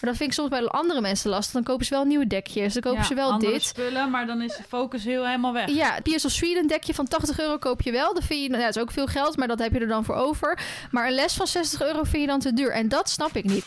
Maar 0.00 0.10
dat 0.10 0.16
vind 0.18 0.30
ik 0.30 0.34
soms 0.36 0.48
bij 0.48 0.66
andere 0.66 1.00
mensen 1.00 1.30
lastig. 1.30 1.52
Dan 1.52 1.62
kopen 1.62 1.86
ze 1.86 1.94
wel 1.94 2.04
nieuwe 2.04 2.26
dekjes. 2.26 2.72
Dan 2.72 2.82
kopen 2.82 2.98
Ja, 3.00 3.04
ze 3.06 3.14
wel 3.14 3.38
dit. 3.38 3.62
spullen, 3.62 4.10
maar 4.10 4.26
dan 4.26 4.42
is 4.42 4.56
de 4.56 4.62
focus 4.68 5.04
heel 5.04 5.24
helemaal 5.26 5.52
weg. 5.52 5.70
Ja, 5.70 5.98
PS 6.02 6.24
of 6.24 6.30
Sweden 6.30 6.66
dekje 6.66 6.94
van 6.94 7.08
80 7.08 7.40
euro 7.40 7.58
koop 7.58 7.82
je 7.82 7.90
wel. 7.92 8.14
Dat 8.14 8.24
vind 8.24 8.42
je, 8.42 8.48
nou, 8.48 8.62
dat 8.62 8.76
is 8.76 8.82
ook 8.82 8.90
veel 8.90 9.06
geld, 9.06 9.36
maar 9.36 9.48
dat 9.48 9.58
heb 9.58 9.72
je 9.72 9.78
er 9.80 9.88
dan 9.88 10.04
voor 10.04 10.14
over. 10.14 10.58
Maar 10.90 11.06
een 11.06 11.14
les 11.14 11.34
van 11.34 11.46
60 11.46 11.82
euro 11.82 12.02
vind 12.04 12.22
je 12.22 12.26
dan 12.26 12.40
te 12.40 12.52
duur. 12.52 12.70
En 12.72 12.88
dat 12.88 13.08
snap 13.10 13.36
ik 13.36 13.44
niet. 13.44 13.64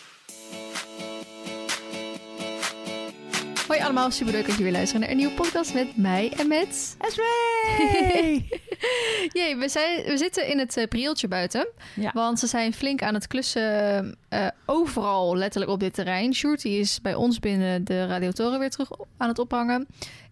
Hoi 3.72 3.84
allemaal, 3.84 4.12
superleuk 4.12 4.48
dat 4.48 4.56
je 4.58 4.64
weer 4.64 4.72
luistert 4.72 5.02
naar 5.02 5.10
een 5.10 5.18
nieuwe 5.18 5.34
podcast 5.34 5.74
met 5.74 5.98
mij 5.98 6.34
en 6.38 6.48
met... 6.48 6.96
Esmee! 7.00 8.50
Jee, 9.38 9.56
we, 9.58 9.70
zijn, 9.70 10.04
we 10.06 10.18
zitten 10.18 10.48
in 10.48 10.60
het 10.60 10.78
uh, 10.78 10.86
prieltje 10.88 11.28
buiten. 11.28 11.68
Ja. 11.96 12.12
Want 12.14 12.40
ze 12.40 12.48
zijn 12.48 12.74
flink 12.74 13.02
aan 13.02 13.14
het 13.14 13.28
klussen 13.28 14.18
eh, 14.30 14.48
overal 14.66 15.36
letterlijk 15.36 15.72
op 15.72 15.80
dit 15.80 15.94
terrein. 15.94 16.34
Sjoerd 16.34 16.62
die 16.62 16.80
is 16.80 17.02
bij 17.02 17.14
ons 17.14 17.40
binnen 17.40 17.84
de 17.84 18.06
radiatoren 18.06 18.60
weer 18.60 18.70
terug 18.70 18.90
aan 19.18 19.28
het 19.28 19.40
ophangen. 19.40 19.88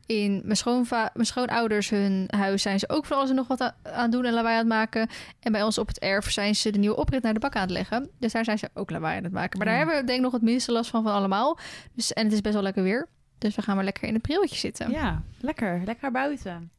In 0.06 0.42
mijn, 0.44 0.58
schoonva- 0.58 1.12
mijn 1.14 1.28
schoonouders 1.28 1.90
hun 1.90 2.26
huis 2.36 2.62
zijn 2.62 2.80
ze 2.80 2.90
ook 2.90 3.06
voor 3.06 3.16
alles 3.16 3.30
en 3.30 3.36
nog 3.36 3.48
wat 3.48 3.62
aan 3.62 3.74
het 3.84 4.12
doen 4.12 4.26
en 4.26 4.34
lawaai 4.34 4.54
aan 4.54 4.60
het 4.60 4.68
maken. 4.68 5.10
En 5.40 5.52
bij 5.52 5.64
ons 5.64 5.78
op 5.78 5.88
het 5.88 6.00
erf 6.00 6.32
zijn 6.32 6.56
ze 6.56 6.70
de 6.72 6.80
nieuwe 6.80 6.96
oprit 6.96 7.24
naar 7.24 7.34
de 7.34 7.40
bak 7.40 7.56
aan 7.56 7.62
het 7.62 7.72
leggen. 7.72 8.10
Dus 8.20 8.32
daar 8.32 8.44
zijn 8.44 8.58
ze 8.58 8.70
ook 8.74 8.90
lawaai 8.90 9.18
aan 9.18 9.24
het 9.24 9.34
maken. 9.34 9.58
Maar 9.58 9.68
daar 9.68 9.78
Ja. 9.78 9.82
hebben 9.82 10.00
we 10.00 10.06
denk 10.06 10.18
ik 10.18 10.24
nog 10.24 10.34
het 10.34 10.42
minste 10.42 10.72
last 10.72 10.90
van 10.90 11.04
van 11.04 11.14
allemaal. 11.14 11.58
Dus, 11.94 12.14
en 12.14 12.24
het 12.24 12.34
is 12.34 12.42
best 12.42 12.54
wel 12.54 12.64
lekker 12.64 12.84
weer. 12.84 13.08
Dus 13.40 13.56
we 13.56 13.62
gaan 13.62 13.76
maar 13.76 13.84
lekker 13.86 14.08
in 14.08 14.14
het 14.14 14.22
prieltje 14.22 14.56
zitten. 14.56 14.92
ja, 14.92 15.24
lekker. 15.40 15.82
Lekker 15.86 16.12
buiten. 16.12 16.72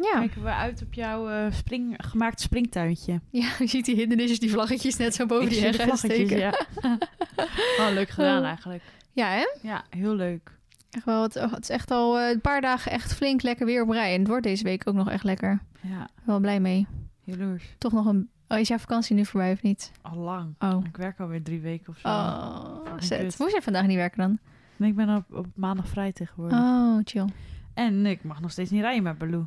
Ja. 0.00 0.18
Kijken 0.18 0.42
we 0.42 0.48
uit 0.52 0.82
op 0.82 0.94
jouw 0.94 1.28
eh, 1.28 1.52
spring, 1.52 1.94
gemaakt 1.98 2.40
springtuintje. 2.40 3.20
ja, 3.30 3.48
je 3.58 3.66
ziet 3.66 3.84
die 3.84 3.94
hindernisjes, 3.96 4.38
die 4.38 4.50
vlaggetjes 4.50 4.96
net 4.96 5.14
zo 5.14 5.26
boven 5.26 5.44
Ik 5.44 5.50
die 5.50 5.60
heggen 5.60 5.96
steken. 5.96 6.38
ja. 6.38 6.60
oh, 7.80 7.88
leuk 7.92 8.08
gedaan 8.08 8.40
Oh. 8.40 8.46
eigenlijk. 8.46 8.82
ja, 9.12 9.28
hè? 9.28 9.46
Ja, 9.62 9.84
heel 9.90 10.14
leuk. 10.14 10.54
Echt 10.90 11.04
wel, 11.04 11.22
het, 11.22 11.34
het 11.34 11.62
is 11.62 11.68
echt 11.68 11.90
al 11.90 12.18
eh, 12.18 12.30
een 12.30 12.40
paar 12.40 12.60
dagen 12.60 12.92
echt 12.92 13.14
flink 13.14 13.42
lekker 13.42 13.66
weer 13.66 13.82
op 13.82 13.90
rij. 13.90 14.12
En 14.12 14.18
het 14.18 14.28
wordt 14.28 14.42
deze 14.44 14.64
week 14.64 14.88
ook 14.88 14.94
nog 14.94 15.10
echt 15.10 15.24
lekker. 15.24 15.60
Ja, 15.82 16.08
Wel 16.24 16.40
blij 16.40 16.60
mee. 16.60 16.86
jaloers. 17.24 17.64
Toch 17.78 17.92
nog 17.92 18.06
een... 18.06 18.28
Oh, 18.48 18.58
is 18.58 18.68
jouw 18.68 18.78
vakantie 18.78 19.16
nu 19.16 19.24
voorbij 19.24 19.52
of 19.52 19.62
niet? 19.62 19.92
Al 20.02 20.16
lang. 20.16 20.54
Oh. 20.58 20.84
Ik 20.84 20.96
werk 20.96 21.20
alweer 21.20 21.42
drie 21.42 21.60
weken 21.60 21.88
of 21.88 21.98
zo. 21.98 22.08
Oh, 22.08 22.92
zet. 22.98 23.38
Moest 23.38 23.54
je 23.54 23.62
vandaag 23.62 23.86
niet 23.86 23.96
werken 23.96 24.18
dan? 24.18 24.38
Nee, 24.76 24.90
ik 24.90 24.96
ben 24.96 25.16
op, 25.16 25.34
op 25.34 25.46
maandag 25.54 25.88
vrij 25.88 26.12
tegenwoordig. 26.12 26.58
Oh, 26.58 26.98
chill. 27.04 27.26
En 27.74 28.06
ik 28.06 28.24
mag 28.24 28.40
nog 28.40 28.50
steeds 28.50 28.70
niet 28.70 28.80
rijden 28.80 29.02
met 29.02 29.18
Baloo. 29.18 29.46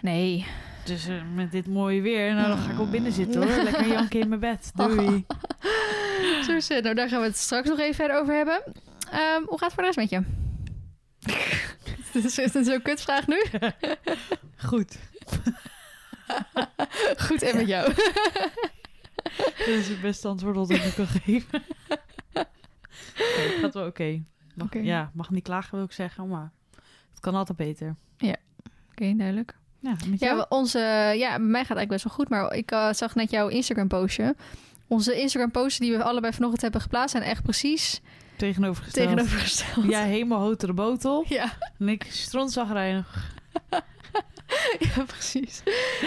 Nee. 0.00 0.46
Dus 0.84 1.08
eh, 1.08 1.16
met 1.34 1.52
dit 1.52 1.66
mooie 1.66 2.00
weer, 2.00 2.34
nou, 2.34 2.48
dan 2.48 2.58
ga 2.58 2.70
ik 2.70 2.76
wel 2.76 2.90
binnen 2.90 3.12
zitten 3.12 3.42
hoor. 3.42 3.62
Lekker 3.64 3.88
janken 3.88 4.20
in 4.20 4.28
mijn 4.28 4.40
bed. 4.40 4.72
Doei. 4.74 5.26
Zo 6.46 6.52
het. 6.52 6.82
Nou, 6.82 6.94
daar 6.94 7.08
gaan 7.08 7.20
we 7.20 7.26
het 7.26 7.36
straks 7.36 7.68
nog 7.68 7.78
even 7.78 7.94
verder 7.94 8.20
over 8.20 8.34
hebben. 8.34 8.62
Ehm, 9.10 9.42
hoe 9.46 9.58
gaat 9.58 9.72
het 9.72 9.72
voor 9.72 9.82
de 9.82 9.88
rest 9.88 9.96
met 9.96 10.10
je? 10.10 10.22
Dit 12.12 12.24
is 12.24 12.36
het 12.36 12.66
zo'n 12.66 12.82
kutvraag 12.82 13.26
nu? 13.26 13.44
Goed. 14.56 14.98
Goed, 17.16 17.42
en 17.42 17.56
met 17.56 17.66
jou? 17.66 17.94
Dat 19.58 19.66
is 19.66 19.88
het 19.88 20.00
beste 20.00 20.28
antwoord 20.28 20.54
dat 20.54 20.70
ik 20.70 20.84
nu 20.84 20.90
kan 20.90 21.06
geven. 21.06 21.62
Nee, 22.32 23.48
het 23.48 23.60
gaat 23.60 23.74
wel 23.74 23.86
oké. 23.86 24.22
Mag-. 24.54 24.68
Ja, 24.82 25.10
mag 25.14 25.30
niet 25.30 25.42
klagen 25.42 25.76
wil 25.76 25.84
ik 25.84 25.92
zeggen, 25.92 26.28
maar 26.28 26.50
het 27.10 27.20
kan 27.20 27.34
altijd 27.34 27.58
beter. 27.58 27.94
Oké, 28.90 29.14
duidelijk. 29.16 29.56
Ja, 29.80 29.96
Ja, 30.18 30.46
onze, 30.48 30.78
ja, 31.16 31.28
bij 31.36 31.46
mij 31.46 31.64
gaat 31.64 31.76
eigenlijk 31.76 31.88
best 31.88 32.04
wel 32.04 32.12
goed. 32.12 32.28
Maar 32.28 32.54
ik 32.54 32.70
eh, 32.70 32.92
zag 32.92 33.14
net 33.14 33.30
jouw 33.30 33.48
Instagram-postje. 33.48 34.34
Onze 34.86 35.20
Instagram-posten 35.20 35.84
die 35.86 35.96
we 35.96 36.02
allebei 36.02 36.32
vanochtend 36.32 36.62
hebben 36.62 36.80
geplaatst... 36.80 37.10
zijn 37.10 37.22
echt 37.22 37.42
precies 37.42 38.00
tegenovergesteld. 38.36 39.08
tegenovergesteld. 39.08 39.86
Jij 39.88 40.08
helemaal 40.08 40.40
hotere 40.40 40.72
botel 40.72 41.24
Ja, 41.28 41.52
en 41.78 41.88
ik 41.88 42.06
strontzagrijnig. 42.10 43.34
ja, 44.94 45.02
precies. 45.06 45.62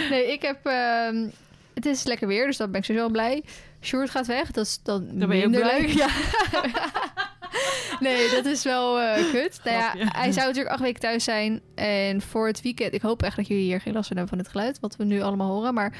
Nee, 0.09 0.31
ik 0.31 0.41
heb... 0.41 0.65
ehm, 0.65 1.27
het 1.73 1.85
is 1.85 2.03
lekker 2.03 2.27
weer, 2.27 2.45
dus 2.45 2.57
daar 2.57 2.69
ben 2.69 2.79
ik 2.79 2.85
sowieso 2.85 3.11
wel 3.11 3.15
blij. 3.15 3.43
Sjoerd 3.81 4.09
gaat 4.09 4.27
weg, 4.27 4.51
dat 4.51 4.65
is 4.65 4.79
dan 4.83 5.07
Dan 5.19 5.27
ben 5.29 5.37
je 5.37 5.45
ook 5.45 5.51
minder 5.51 5.69
blij? 5.69 5.81
leuk. 5.81 5.89
Ja. 5.89 6.07
nee, 7.99 8.29
dat 8.29 8.45
is 8.45 8.63
wel 8.63 8.99
eh, 8.99 9.31
kut. 9.31 9.59
Nou 9.63 9.77
ja, 9.77 9.93
hij 9.95 10.31
zou 10.31 10.45
natuurlijk 10.47 10.73
acht 10.73 10.81
weken 10.81 11.01
thuis 11.01 11.23
zijn. 11.23 11.61
En 11.75 12.21
voor 12.21 12.47
het 12.47 12.61
weekend... 12.61 12.93
Ik 12.93 13.01
hoop 13.01 13.23
echt 13.23 13.35
dat 13.35 13.47
jullie 13.47 13.63
hier 13.63 13.81
geen 13.81 13.93
last 13.93 14.07
van 14.07 14.17
hebben 14.17 14.35
van 14.35 14.45
het 14.45 14.53
geluid... 14.53 14.79
wat 14.79 14.95
we 14.95 15.03
nu 15.03 15.21
allemaal 15.21 15.51
horen. 15.51 15.73
Maar 15.73 15.93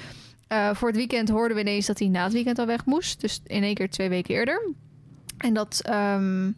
eh, 0.48 0.70
voor 0.74 0.88
het 0.88 0.98
weekend 0.98 1.30
hoorden 1.30 1.56
we 1.58 1.64
ineens 1.64 1.86
dat 1.86 2.00
hij 2.00 2.08
na 2.08 2.24
het 2.24 2.34
weekend 2.34 2.60
al 2.60 2.66
weg 2.66 2.86
moest. 2.86 3.22
Dus 3.22 3.42
in 3.46 3.64
één 3.64 3.74
keer 3.74 3.90
twee 3.90 4.10
weken 4.10 4.36
eerder. 4.36 4.72
En 5.38 5.54
dat... 5.54 5.82
ehm, 5.84 6.52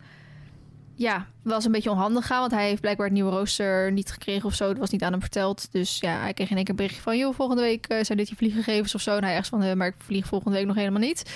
ja, 0.96 1.28
was 1.44 1.66
een 1.66 1.72
beetje 1.72 1.92
onhandig 1.92 2.26
gaan. 2.26 2.40
Want 2.40 2.52
hij 2.52 2.68
heeft 2.68 2.82
blijkbaar 2.82 3.06
het 3.06 3.16
nieuwe 3.16 3.32
rooster 3.32 3.92
niet 3.92 4.12
gekregen 4.12 4.46
of 4.46 4.54
zo. 4.54 4.68
Dat 4.68 4.78
was 4.78 4.90
niet 4.90 5.04
aan 5.04 5.12
hem 5.12 5.22
verteld. 5.22 5.72
Dus 5.72 5.98
ja, 6.00 6.20
hij 6.20 6.34
kreeg 6.34 6.50
in 6.50 6.56
één 6.56 6.66
keer 6.66 6.74
een 6.74 6.80
berichtje 6.80 7.02
van... 7.02 7.18
joh, 7.18 7.36
volgende 7.36 7.62
week 7.62 7.88
eh, 7.88 8.04
zijn 8.04 8.18
dit 8.18 8.30
je 8.30 8.36
vliegengevens 8.36 8.96
of 8.96 9.02
zo. 9.02 9.18
En 9.18 9.24
hij 9.24 9.36
echt 9.36 9.48
van, 9.48 9.78
maar 9.78 9.88
ik 9.88 9.96
vlieg 9.98 10.26
volgende 10.26 10.58
week 10.58 10.68
nog 10.68 10.76
helemaal 10.76 11.02
niet. 11.02 11.32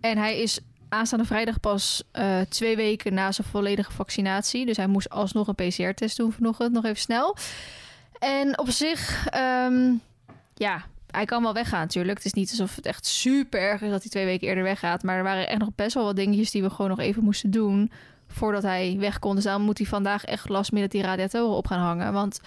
En 0.00 0.18
hij 0.18 0.40
is 0.40 0.60
aanstaande 0.88 1.24
vrijdag 1.24 1.60
pas 1.60 2.02
eh, 2.12 2.40
twee 2.40 2.76
weken 2.76 3.14
na 3.14 3.32
zijn 3.32 3.48
volledige 3.48 3.92
vaccinatie. 3.92 4.66
Dus 4.66 4.76
hij 4.76 4.86
moest 4.86 5.10
alsnog 5.10 5.48
een 5.48 5.54
PCR-test 5.54 6.16
doen 6.16 6.32
vanochtend, 6.32 6.72
nog 6.72 6.84
even 6.84 7.00
snel. 7.00 7.36
En 8.18 8.58
op 8.58 8.70
zich, 8.70 9.26
ehm, 9.26 9.92
ja, 10.54 10.84
hij 11.10 11.24
kan 11.24 11.42
wel 11.42 11.52
weggaan 11.52 11.80
natuurlijk. 11.80 12.16
Het 12.16 12.26
is 12.26 12.32
niet 12.32 12.50
alsof 12.50 12.76
het 12.76 12.86
echt 12.86 13.06
super 13.06 13.60
erg 13.60 13.82
is 13.82 13.90
dat 13.90 14.00
hij 14.00 14.10
twee 14.10 14.24
weken 14.24 14.48
eerder 14.48 14.64
weggaat. 14.64 15.02
Maar 15.02 15.16
er 15.16 15.22
waren 15.22 15.48
echt 15.48 15.60
nog 15.60 15.74
best 15.74 15.94
wel 15.94 16.04
wat 16.04 16.16
dingetjes 16.16 16.50
die 16.50 16.62
we 16.62 16.70
gewoon 16.70 16.90
nog 16.90 17.00
even 17.00 17.24
moesten 17.24 17.50
doen... 17.50 17.90
voordat 18.28 18.62
hij 18.62 18.96
weg 18.98 19.18
kon. 19.18 19.34
Dus 19.34 19.44
daarom 19.44 19.62
moet 19.62 19.78
hij 19.78 19.86
vandaag 19.86 20.24
echt 20.24 20.48
last 20.48 20.72
minute 20.72 20.96
die 20.96 21.06
radiatoren 21.06 21.56
op 21.56 21.66
gaan 21.66 21.80
hangen. 21.80 22.12
Want 22.12 22.40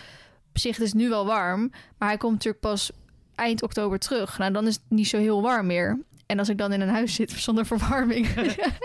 op 0.49 0.57
zich 0.57 0.75
het 0.75 0.85
is 0.85 0.93
nu 0.93 1.09
wel 1.09 1.25
warm, 1.25 1.71
maar 1.97 2.07
hij 2.07 2.17
komt 2.17 2.33
natuurlijk 2.33 2.63
pas 2.63 2.91
eind 3.35 3.63
oktober 3.63 3.99
terug. 3.99 4.37
Nou, 4.37 4.51
dan 4.51 4.67
is 4.67 4.73
het 4.73 4.83
niet 4.87 5.07
zo 5.07 5.17
heel 5.17 5.41
warm 5.41 5.65
meer. 5.65 5.99
En 6.29 6.39
als 6.39 6.49
ik 6.49 6.57
dan 6.57 6.73
in 6.73 6.81
een 6.81 6.89
huis 6.89 7.13
zit 7.15 7.31
zonder 7.31 7.65
verwarming, 7.65 8.27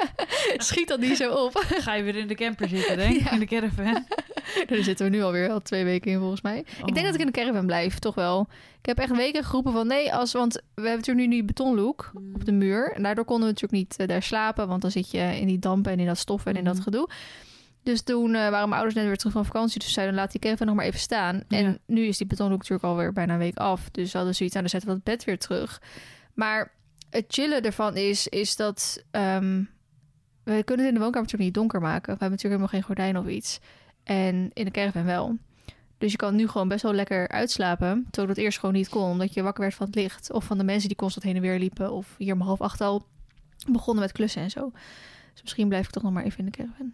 schiet 0.57 0.89
dat 0.89 1.01
niet 1.01 1.17
zo 1.17 1.33
op. 1.33 1.65
Ga 1.69 1.95
je 1.95 2.03
weer 2.03 2.17
in 2.17 2.27
de 2.27 2.35
camper 2.35 2.69
zitten, 2.69 2.97
denk 2.97 3.15
ik? 3.15 3.23
Ja. 3.25 3.31
In 3.33 3.39
de 3.39 3.47
caravan. 3.47 4.05
Daar 4.69 4.83
zitten 4.83 5.11
we 5.11 5.17
nu 5.17 5.23
alweer 5.23 5.51
al 5.51 5.61
twee 5.61 5.85
weken 5.85 6.11
in, 6.13 6.19
volgens 6.19 6.41
mij. 6.43 6.59
Ik 6.59 6.67
denk 6.77 6.97
Oh. 6.97 7.05
dat 7.05 7.15
ik 7.15 7.21
in 7.21 7.27
de 7.27 7.33
caravan 7.33 7.67
blijf, 7.67 7.99
toch 7.99 8.15
wel. 8.15 8.47
Ik 8.81 8.87
heb 8.87 8.99
echt 8.99 9.17
weken 9.17 9.45
geroepen 9.45 9.73
van 9.73 9.87
nee, 9.87 10.15
als, 10.15 10.33
want 10.33 10.55
we 10.55 10.61
hebben 10.75 10.97
natuurlijk 10.97 11.27
nu 11.27 11.33
die 11.33 11.45
betonlook 11.45 12.13
op 12.35 12.45
de 12.45 12.53
muur. 12.53 12.93
En 12.93 13.03
daardoor 13.03 13.25
konden 13.25 13.45
we 13.47 13.53
natuurlijk 13.53 13.83
niet 13.83 13.97
eh, 13.99 14.07
daar 14.09 14.23
slapen, 14.23 14.69
want 14.69 14.83
dan 14.83 14.91
zit 14.91 15.11
je 15.11 15.19
in 15.41 15.47
die 15.47 15.59
dampen 15.59 15.93
en 15.93 15.99
in 15.99 16.07
dat 16.07 16.19
stof 16.19 16.47
en 16.47 16.57
in 16.57 16.65
dat 16.65 16.75
Mhm. 16.75 16.83
gedoe. 16.83 17.09
Dus 17.83 18.03
toen 18.03 18.35
eh, 18.35 18.41
waren 18.41 18.69
mijn 18.69 18.73
ouders 18.81 18.95
net 18.95 19.05
weer 19.05 19.17
terug 19.17 19.33
van 19.33 19.45
vakantie. 19.45 19.79
Dus 19.81 19.93
zeiden, 19.93 20.15
laat 20.15 20.31
die 20.33 20.41
caravan 20.41 20.67
nog 20.67 20.77
maar 20.77 20.85
even 20.85 21.01
staan. 21.01 21.43
En 21.49 21.79
nu 21.87 22.05
is 22.07 22.17
die 22.19 22.27
betonlook 22.27 22.59
natuurlijk 22.59 22.85
alweer 22.85 23.13
bijna 23.13 23.33
een 23.33 23.39
week 23.39 23.57
af. 23.57 23.89
Dus 23.91 24.13
we 24.13 24.17
hadden 24.19 24.35
zoiets 24.37 24.55
aan, 24.57 24.61
dan 24.63 24.71
zetten 24.71 24.89
we 24.91 24.95
dat 24.95 25.05
bed 25.05 25.25
weer 25.25 25.39
terug. 25.39 25.81
Maar 26.35 26.73
het 27.15 27.25
chillen 27.29 27.63
ervan 27.63 27.97
is, 27.97 28.29
is 28.29 28.57
dat... 28.57 29.05
ehm, 29.11 29.63
we 30.45 30.63
kunnen 30.65 30.87
het 30.87 30.95
in 30.95 31.01
de 31.01 31.05
woonkamer 31.05 31.23
natuurlijk 31.31 31.43
niet 31.43 31.55
donker 31.55 31.81
maken. 31.81 32.15
We 32.15 32.19
hebben 32.25 32.31
natuurlijk 32.31 32.61
helemaal 32.61 32.69
geen 32.69 32.83
gordijn 32.83 33.19
of 33.19 33.27
iets. 33.27 33.61
En 34.03 34.51
in 34.53 34.65
de 34.65 34.71
caravan 34.71 35.05
wel. 35.05 35.37
Dus 35.99 36.11
je 36.11 36.19
kan 36.19 36.35
nu 36.35 36.49
gewoon 36.49 36.69
best 36.69 36.83
wel 36.83 36.93
lekker 36.93 37.29
uitslapen. 37.29 38.07
Terwijl 38.11 38.35
dat 38.35 38.45
eerst 38.45 38.59
gewoon 38.59 38.75
niet 38.75 38.89
kon. 38.89 39.11
Omdat 39.11 39.35
je 39.35 39.43
wakker 39.43 39.63
werd 39.63 39.75
van 39.75 39.87
het 39.87 39.95
licht. 39.95 40.33
Of 40.33 40.45
van 40.45 40.59
de 40.59 40.65
mensen 40.65 40.89
die 40.89 40.97
constant 40.97 41.25
heen 41.25 41.37
en 41.37 41.43
weer 41.43 41.59
liepen. 41.59 41.93
Of 41.93 42.15
hier 42.19 42.35
om 42.35 42.41
half 42.41 42.61
acht 42.61 42.81
al 42.81 43.07
begonnen 43.69 44.03
met 44.03 44.13
klussen 44.13 44.43
en 44.43 44.51
zo. 44.51 44.71
Dus 45.33 45.43
misschien 45.43 45.69
blijf 45.69 45.85
ik 45.85 45.91
toch 45.91 46.03
nog 46.03 46.13
maar 46.13 46.25
even 46.25 46.39
in 46.39 46.45
de 46.45 46.51
caravan. 46.51 46.93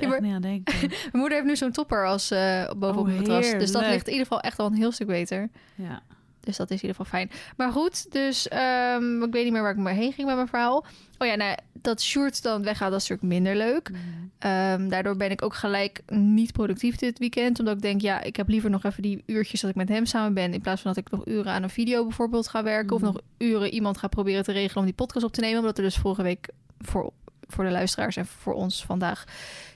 Ja, 0.00 0.08
maar-. 0.08 0.20
Mijn 0.40 0.92
moeder 1.12 1.32
heeft 1.32 1.46
nu 1.48 1.56
zo'n 1.56 1.72
topper 1.72 2.06
als 2.06 2.30
eh 2.30 2.70
bovenop 2.76 3.06
Oh, 3.06 3.12
het 3.12 3.26
matras. 3.26 3.50
Dus 3.50 3.72
dat 3.72 3.82
ligt 3.86 4.06
in 4.06 4.12
ieder 4.12 4.26
geval 4.26 4.40
echt 4.40 4.58
al 4.58 4.66
een 4.66 4.74
heel 4.74 4.92
stuk 4.92 5.06
beter. 5.06 5.50
Ja. 5.74 6.02
Dus 6.44 6.56
dat 6.56 6.70
is 6.70 6.82
in 6.82 6.88
ieder 6.88 7.04
geval 7.04 7.18
fijn. 7.18 7.30
Maar 7.56 7.72
goed, 7.72 8.12
dus 8.12 8.48
ehm, 8.48 9.22
ik 9.22 9.32
weet 9.32 9.44
niet 9.44 9.52
meer 9.52 9.62
waar 9.62 9.70
ik 9.70 9.76
maar 9.76 9.92
heen 9.92 10.12
ging 10.12 10.26
met 10.26 10.36
mijn 10.36 10.48
verhaal. 10.48 10.84
Oh 11.18 11.26
ja, 11.26 11.34
nou, 11.34 11.56
dat 11.72 12.02
Sjoerd 12.02 12.42
dan 12.42 12.62
weggaat, 12.62 12.90
dat 12.90 13.00
is 13.00 13.08
natuurlijk 13.08 13.42
minder 13.42 13.66
leuk. 13.66 13.90
Ehm, 14.38 14.88
daardoor 14.88 15.16
ben 15.16 15.30
ik 15.30 15.42
ook 15.42 15.54
gelijk 15.54 16.02
niet 16.06 16.52
productief 16.52 16.96
dit 16.96 17.18
weekend. 17.18 17.58
Omdat 17.58 17.76
ik 17.76 17.82
denk, 17.82 18.00
ja, 18.00 18.20
ik 18.22 18.36
heb 18.36 18.48
liever 18.48 18.70
nog 18.70 18.84
even 18.84 19.02
die 19.02 19.22
uurtjes 19.26 19.60
dat 19.60 19.70
ik 19.70 19.76
met 19.76 19.88
hem 19.88 20.06
samen 20.06 20.34
ben. 20.34 20.54
In 20.54 20.60
plaats 20.60 20.82
van 20.82 20.92
dat 20.94 21.04
ik 21.04 21.10
nog 21.10 21.26
uren 21.26 21.52
aan 21.52 21.62
een 21.62 21.70
video 21.70 22.02
bijvoorbeeld 22.02 22.48
ga 22.48 22.62
werken. 22.62 22.96
Mhm. 22.96 23.06
Of 23.06 23.12
nog 23.12 23.22
uren 23.38 23.74
iemand 23.74 23.98
ga 23.98 24.08
proberen 24.08 24.44
te 24.44 24.52
regelen 24.52 24.78
om 24.78 24.84
die 24.84 24.94
podcast 24.94 25.24
op 25.24 25.32
te 25.32 25.40
nemen. 25.40 25.58
Omdat 25.58 25.78
er 25.78 25.84
dus 25.84 25.96
vorige 25.96 26.22
week 26.22 26.48
voor, 26.78 27.12
voor 27.46 27.64
de 27.64 27.70
luisteraars 27.70 28.16
en 28.16 28.26
voor 28.26 28.54
ons 28.54 28.84
vandaag 28.84 29.24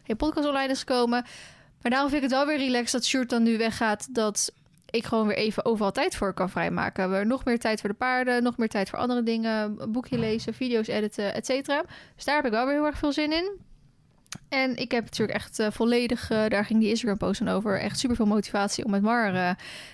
geen 0.02 0.16
podcast 0.16 0.46
online 0.46 0.72
is 0.72 0.78
gekomen. 0.78 1.24
Maar 1.82 1.90
daarom 1.90 2.10
vind 2.10 2.22
ik 2.22 2.28
het 2.28 2.38
wel 2.38 2.46
weer 2.46 2.58
relaxed 2.58 2.92
dat 2.92 3.04
Sjoerd 3.04 3.30
dan 3.30 3.42
nu 3.42 3.58
weggaat. 3.58 4.14
Dat 4.14 4.52
ik 4.90 5.04
gewoon 5.04 5.26
weer 5.26 5.36
even 5.36 5.64
overal 5.64 5.92
tijd 5.92 6.16
voor 6.16 6.34
kan 6.34 6.50
vrijmaken. 6.50 7.10
We 7.10 7.24
nog 7.24 7.44
meer 7.44 7.58
tijd 7.58 7.80
voor 7.80 7.88
de 7.88 7.94
paarden, 7.94 8.42
nog 8.42 8.56
meer 8.56 8.68
tijd 8.68 8.88
voor 8.90 8.98
andere 8.98 9.22
dingen. 9.22 9.76
Boekje 9.92 10.18
lezen, 10.18 10.54
video's 10.54 10.86
editen, 10.86 11.34
et 11.34 11.46
cetera. 11.46 11.82
Dus 12.14 12.24
daar 12.24 12.36
heb 12.36 12.44
ik 12.44 12.50
wel 12.50 12.64
weer 12.64 12.74
heel 12.74 12.86
erg 12.86 12.98
veel 12.98 13.12
zin 13.12 13.32
in. 13.32 13.67
En 14.48 14.76
ik 14.76 14.90
heb 14.90 15.04
natuurlijk 15.04 15.38
echt 15.38 15.58
eh, 15.58 15.66
volledig, 15.70 16.30
eh, 16.30 16.48
daar 16.48 16.64
ging 16.64 16.80
die 16.80 16.88
Instagram-post 16.88 17.44
dan 17.44 17.54
over, 17.54 17.80
echt 17.80 17.98
super 17.98 18.16
veel 18.16 18.26
motivatie 18.26 18.84
om 18.84 18.90
met 18.90 19.02
Mar 19.02 19.34
eh, 19.34 19.50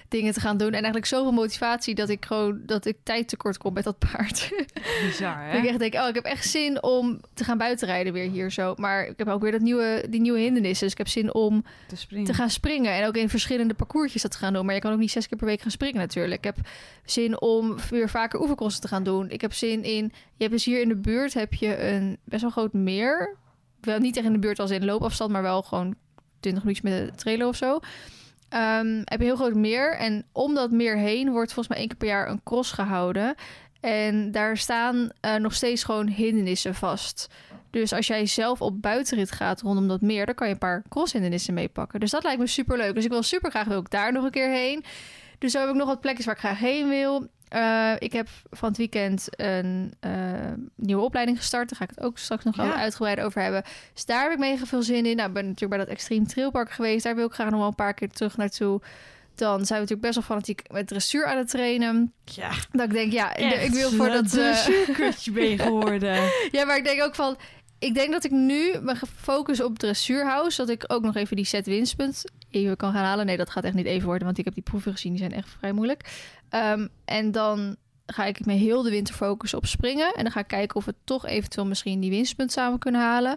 dingen 0.09 0.33
te 0.33 0.41
gaan 0.41 0.57
doen. 0.57 0.67
En 0.67 0.73
eigenlijk 0.73 1.07
zoveel 1.07 1.33
motivatie 1.33 1.95
dat 1.95 2.09
ik 2.09 2.25
gewoon, 2.25 2.61
dat 2.67 2.87
ik 2.87 2.97
tijd 3.03 3.29
tekort 3.29 3.59
kom 3.59 3.73
met 3.73 3.85
dat 3.85 3.99
paard. 3.99 4.51
Bizar, 5.05 5.45
dat 5.45 5.53
hè? 5.53 5.59
ik 5.59 5.65
echt 5.65 5.79
denk, 5.79 5.95
oh, 5.95 6.09
ik 6.09 6.15
heb 6.15 6.25
echt 6.25 6.49
zin 6.49 6.83
om 6.83 7.21
te 7.35 7.45
gaan 7.45 7.59
buitenrijden 7.59 8.13
weer 8.13 8.31
hier 8.31 8.51
zo. 8.51 8.75
Maar 8.77 9.07
ik 9.07 9.19
heb 9.19 9.29
ook 9.29 9.43
weer 9.43 9.53
dat 9.53 9.61
nieuwe, 9.61 10.07
die 10.09 10.21
nieuwe 10.21 10.39
hindernissen. 10.39 10.85
Dus 10.85 10.93
ik 10.93 10.99
heb 10.99 11.09
zin 11.09 11.35
om 11.35 11.65
Te 11.89 11.97
springen. 11.97 12.27
te 12.27 12.35
gaan 12.35 12.51
springen. 12.51 12.93
En 12.93 13.07
ook 13.07 13.17
in 13.17 13.29
verschillende 13.29 13.75
parcoursjes 13.75 14.23
dat 14.23 14.31
te 14.31 14.39
gaan 14.39 14.53
doen. 14.53 14.67
Maar 14.67 14.75
je 14.75 14.81
kan 14.81 14.93
ook 14.93 14.99
niet 14.99 15.11
zes 15.11 15.29
keer 15.29 15.39
per 15.39 15.47
week 15.47 15.61
gaan 15.61 15.71
springen 15.71 15.99
natuurlijk. 15.99 16.45
Ik 16.47 16.55
heb 16.55 16.67
zin 17.05 17.41
om 17.41 17.77
weer 17.91 18.11
vaker 18.11 18.41
oefencrossen 18.41 18.83
te 18.83 18.89
gaan 18.89 19.05
doen. 19.05 19.31
Ik 19.31 19.41
heb 19.41 19.53
zin 19.53 19.83
in... 19.83 20.13
Je 20.37 20.43
hebt 20.43 20.53
dus 20.53 20.65
hier 20.65 20.81
in 20.81 20.89
de 20.89 20.97
buurt 20.97 21.35
heb 21.35 21.55
je 21.55 21.83
een 21.83 22.19
best 22.25 22.43
wel 22.43 22.51
groot 22.51 22.73
meer. 22.73 23.37
Wel 23.85 23.99
niet 23.99 24.17
echt 24.17 24.27
in 24.27 24.33
de 24.33 24.39
buurt 24.39 24.59
als 24.59 24.71
in 24.71 24.85
loopafstand, 24.85 25.31
maar 25.31 25.43
wel 25.43 25.63
gewoon 25.63 25.95
20 26.41 26.63
minuutjes 26.63 26.91
met 26.91 27.07
de 27.07 27.15
trailer 27.17 27.47
of 27.47 27.57
zo. 27.57 27.81
Ehm, 28.49 29.03
heb 29.05 29.19
je 29.19 29.25
heel 29.25 29.37
groot 29.37 29.55
meer. 29.55 29.97
En 29.97 30.25
om 30.33 30.55
dat 30.55 30.71
meer 30.71 30.97
heen 30.97 31.31
wordt 31.31 31.53
volgens 31.53 31.69
mij 31.69 31.79
één 31.79 31.89
keer 31.89 31.97
per 31.97 32.09
jaar 32.09 32.29
een 32.29 32.43
cross 32.45 32.73
gehouden. 32.73 33.35
En 33.81 34.31
daar 34.31 34.57
staan 34.57 35.11
eh, 35.21 35.35
nog 35.35 35.55
steeds 35.55 35.85
gewoon 35.85 36.09
hindernissen 36.09 36.75
vast. 36.75 37.29
Dus 37.71 37.93
als 37.93 38.07
jij 38.07 38.27
zelf 38.27 38.61
op 38.61 38.83
buitenrit 38.83 39.33
gaat 39.33 39.61
rondom 39.61 39.89
dat 39.89 40.01
meer, 40.01 40.27
dan 40.27 40.35
kan 40.35 40.47
je 40.47 40.53
een 40.53 40.59
paar 40.59 40.83
crosshindernissen 40.89 41.55
meepakken. 41.55 42.01
Dus 42.01 42.11
dat 42.11 42.23
lijkt 42.23 42.41
me 42.41 42.47
super 42.47 42.77
leuk. 42.77 42.95
Dus 42.95 43.05
ik 43.05 43.11
wil 43.11 43.23
super 43.23 43.51
graag 43.51 43.67
wil 43.67 43.81
ik 43.81 43.91
daar 43.91 44.13
nog 44.13 44.25
een 44.25 44.31
keer 44.31 44.51
heen. 44.51 44.85
Dus 45.39 45.53
zo 45.53 45.61
heb 45.61 45.69
ik 45.69 45.75
nog 45.75 45.89
wat 45.89 46.01
plekjes 46.01 46.27
waar 46.27 46.35
ik 46.35 46.41
graag 46.41 46.59
heen 46.59 46.89
wil. 46.89 47.27
Eh, 47.55 47.93
ik 47.99 48.13
heb 48.13 48.29
van 48.51 48.69
het 48.69 48.79
weekend 48.79 49.29
een 49.31 49.95
eh, 50.01 50.13
nieuwe 50.77 51.03
opleiding 51.03 51.39
gestart. 51.39 51.69
Daar 51.69 51.79
ga 51.79 51.85
ik 51.85 51.91
het 51.95 52.05
ook 52.05 52.19
straks 52.19 52.45
nog 52.45 52.57
Ja. 52.57 52.75
uitgebreid 52.77 53.21
over 53.21 53.43
hebben. 53.43 53.63
Dus 53.93 54.05
daar 54.05 54.23
heb 54.23 54.33
ik 54.33 54.39
mega 54.39 54.65
veel 54.65 54.83
zin 54.83 55.07
in. 55.07 55.17
Nou, 55.17 55.29
ik 55.29 55.35
ben 55.35 55.45
natuurlijk 55.45 55.71
bij 55.71 55.79
dat 55.81 55.89
Extreme 55.89 56.27
Trailpark 56.27 56.71
geweest. 56.71 57.05
Daar 57.05 57.15
wil 57.15 57.27
ik 57.27 57.33
graag 57.33 57.51
nog 57.51 57.59
wel 57.59 57.69
een 57.69 57.75
paar 57.75 57.95
keer 57.95 58.11
terug 58.11 58.37
naartoe. 58.37 58.81
Dan 59.35 59.51
zijn 59.67 59.81
we 59.81 59.87
natuurlijk 59.87 60.01
best 60.01 60.15
wel 60.15 60.25
fanatiek 60.25 60.63
met 60.73 60.87
dressuur 60.87 61.27
aan 61.27 61.37
het 61.37 61.49
trainen. 61.49 62.13
Ja, 62.25 62.51
Dat 62.73 62.85
ik 62.87 62.93
denk, 62.93 63.13
ja, 63.13 63.37
ik- 63.37 63.53
echt 63.53 63.65
ik 63.65 63.73
wil 63.73 63.91
voor 63.91 64.09
dat... 64.09 64.25
eh, 64.25 64.31
dressuurkutje 64.31 65.31
ben 65.33 65.49
je 65.51 65.59
geworden. 65.59 66.15
ja, 66.57 66.65
maar 66.65 66.77
ik 66.77 66.85
denk 66.85 67.03
ook 67.03 67.15
van... 67.15 67.37
Ik 67.79 67.95
denk 67.95 68.13
dat 68.13 68.25
ik 68.25 68.31
nu 68.31 68.75
me 68.81 68.95
ga 68.95 69.07
focussen 69.21 69.67
op 69.67 69.79
dressuur 69.79 70.25
hou. 70.27 70.51
Zodat 70.51 70.71
ik 70.75 70.85
ook 70.93 71.03
nog 71.03 71.17
even 71.17 71.37
die 71.37 71.45
set 71.45 71.67
winstpunt 71.67 72.25
even 72.51 72.77
kan 72.77 72.93
gaan 72.93 73.05
halen. 73.05 73.27
Nee, 73.27 73.37
dat 73.37 73.51
gaat 73.51 73.65
echt 73.65 73.75
niet 73.75 73.87
even 73.87 74.07
worden. 74.07 74.25
Want 74.27 74.39
ik 74.39 74.45
heb 74.45 74.55
die 74.55 74.63
proeven 74.63 74.93
gezien. 74.93 75.11
Die 75.13 75.21
zijn 75.21 75.33
echt 75.33 75.49
vrij 75.59 75.73
moeilijk. 75.73 76.03
Ehm, 76.55 76.87
en 77.05 77.33
dan 77.33 77.77
ga 78.07 78.25
ik 78.25 78.47
me 78.47 78.53
heel 78.53 78.83
de 78.83 78.91
winter 78.91 79.15
focussen 79.15 79.59
op 79.59 79.67
springen. 79.67 80.15
En 80.15 80.23
dan 80.23 80.33
ga 80.33 80.41
ik 80.41 80.47
kijken 80.47 80.77
of 80.77 80.85
we 80.85 80.95
toch 81.05 81.27
eventueel 81.27 81.67
misschien 81.67 82.01
die 82.01 82.11
winstpunt 82.11 82.53
samen 82.53 82.79
kunnen 82.79 83.01
halen. 83.01 83.37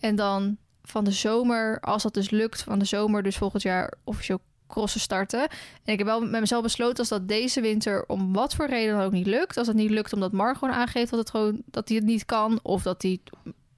En 0.00 0.16
dan 0.16 0.56
van 0.82 1.04
de 1.04 1.10
zomer, 1.10 1.80
als 1.80 2.02
dat 2.02 2.14
dus 2.14 2.30
lukt, 2.30 2.62
van 2.62 2.78
de 2.78 2.84
zomer 2.84 3.22
dus 3.22 3.36
volgend 3.36 3.62
jaar 3.62 3.94
officieel 4.04 4.40
crossen 4.68 5.00
starten. 5.00 5.40
En 5.84 5.92
ik 5.92 5.98
heb 5.98 6.06
wel 6.06 6.20
met 6.20 6.40
mezelf 6.40 6.62
besloten 6.62 6.98
als 6.98 7.08
dat 7.08 7.28
deze 7.28 7.60
winter 7.60 8.04
om 8.06 8.32
wat 8.32 8.54
voor 8.54 8.66
reden 8.66 8.96
dan 8.96 9.04
ook 9.04 9.12
niet 9.12 9.26
lukt. 9.26 9.56
Als 9.56 9.66
het 9.66 9.76
niet 9.76 9.90
lukt 9.90 10.12
omdat 10.12 10.32
Mar 10.32 10.56
gewoon 10.56 10.74
aangeeft 10.74 11.10
dat 11.10 11.18
het 11.18 11.30
gewoon 11.30 11.62
dat 11.64 11.88
hij 11.88 11.96
het 11.96 12.06
niet 12.06 12.24
kan 12.24 12.60
of 12.62 12.82
dat 12.82 13.02
hij 13.02 13.20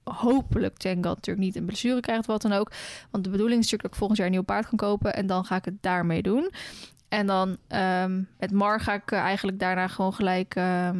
hopelijk 0.03 0.77
thank 0.77 1.03
natuurlijk 1.03 1.45
niet 1.45 1.55
een 1.55 1.65
blessure 1.65 1.99
krijgt 1.99 2.25
wat 2.25 2.41
dan 2.41 2.53
ook. 2.53 2.71
Want 3.11 3.23
de 3.23 3.29
bedoeling 3.29 3.59
is 3.59 3.71
natuurlijk 3.71 3.81
dat 3.81 3.91
ik 3.91 3.97
volgend 3.97 4.17
jaar 4.17 4.27
een 4.27 4.33
nieuw 4.33 4.43
paard 4.43 4.67
kan 4.67 4.77
kopen 4.77 5.15
en 5.15 5.27
dan 5.27 5.45
ga 5.45 5.55
ik 5.55 5.65
het 5.65 5.81
daarmee 5.81 6.21
doen. 6.21 6.51
En 7.09 7.27
dan 7.27 7.57
ehm, 7.67 8.21
met 8.39 8.51
Mar 8.51 8.79
ga 8.79 8.93
ik 8.93 9.11
eh, 9.11 9.19
eigenlijk 9.19 9.59
daarna 9.59 9.87
gewoon 9.87 10.13
gelijk 10.13 10.55
ehm, 10.55 10.97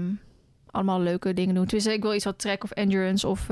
allemaal 0.72 1.02
leuke 1.02 1.34
dingen 1.34 1.56
doen. 1.56 1.66
Dus 1.66 1.86
ik 1.86 2.02
wil 2.02 2.14
iets 2.14 2.26
wat 2.26 2.40
track 2.40 2.64
of 2.64 2.72
endurance 2.72 3.28
of 3.28 3.48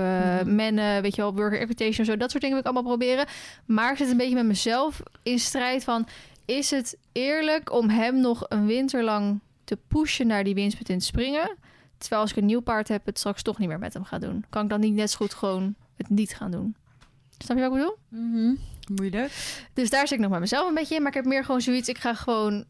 mennen, 0.45 1.01
weet 1.01 1.15
je 1.15 1.21
wel, 1.21 1.33
burger 1.33 1.59
equitation 1.59 1.99
of 1.99 2.05
zo. 2.05 2.17
Dat 2.17 2.31
soort 2.31 2.43
dingen 2.43 2.61
wil 2.61 2.71
ik 2.71 2.73
allemaal 2.73 2.97
proberen. 2.97 3.25
Maar 3.65 3.91
ik 3.91 3.97
zit 3.97 4.09
een 4.09 4.17
beetje 4.17 4.35
met 4.35 4.45
mezelf 4.45 5.01
in 5.23 5.39
strijd 5.39 5.83
van... 5.83 6.07
is 6.45 6.71
het 6.71 6.97
eerlijk 7.11 7.71
om 7.73 7.89
hem 7.89 8.19
nog 8.19 8.45
een 8.49 8.65
winter 8.65 9.03
lang 9.03 9.39
te 9.63 9.77
pushen 9.87 10.27
naar 10.27 10.43
die 10.43 10.53
winstpunt 10.53 10.89
in 10.89 10.95
het 10.95 11.03
springen... 11.03 11.55
terwijl 11.97 12.21
als 12.21 12.31
ik 12.31 12.37
een 12.37 12.45
nieuw 12.45 12.61
paard 12.61 12.87
heb, 12.87 13.05
het 13.05 13.17
straks 13.17 13.41
toch 13.41 13.57
niet 13.57 13.67
meer 13.67 13.79
met 13.79 13.93
hem 13.93 14.03
ga 14.03 14.19
doen? 14.19 14.45
Kan 14.49 14.63
ik 14.63 14.69
dan 14.69 14.79
niet 14.79 14.93
net 14.93 15.11
zo 15.11 15.17
goed 15.17 15.33
gewoon 15.33 15.75
het 15.95 16.09
niet 16.09 16.35
gaan 16.35 16.51
doen? 16.51 16.75
Snap 17.37 17.57
je 17.57 17.63
wat 17.63 17.73
ik 17.73 17.77
bedoel? 17.77 17.97
Mhm. 18.09 18.55
Moeilijk. 18.87 19.31
Dus 19.73 19.89
daar 19.89 20.07
zit 20.07 20.17
ik 20.17 20.23
nog 20.23 20.31
met 20.31 20.39
mezelf 20.39 20.67
een 20.67 20.73
beetje 20.73 20.95
in. 20.95 21.01
Maar 21.01 21.11
ik 21.11 21.17
heb 21.17 21.25
meer 21.25 21.45
gewoon 21.45 21.61
zoiets, 21.61 21.89
ik 21.89 21.97
ga 21.97 22.13
gewoon... 22.13 22.65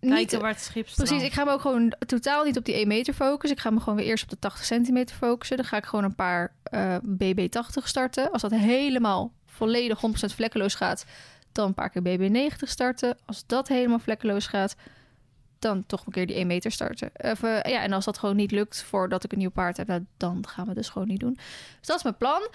Niet, 0.00 0.12
Kijken 0.12 0.40
waar 0.40 0.50
het 0.50 0.60
schip 0.60 0.88
staat. 0.88 1.06
Precies, 1.06 1.26
ik 1.26 1.32
ga 1.32 1.44
me 1.44 1.50
ook 1.50 1.60
gewoon 1.60 1.94
totaal 2.06 2.44
niet 2.44 2.56
op 2.56 2.64
die 2.64 2.74
1 2.74 2.88
meter 2.88 3.14
focussen. 3.14 3.56
Ik 3.56 3.62
ga 3.62 3.70
me 3.70 3.80
gewoon 3.80 3.96
weer 3.96 4.06
eerst 4.06 4.22
op 4.22 4.30
de 4.30 4.38
80 4.38 4.64
centimeter 4.64 5.16
focussen. 5.16 5.56
Dan 5.56 5.66
ga 5.66 5.76
ik 5.76 5.84
gewoon 5.84 6.04
een 6.04 6.14
paar 6.14 6.54
eh, 6.62 6.96
BB80 6.96 7.84
starten. 7.84 8.30
Als 8.30 8.42
dat 8.42 8.50
helemaal 8.50 9.32
volledig 9.46 10.00
100% 10.06 10.10
vlekkeloos 10.34 10.74
gaat, 10.74 11.04
dan 11.52 11.66
een 11.66 11.74
paar 11.74 11.90
keer 11.90 12.02
BB90 12.02 12.56
starten. 12.56 13.16
Als 13.26 13.46
dat 13.46 13.68
helemaal 13.68 13.98
vlekkeloos 13.98 14.46
gaat, 14.46 14.74
dan 15.58 15.86
toch 15.86 16.06
een 16.06 16.12
keer 16.12 16.26
die 16.26 16.36
1 16.36 16.46
meter 16.46 16.72
starten. 16.72 17.10
Of, 17.16 17.42
eh, 17.42 17.70
ja, 17.72 17.82
en 17.82 17.92
als 17.92 18.04
dat 18.04 18.18
gewoon 18.18 18.36
niet 18.36 18.50
lukt 18.50 18.82
voordat 18.82 19.24
ik 19.24 19.32
een 19.32 19.38
nieuw 19.38 19.50
paard 19.50 19.76
heb, 19.76 19.86
nou, 19.86 20.04
dan 20.16 20.44
gaan 20.48 20.66
we 20.66 20.74
dus 20.74 20.88
gewoon 20.88 21.08
niet 21.08 21.20
doen. 21.20 21.34
Dus 21.78 21.86
dat 21.86 21.96
is 21.96 22.02
mijn 22.02 22.16
plan. 22.16 22.48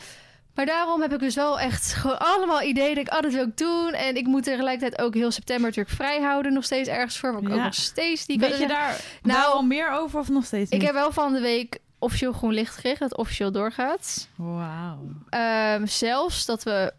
Maar 0.55 0.65
daarom 0.65 1.01
heb 1.01 1.13
ik 1.13 1.19
dus 1.19 1.35
wel 1.35 1.59
echt 1.59 1.93
gewoon 1.93 2.19
allemaal 2.19 2.61
ideeën. 2.61 2.95
Dat 2.95 3.03
ik, 3.15 3.21
dat 3.21 3.33
wil 3.33 3.51
doen. 3.55 3.93
En 3.93 4.15
ik 4.15 4.25
moet 4.25 4.43
tegelijkertijd 4.43 5.01
ook 5.01 5.13
heel 5.13 5.31
september 5.31 5.65
natuurlijk 5.65 5.95
vrij 5.95 6.21
houden. 6.21 6.53
Nog 6.53 6.63
steeds 6.63 6.89
ergens 6.89 7.17
voor. 7.17 7.33
Maar 7.33 7.41
ik 7.41 7.49
ook 7.49 7.63
nog 7.63 7.73
steeds 7.73 8.25
die 8.25 8.39
Weet 8.39 8.57
je 8.57 8.67
daar 8.67 9.01
Nou, 9.21 9.53
al 9.53 9.63
meer 9.63 9.91
over 9.91 10.19
of 10.19 10.29
nog 10.29 10.45
steeds 10.45 10.71
ik 10.71 10.81
heb 10.81 10.93
wel 10.93 11.11
van 11.11 11.33
de 11.33 11.39
week 11.39 11.77
officieel 11.99 12.31
groen 12.33 12.53
licht 12.53 12.73
gekregen. 12.75 12.99
Dat 12.99 13.09
het 13.09 13.19
officieel 13.19 13.51
doorgaat. 13.51 14.27
Wauw. 14.35 14.99
Ehm, 15.29 15.85
zelfs 15.85 16.45
dat 16.45 16.63
we 16.63 16.93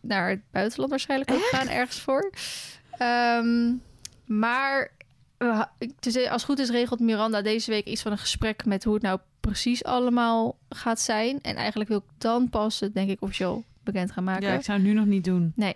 naar 0.00 0.28
het 0.28 0.40
buitenland 0.50 0.90
waarschijnlijk 0.90 1.30
ook 1.30 1.44
gaan 1.50 1.68
ergens 1.68 2.00
voor. 2.00 2.30
Ehm, 2.98 3.72
maar 4.26 4.90
ik- 5.78 6.02
dus 6.02 6.16
als 6.16 6.26
het 6.42 6.44
goed 6.44 6.58
is 6.58 6.70
regelt 6.70 7.00
Miranda 7.00 7.42
deze 7.42 7.70
week 7.70 7.84
iets 7.86 8.02
van 8.02 8.12
een 8.12 8.18
gesprek 8.18 8.64
met 8.64 8.84
hoe 8.84 8.94
het 8.94 9.02
nou 9.02 9.18
precies 9.46 9.84
allemaal 9.84 10.56
gaat 10.68 11.00
zijn. 11.00 11.38
En 11.42 11.56
eigenlijk 11.56 11.88
wil 11.88 11.98
ik 11.98 12.18
dan 12.18 12.48
pas 12.48 12.80
het 12.80 12.94
denk 12.94 13.10
ik 13.10 13.22
officieel 13.22 13.64
bekend 13.82 14.12
gaan 14.12 14.24
maken. 14.24 14.46
Ja, 14.46 14.54
ik 14.54 14.64
zou 14.64 14.78
het 14.78 14.86
nu 14.86 14.92
nog 14.92 15.06
niet 15.06 15.24
doen. 15.24 15.52
Nee. 15.56 15.74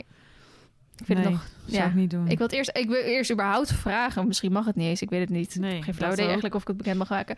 Ik 0.98 1.04
vind 1.04 1.18
nee, 1.18 1.28
het 1.28 1.36
nog... 1.36 1.48
zou 1.66 1.82
ja. 1.82 1.88
ik 1.88 1.94
niet 1.94 2.10
doen. 2.10 2.28
Ik 2.28 2.38
wil 2.38 2.46
het 2.46 2.56
eerst, 2.56 2.70
ik 2.76 2.88
wil 2.88 3.02
eerst 3.02 3.32
überhaupt 3.32 3.72
vragen. 3.72 4.26
Misschien 4.26 4.52
mag 4.52 4.66
het 4.66 4.76
niet 4.76 4.88
eens. 4.88 5.02
Ik 5.02 5.10
weet 5.10 5.20
het 5.20 5.28
niet. 5.28 5.56
Nee, 5.58 5.82
Geen 5.82 5.94
flauw 5.94 6.12
idee 6.12 6.24
eigenlijk 6.24 6.54
of 6.54 6.60
ik 6.60 6.68
het 6.68 6.76
bekend 6.76 6.98
mag 6.98 7.08
maken. 7.08 7.36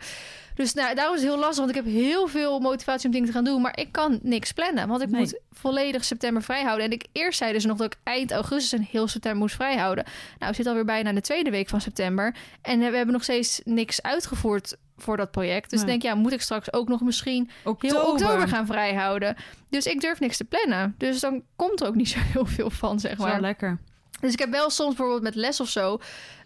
Dus 0.55 0.73
nou, 0.73 0.95
daarom 0.95 1.15
is 1.15 1.21
het 1.21 1.29
heel 1.29 1.39
lastig. 1.39 1.57
Want 1.57 1.69
ik 1.69 1.75
heb 1.75 1.85
heel 1.85 2.27
veel 2.27 2.59
motivatie 2.59 3.05
om 3.05 3.11
dingen 3.11 3.27
te 3.27 3.33
gaan 3.33 3.43
doen. 3.43 3.61
Maar 3.61 3.79
ik 3.79 3.91
kan 3.91 4.19
niks 4.23 4.51
plannen. 4.51 4.87
Want 4.87 5.01
ik 5.01 5.09
Nee. 5.09 5.19
moet 5.21 5.39
volledig 5.51 6.03
september 6.03 6.43
vrijhouden. 6.43 6.85
En 6.85 6.91
ik 6.91 7.05
eerst 7.11 7.37
zei 7.37 7.53
dus 7.53 7.65
nog 7.65 7.77
dat 7.77 7.93
ik 7.93 7.99
eind 8.03 8.31
augustus 8.31 8.79
en 8.79 8.87
heel 8.91 9.07
september 9.07 9.41
moest 9.41 9.55
vrijhouden. 9.55 10.03
Nou, 10.03 10.49
we 10.49 10.55
zitten 10.55 10.67
alweer 10.67 10.85
bijna 10.85 11.13
de 11.13 11.21
tweede 11.21 11.49
week 11.49 11.69
van 11.69 11.81
september. 11.81 12.35
En 12.61 12.79
we 12.79 12.85
hebben 12.85 13.11
nog 13.13 13.23
steeds 13.23 13.61
niks 13.63 14.01
uitgevoerd 14.01 14.75
voor 15.01 15.17
dat 15.17 15.31
project. 15.31 15.69
Dus 15.69 15.83
denk, 15.83 16.01
ja, 16.01 16.15
moet 16.15 16.31
ik 16.31 16.41
straks 16.41 16.73
ook 16.73 16.87
nog 16.87 17.01
misschien 17.01 17.49
Oktober. 17.63 17.97
heel 17.97 18.11
oktober 18.11 18.47
gaan 18.47 18.65
vrijhouden. 18.65 19.35
Dus 19.69 19.85
ik 19.85 20.01
durf 20.01 20.19
niks 20.19 20.37
te 20.37 20.43
plannen. 20.43 20.95
Dus 20.97 21.19
dan 21.19 21.43
komt 21.55 21.81
er 21.81 21.87
ook 21.87 21.95
niet 21.95 22.09
zo 22.15 22.19
heel 22.19 22.45
veel 22.45 22.69
van, 22.69 22.99
zeg 22.99 23.17
maar. 23.17 23.31
wel 23.31 23.39
lekker. 23.39 23.79
Dus 24.21 24.33
ik 24.33 24.39
heb 24.39 24.49
wel 24.51 24.69
soms 24.69 24.95
bijvoorbeeld 24.95 25.23
met 25.23 25.35
les 25.35 25.59
of 25.59 25.69
zo... 25.69 25.97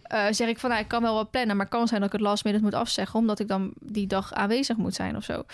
eh, 0.02 0.24
zeg 0.30 0.48
ik 0.48 0.58
van, 0.58 0.70
nou, 0.70 0.82
ik 0.82 0.88
kan 0.88 1.02
wel 1.02 1.14
wat 1.14 1.30
plannen... 1.30 1.56
maar 1.56 1.66
het 1.66 1.74
kan 1.74 1.88
zijn 1.88 2.00
dat 2.00 2.08
ik 2.12 2.18
het 2.18 2.28
last 2.28 2.44
minute 2.44 2.64
moet 2.64 2.74
afzeggen... 2.74 3.18
omdat 3.18 3.38
ik 3.38 3.48
dan 3.48 3.72
die 3.80 4.06
dag 4.06 4.32
aanwezig 4.32 4.76
moet 4.76 4.94
zijn 4.94 5.16
of 5.16 5.24
zo. 5.24 5.44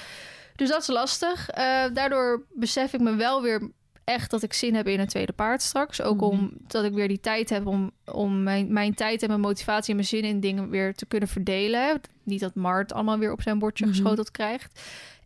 Dus 0.57 0.69
dat 0.69 0.81
is 0.81 0.87
lastig. 0.87 1.49
Eh, 1.49 1.85
daardoor 1.93 2.45
besef 2.53 2.93
ik 2.93 3.01
me 3.01 3.15
wel 3.15 3.43
weer 3.43 3.71
echt 4.13 4.31
dat 4.31 4.43
ik 4.43 4.53
zin 4.53 4.75
heb 4.75 4.87
in 4.87 5.01
een 5.01 5.07
tweede 5.07 5.33
paard 5.33 5.63
straks. 5.63 6.01
Ook 6.03 6.21
Mhm. 6.21 6.25
omdat 6.25 6.85
ik 6.85 6.93
weer 6.93 7.09
die 7.09 7.21
tijd 7.21 7.51
heb 7.51 7.67
om, 7.67 7.91
om 8.05 8.43
mijn, 8.43 8.73
mijn 8.73 8.95
tijd 8.95 9.23
en 9.23 9.29
mijn 9.29 9.41
motivatie... 9.41 9.91
en 9.91 9.97
mijn 9.97 10.09
zin 10.09 10.23
in 10.25 10.41
dingen 10.41 10.69
weer 10.71 10.95
te 10.95 11.07
kunnen 11.07 11.29
verdelen. 11.29 12.01
Niet 12.23 12.41
dat 12.41 12.55
Mart 12.55 12.93
allemaal 12.93 13.19
weer 13.19 13.33
op 13.33 13.43
zijn 13.43 13.59
bordje 13.59 13.87
Mhm. 13.87 13.95
geschoteld 13.95 14.31
krijgt. 14.31 14.81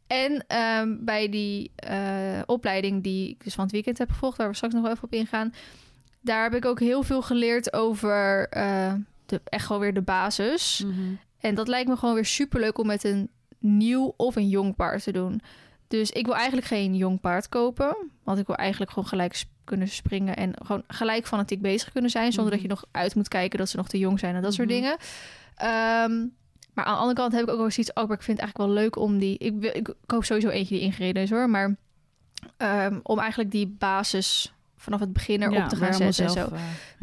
En 0.06 0.44
ehm, 0.46 0.96
bij 1.00 1.28
die 1.28 1.70
eh, 1.74 2.40
opleiding 2.46 3.02
die 3.02 3.28
ik 3.30 3.44
dus 3.44 3.54
van 3.54 3.64
het 3.64 3.72
weekend 3.72 3.98
heb 3.98 4.10
gevolgd... 4.10 4.36
waar 4.36 4.48
we 4.48 4.54
straks 4.54 4.74
nog 4.74 4.82
wel 4.82 4.92
even 4.92 5.04
op 5.04 5.12
ingaan... 5.12 5.54
daar 6.20 6.42
heb 6.42 6.54
ik 6.54 6.64
ook 6.64 6.80
heel 6.80 7.02
veel 7.02 7.22
geleerd 7.22 7.72
over 7.72 8.48
eh, 8.48 8.92
de, 9.26 9.40
echt 9.44 9.66
gewoon 9.66 9.80
weer 9.82 9.94
de 9.94 10.02
basis. 10.02 10.82
Mhm. 10.86 11.00
En 11.40 11.54
dat 11.54 11.68
lijkt 11.68 11.88
me 11.88 11.96
gewoon 11.96 12.14
weer 12.14 12.24
superleuk 12.24 12.78
om 12.78 12.86
met 12.86 13.04
een 13.04 13.28
nieuw 13.58 14.14
of 14.16 14.36
een 14.36 14.48
jong 14.48 14.76
paard 14.76 15.02
te 15.02 15.12
doen. 15.12 15.40
Dus 15.88 16.10
ik 16.10 16.24
wil 16.26 16.34
eigenlijk 16.34 16.66
geen 16.66 16.94
jong 16.96 17.20
paard 17.20 17.48
kopen. 17.48 17.96
Want 18.24 18.38
ik 18.38 18.46
wil 18.46 18.56
eigenlijk 18.56 18.90
gewoon 18.92 19.08
gelijk 19.08 19.34
sp- 19.36 19.48
kunnen 19.64 19.88
springen 19.88 20.36
en 20.36 20.52
gewoon 20.64 20.82
gelijk 20.88 21.26
fanatiek 21.26 21.60
bezig 21.60 21.92
kunnen 21.92 22.10
zijn. 22.10 22.32
Zonder 22.32 22.52
dat 22.52 22.62
je 22.62 22.68
nog 22.68 22.84
uit 22.90 23.14
moet 23.14 23.28
kijken 23.28 23.58
dat 23.58 23.68
ze 23.68 23.76
nog 23.76 23.88
te 23.88 23.98
jong 23.98 24.18
zijn 24.18 24.34
en 24.34 24.42
dat 24.42 24.54
soort 24.54 24.68
Mhm. 24.68 24.76
dingen. 24.76 24.96
Ehm, 25.56 26.26
maar 26.74 26.84
aan 26.84 26.92
de 26.94 26.98
andere 27.00 27.14
kant 27.14 27.32
heb 27.32 27.42
ik 27.42 27.48
ook 27.50 27.58
wel 27.58 27.70
zoiets. 27.70 27.92
Oh, 27.92 28.06
maar 28.08 28.16
ik 28.16 28.22
vind 28.22 28.38
het 28.40 28.46
eigenlijk 28.46 28.58
wel 28.70 28.82
leuk 28.82 28.96
om 28.96 29.18
die. 29.18 29.38
Ik, 29.38 29.52
wil- 29.60 29.74
ik 29.76 29.94
koop 30.06 30.24
sowieso 30.24 30.48
eentje 30.48 30.74
die 30.74 30.84
ingereden 30.84 31.22
is 31.22 31.30
hoor. 31.30 31.50
Maar 31.50 31.76
ehm, 32.56 32.98
om 33.02 33.18
eigenlijk 33.18 33.50
die 33.50 33.66
basis 33.78 34.52
vanaf 34.76 35.00
het 35.00 35.12
begin 35.12 35.42
erop 35.42 35.54
Ja, 35.54 35.66
te 35.66 35.76
gaan 35.76 35.94
zetten. 35.94 36.24
en 36.24 36.30
zo. 36.30 36.38
eh, 36.40 36.50
ja. 36.50 36.56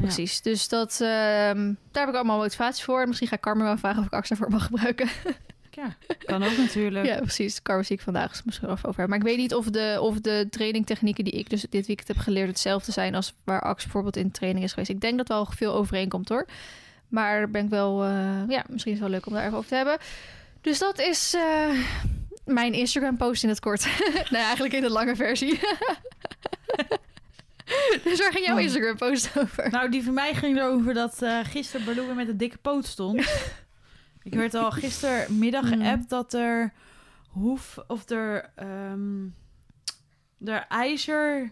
Precies. 0.04 0.42
Dus 0.42 0.68
dat, 0.70 0.92
ehm, 0.92 1.74
daar 1.92 2.04
heb 2.06 2.08
ik 2.10 2.16
allemaal 2.16 2.38
motivatie 2.38 2.84
voor. 2.84 3.08
Misschien 3.08 3.28
ga 3.28 3.36
ik 3.36 3.42
Carmen 3.42 3.66
wel 3.66 3.78
vragen 3.78 4.00
of 4.00 4.06
ik 4.06 4.14
Axa 4.14 4.36
voor 4.36 4.50
mag 4.50 4.66
gebruiken. 4.66 5.08
Ja, 5.76 5.96
kan 6.26 6.44
ook 6.44 6.58
natuurlijk. 6.58 7.06
Ja, 7.14 7.18
precies. 7.18 7.62
Car 7.62 7.86
zie 7.86 7.96
ik 7.96 8.02
vandaag 8.02 8.32
dus 8.32 8.44
misschien 8.44 8.68
over 8.68 8.86
hebben. 8.86 9.10
Maar 9.10 9.18
ik 9.18 9.24
weet 9.24 9.38
niet 9.38 9.54
of 9.54 9.66
de, 9.66 9.98
of 10.02 10.22
de 10.22 10.48
trainingtechnieken 10.50 11.24
die 11.24 11.34
ik 11.34 11.50
dus 11.50 11.66
dit 11.70 11.88
weekend 11.88 12.08
heb 12.08 12.18
geleerd 12.18 12.48
hetzelfde 12.48 12.92
zijn 12.92 13.16
als 13.16 13.34
waar 13.44 13.62
Ax 13.62 13.84
bijvoorbeeld 13.84 14.18
in 14.18 14.32
training 14.32 14.66
is 14.66 14.72
geweest. 14.72 14.90
Ik 14.90 15.02
denk 15.02 15.18
dat 15.18 15.28
wel 15.28 15.46
veel 15.46 15.74
overeenkomt 15.74 16.30
hoor. 16.30 16.46
Maar 17.08 17.50
ben 17.50 17.64
ik 17.64 17.70
wel, 17.70 18.04
eh, 18.04 18.44
ja, 18.48 18.64
misschien 18.68 18.92
is 18.94 19.00
het 19.00 19.10
wel 19.10 19.10
leuk 19.10 19.26
om 19.26 19.34
daar 19.34 19.46
even 19.46 19.58
over 19.58 19.70
te 19.70 19.76
hebben. 19.76 19.98
Dus 20.62 20.80
dat 20.80 21.00
is 21.00 21.34
eh, 21.34 21.70
mijn 22.46 22.74
Instagram 22.74 23.18
post 23.18 23.44
in 23.44 23.50
het 23.50 23.60
kort. 23.60 23.88
nee, 24.32 24.42
eigenlijk 24.42 24.74
in 24.74 24.82
de 24.82 24.90
lange 24.90 25.16
versie. 25.16 25.60
dus 28.04 28.20
waar 28.20 28.32
ging 28.32 28.46
jouw 28.46 28.56
Oh. 28.56 28.62
Instagram 28.62 28.98
post 28.98 29.38
over? 29.38 29.70
Nou, 29.72 29.90
die 29.90 30.04
van 30.04 30.14
mij 30.14 30.34
ging 30.34 30.58
erover 30.58 30.94
dat 30.94 31.22
eh 31.22 31.40
gisteren 31.44 31.86
Baloo 31.86 32.06
weer 32.06 32.16
met 32.16 32.28
een 32.28 32.38
dikke 32.38 32.58
poot 32.58 32.86
stond. 32.86 33.26
Ik 34.24 34.34
werd 34.34 34.54
al 34.54 34.72
gistermiddag 34.72 35.70
Hmm. 35.70 35.80
geappt 35.82 36.10
dat 36.10 36.34
er 36.34 36.74
hoef 37.30 37.78
of 37.88 38.10
er 38.10 38.52
ehm 38.56 39.26
er 40.46 40.66
ijzer 40.70 41.52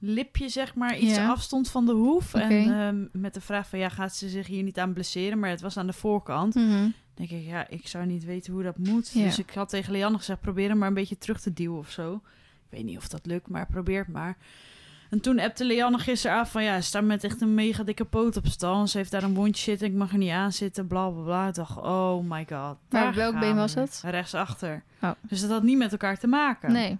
lipje 0.00 0.48
zeg 0.48 0.74
maar 0.74 0.98
iets 0.98 1.16
Ja. 1.16 1.28
afstond 1.28 1.70
van 1.70 1.86
de 1.86 1.92
hoef 1.92 2.34
en 2.34 2.50
ehm, 2.80 3.20
met 3.22 3.34
de 3.34 3.40
vraag 3.40 3.68
van 3.68 3.78
ja 3.78 3.88
gaat 3.88 4.14
ze 4.16 4.28
zich 4.28 4.46
hier 4.46 4.62
niet 4.62 4.78
aan 4.78 4.92
blesseren, 4.92 5.38
maar 5.38 5.50
het 5.50 5.60
was 5.60 5.76
aan 5.76 5.86
de 5.86 5.92
voorkant. 5.92 6.54
Mhm. 6.54 6.88
denk 7.14 7.30
ik 7.30 7.44
ja 7.46 7.68
ik 7.68 7.88
zou 7.88 8.06
niet 8.06 8.24
weten 8.24 8.52
hoe 8.52 8.62
dat 8.62 8.78
moet. 8.78 9.10
Ja. 9.12 9.24
Dus 9.24 9.38
ik 9.38 9.50
had 9.50 9.68
tegen 9.68 9.92
Leanne 9.92 10.16
gezegd 10.18 10.40
probeer 10.40 10.68
hem 10.68 10.78
maar 10.78 10.88
een 10.88 10.94
beetje 10.94 11.18
terug 11.18 11.40
te 11.40 11.52
duwen 11.52 11.78
of 11.78 11.90
zo. 11.90 12.14
Ik 12.14 12.20
weet 12.76 12.84
niet 12.84 12.96
of 12.96 13.08
dat 13.08 13.26
lukt, 13.26 13.48
maar 13.48 13.66
probeer 13.66 13.98
het 13.98 14.08
maar. 14.08 14.36
En 15.10 15.20
toen 15.20 15.38
appte 15.38 15.64
Leanne 15.64 15.98
gisteren 15.98 16.36
af 16.38 16.50
van 16.50 16.62
ja, 16.62 16.80
ze 16.80 16.86
staat 16.86 17.02
met 17.04 17.24
echt 17.24 17.40
een 17.40 17.54
mega 17.54 17.82
dikke 17.82 18.04
poot 18.04 18.36
op 18.36 18.46
stal. 18.46 18.86
Ze 18.86 18.96
heeft 18.98 19.10
daar 19.10 19.22
een 19.22 19.34
wondje 19.34 19.62
zitten, 19.62 19.86
ik 19.86 19.92
mag 19.94 20.12
er 20.12 20.18
niet 20.18 20.30
aan 20.30 20.52
zitten, 20.52 20.86
bla 20.86 21.08
bla 21.08 21.22
bla. 21.22 21.48
Ik 21.48 21.54
dacht, 21.54 21.76
oh 21.76 22.30
my 22.30 22.46
god. 22.50 22.76
Maar 22.90 23.14
welk 23.14 23.40
been 23.40 23.56
was 23.56 23.74
dat? 23.74 24.02
Rechtsachter. 24.04 24.82
Oh. 25.02 25.10
Dus 25.20 25.40
dat 25.40 25.50
had 25.50 25.62
niet 25.62 25.78
met 25.78 25.92
elkaar 25.92 26.18
te 26.18 26.26
maken. 26.26 26.72
Nee. 26.72 26.98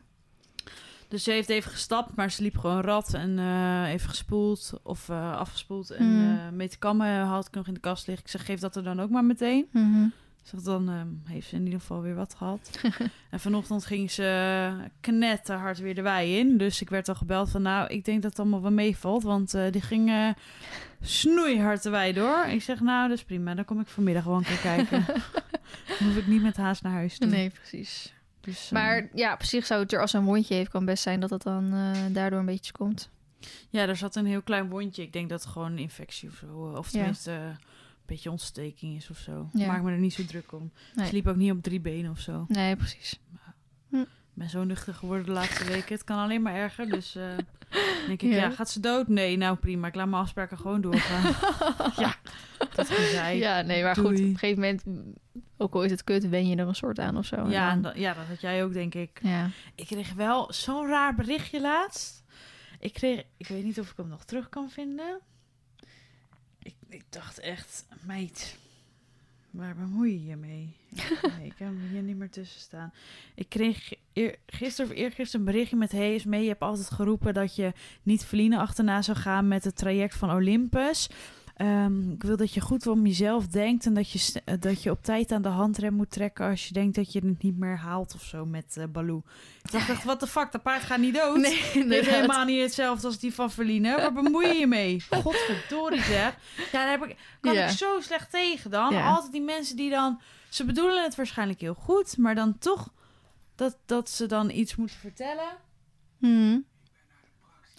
Dus 1.08 1.24
ze 1.24 1.30
heeft 1.30 1.48
even 1.48 1.70
gestapt, 1.70 2.16
maar 2.16 2.30
ze 2.30 2.42
liep 2.42 2.58
gewoon 2.58 2.80
rad 2.80 3.14
en 3.14 3.38
eh, 3.38 3.92
even 3.92 4.08
gespoeld 4.08 4.72
of 4.82 5.08
eh, 5.08 5.32
afgespoeld. 5.38 5.90
En 5.90 6.06
Mm. 6.06 6.30
eh 6.38 6.52
metekammen 6.52 7.20
had 7.20 7.46
ik 7.46 7.54
nog 7.54 7.66
in 7.66 7.74
de 7.74 7.80
kast 7.80 8.06
liggen. 8.06 8.24
Ik 8.24 8.30
zeg, 8.30 8.44
geef 8.44 8.60
dat 8.60 8.76
er 8.76 8.82
dan 8.82 9.00
ook 9.00 9.10
maar 9.10 9.24
meteen. 9.24 9.66
Mhm. 9.72 10.06
Zeg, 10.48 10.60
dan 10.60 10.88
ehm, 10.88 11.32
heeft 11.32 11.48
ze 11.48 11.56
in 11.56 11.64
ieder 11.64 11.80
geval 11.80 12.02
weer 12.02 12.14
wat 12.14 12.34
gehad. 12.34 12.80
en 13.30 13.40
vanochtend 13.40 13.84
ging 13.84 14.10
ze 14.10 14.70
knetterhard 15.00 15.78
weer 15.78 15.94
de 15.94 16.02
wei 16.02 16.38
in. 16.38 16.58
Dus 16.58 16.80
ik 16.80 16.90
werd 16.90 17.08
al 17.08 17.14
gebeld 17.14 17.50
van, 17.50 17.62
nou, 17.62 17.88
ik 17.88 18.04
denk 18.04 18.22
dat 18.22 18.30
het 18.30 18.40
allemaal 18.40 18.62
wel 18.62 18.70
meevalt. 18.70 19.22
Want 19.22 19.54
eh, 19.54 19.72
die 19.72 19.82
ging 19.82 20.08
eh, 20.08 20.28
snoeihard 21.00 21.82
de 21.82 21.90
wei 21.90 22.12
door. 22.12 22.46
Ik 22.46 22.62
zeg, 22.62 22.80
nou, 22.80 23.08
dat 23.08 23.16
is 23.16 23.24
prima. 23.24 23.54
Dan 23.54 23.64
kom 23.64 23.80
ik 23.80 23.86
vanmiddag 23.86 24.22
gewoon 24.22 24.38
een 24.38 24.44
keer 24.44 24.58
kijken. 24.58 25.04
dan 25.98 26.08
hoef 26.08 26.16
ik 26.16 26.26
niet 26.26 26.42
met 26.42 26.56
haast 26.56 26.82
naar 26.82 26.92
huis 26.92 27.18
toe. 27.18 27.28
Nee, 27.28 27.50
precies. 27.50 28.12
Dus, 28.48 28.66
eh, 28.66 28.72
Maar 28.72 29.08
ja, 29.14 29.32
op 29.32 29.42
zich 29.42 29.66
zou 29.66 29.82
het 29.82 29.92
er 29.92 30.00
als 30.00 30.12
een 30.12 30.24
wondje 30.24 30.54
heeft, 30.54 30.70
kan 30.70 30.84
best 30.84 31.02
zijn 31.02 31.20
dat 31.20 31.30
het 31.30 31.42
dan 31.42 31.72
eh, 31.72 32.02
daardoor 32.10 32.38
een 32.38 32.46
beetje 32.46 32.72
komt. 32.72 33.10
Ja, 33.68 33.86
er 33.86 33.96
zat 33.96 34.16
een 34.16 34.26
heel 34.26 34.42
klein 34.42 34.68
wondje. 34.68 35.02
Ik 35.02 35.12
denk 35.12 35.28
dat 35.28 35.42
het 35.42 35.50
gewoon 35.52 35.72
een 35.72 35.78
infectie 35.78 36.28
of 36.28 36.34
zo. 36.34 36.74
Of 36.76 36.90
tenminste 36.90 37.30
eh, 37.30 37.56
beetje 38.08 38.30
ontsteking 38.30 38.96
is 38.96 39.10
of 39.10 39.18
zo. 39.18 39.48
Ja. 39.52 39.66
Maak 39.66 39.82
me 39.82 39.90
er 39.90 39.98
niet 39.98 40.14
zo 40.14 40.24
druk 40.24 40.52
om. 40.52 40.72
Nee. 40.94 41.26
Ook 41.26 41.36
niet 41.36 41.52
op 41.52 41.62
drie 41.62 41.80
benen 41.80 42.10
of 42.10 42.20
zo. 42.20 42.44
Nee, 42.48 42.76
precies. 42.76 43.20
Ik 43.92 44.44
ben 44.44 44.50
zo 44.50 44.64
nuchter 44.64 44.94
geworden 44.94 45.26
de 45.26 45.32
laatste 45.32 45.64
weken. 45.64 45.94
Het 45.94 46.04
kan 46.04 46.18
alleen 46.18 46.42
maar 46.42 46.54
erger. 46.54 46.88
Dus 46.88 47.14
eh, 47.16 47.22
denk 48.06 48.22
ik, 48.22 48.30
Ja. 48.30 48.36
ja. 48.36 48.50
gaat 48.50 48.70
ze 48.70 48.80
dood? 48.80 49.08
Nee, 49.08 49.36
nou 49.36 49.56
prima. 49.56 49.86
Ik 49.86 49.94
laat 49.94 50.08
mijn 50.08 50.22
afspraken 50.22 50.58
gewoon 50.58 50.80
doorgaan. 50.80 51.22
ja, 52.04 52.14
dat 52.74 52.88
gezei. 52.90 53.38
Ja, 53.38 53.60
nee, 53.62 53.82
maar 53.82 53.94
goed, 53.96 54.04
op 54.04 54.10
een 54.10 54.38
gegeven 54.38 54.62
moment, 54.62 54.84
ook 55.56 55.74
al 55.74 55.82
is 55.82 55.90
het 55.90 56.04
kut, 56.04 56.28
wen 56.28 56.48
je 56.48 56.56
er 56.56 56.66
een 56.68 56.74
soort 56.74 56.98
aan 56.98 57.16
of 57.16 57.24
zo. 57.26 57.48
Ja, 57.48 57.70
en 57.70 57.82
dan- 57.82 57.92
dat, 57.92 58.00
ja, 58.00 58.14
dat 58.14 58.24
had 58.26 58.40
jij 58.40 58.64
ook, 58.64 58.72
denk 58.72 58.94
ik. 58.94 59.20
ja. 59.22 59.50
Ik 59.74 59.86
kreeg 59.86 60.12
wel 60.12 60.52
zo'n 60.52 60.86
raar 60.86 61.14
berichtje 61.14 61.60
laatst. 61.60 62.24
Ik 62.80 62.92
kreeg, 62.92 63.22
ik 63.36 63.46
weet 63.48 63.64
niet 63.64 63.80
of 63.80 63.90
ik 63.90 63.96
hem 63.96 64.08
nog 64.08 64.24
terug 64.24 64.48
kan 64.48 64.70
vinden. 64.70 65.20
Ik, 66.88 67.04
dacht 67.10 67.38
echt, 67.38 67.84
meid, 68.00 68.56
waar 69.50 69.74
bemoei 69.74 70.12
je 70.12 70.26
je 70.26 70.36
mee? 70.36 70.76
Nee, 71.38 71.46
ik 71.46 71.58
hem 71.58 71.80
hier 71.90 72.02
niet 72.02 72.16
meer 72.16 72.30
tussen 72.30 72.60
staan. 72.60 72.92
Ik 73.34 73.48
kreeg 73.48 73.92
eer, 74.12 74.36
gisteren 74.46 74.90
of 74.90 74.96
eergisteren 74.96 75.46
een 75.46 75.52
berichtje 75.52 75.76
met... 75.76 75.92
Hey, 75.92 76.22
mee, 76.26 76.42
je 76.42 76.48
hebt 76.48 76.60
altijd 76.60 76.90
geroepen 76.90 77.34
dat 77.34 77.56
je 77.56 77.72
niet 78.02 78.24
Feline 78.24 78.58
achterna 78.58 79.02
zou 79.02 79.16
gaan 79.16 79.48
met 79.48 79.64
het 79.64 79.76
traject 79.76 80.16
van 80.16 80.30
Olympus. 80.30 81.08
Ehm, 81.58 82.10
ik 82.10 82.22
wil 82.22 82.36
dat 82.36 82.54
je 82.54 82.60
goed 82.60 82.86
om 82.86 83.06
jezelf 83.06 83.46
denkt 83.46 83.86
en 83.86 83.94
dat 83.94 84.10
je, 84.10 84.40
eh, 84.44 84.54
dat 84.60 84.82
je 84.82 84.90
op 84.90 85.02
tijd 85.02 85.32
aan 85.32 85.42
de 85.42 85.48
handrem 85.48 85.94
moet 85.94 86.10
trekken 86.10 86.48
als 86.48 86.66
je 86.66 86.72
denkt 86.72 86.94
dat 86.94 87.12
je 87.12 87.20
het 87.26 87.42
niet 87.42 87.58
meer 87.58 87.78
haalt 87.78 88.14
of 88.14 88.22
zo 88.22 88.44
met 88.44 88.76
eh 88.76 88.84
Baloo. 88.92 89.22
Ik 89.62 89.70
dacht 89.70 89.88
echt, 89.88 90.04
wat 90.04 90.20
de 90.20 90.26
fuck, 90.26 90.52
dat 90.52 90.62
paard 90.62 90.82
gaat 90.82 90.98
niet 90.98 91.14
dood. 91.14 91.36
Nee, 91.36 91.70
inderdaad. 91.74 92.14
helemaal 92.14 92.44
niet 92.44 92.60
hetzelfde 92.60 93.06
als 93.06 93.18
die 93.18 93.34
van 93.34 93.50
Verline. 93.50 93.96
Waar 93.96 94.12
bemoei 94.12 94.46
je 94.46 94.54
je 94.54 94.66
mee? 94.66 95.04
Godverdorie 95.22 96.02
zeg. 96.02 96.36
Ja, 96.56 96.72
daar 96.72 96.90
heb 96.90 97.04
ik, 97.04 97.16
kan 97.40 97.56
ik 97.56 97.68
zo 97.68 98.00
slecht 98.00 98.30
tegen 98.30 98.70
dan. 98.70 98.94
Altijd 98.94 99.32
die 99.32 99.42
mensen 99.42 99.76
die 99.76 99.90
dan... 99.90 100.20
Ze 100.48 100.64
bedoelen 100.64 101.02
het 101.02 101.14
waarschijnlijk 101.14 101.60
heel 101.60 101.74
goed, 101.74 102.16
maar 102.16 102.34
dan 102.34 102.58
toch... 102.58 102.92
Dat, 103.54 103.78
dat 103.86 104.10
ze 104.10 104.26
dan 104.26 104.50
iets 104.50 104.76
moeten 104.76 104.96
vertellen. 104.96 105.56
Hmm. 106.18 106.64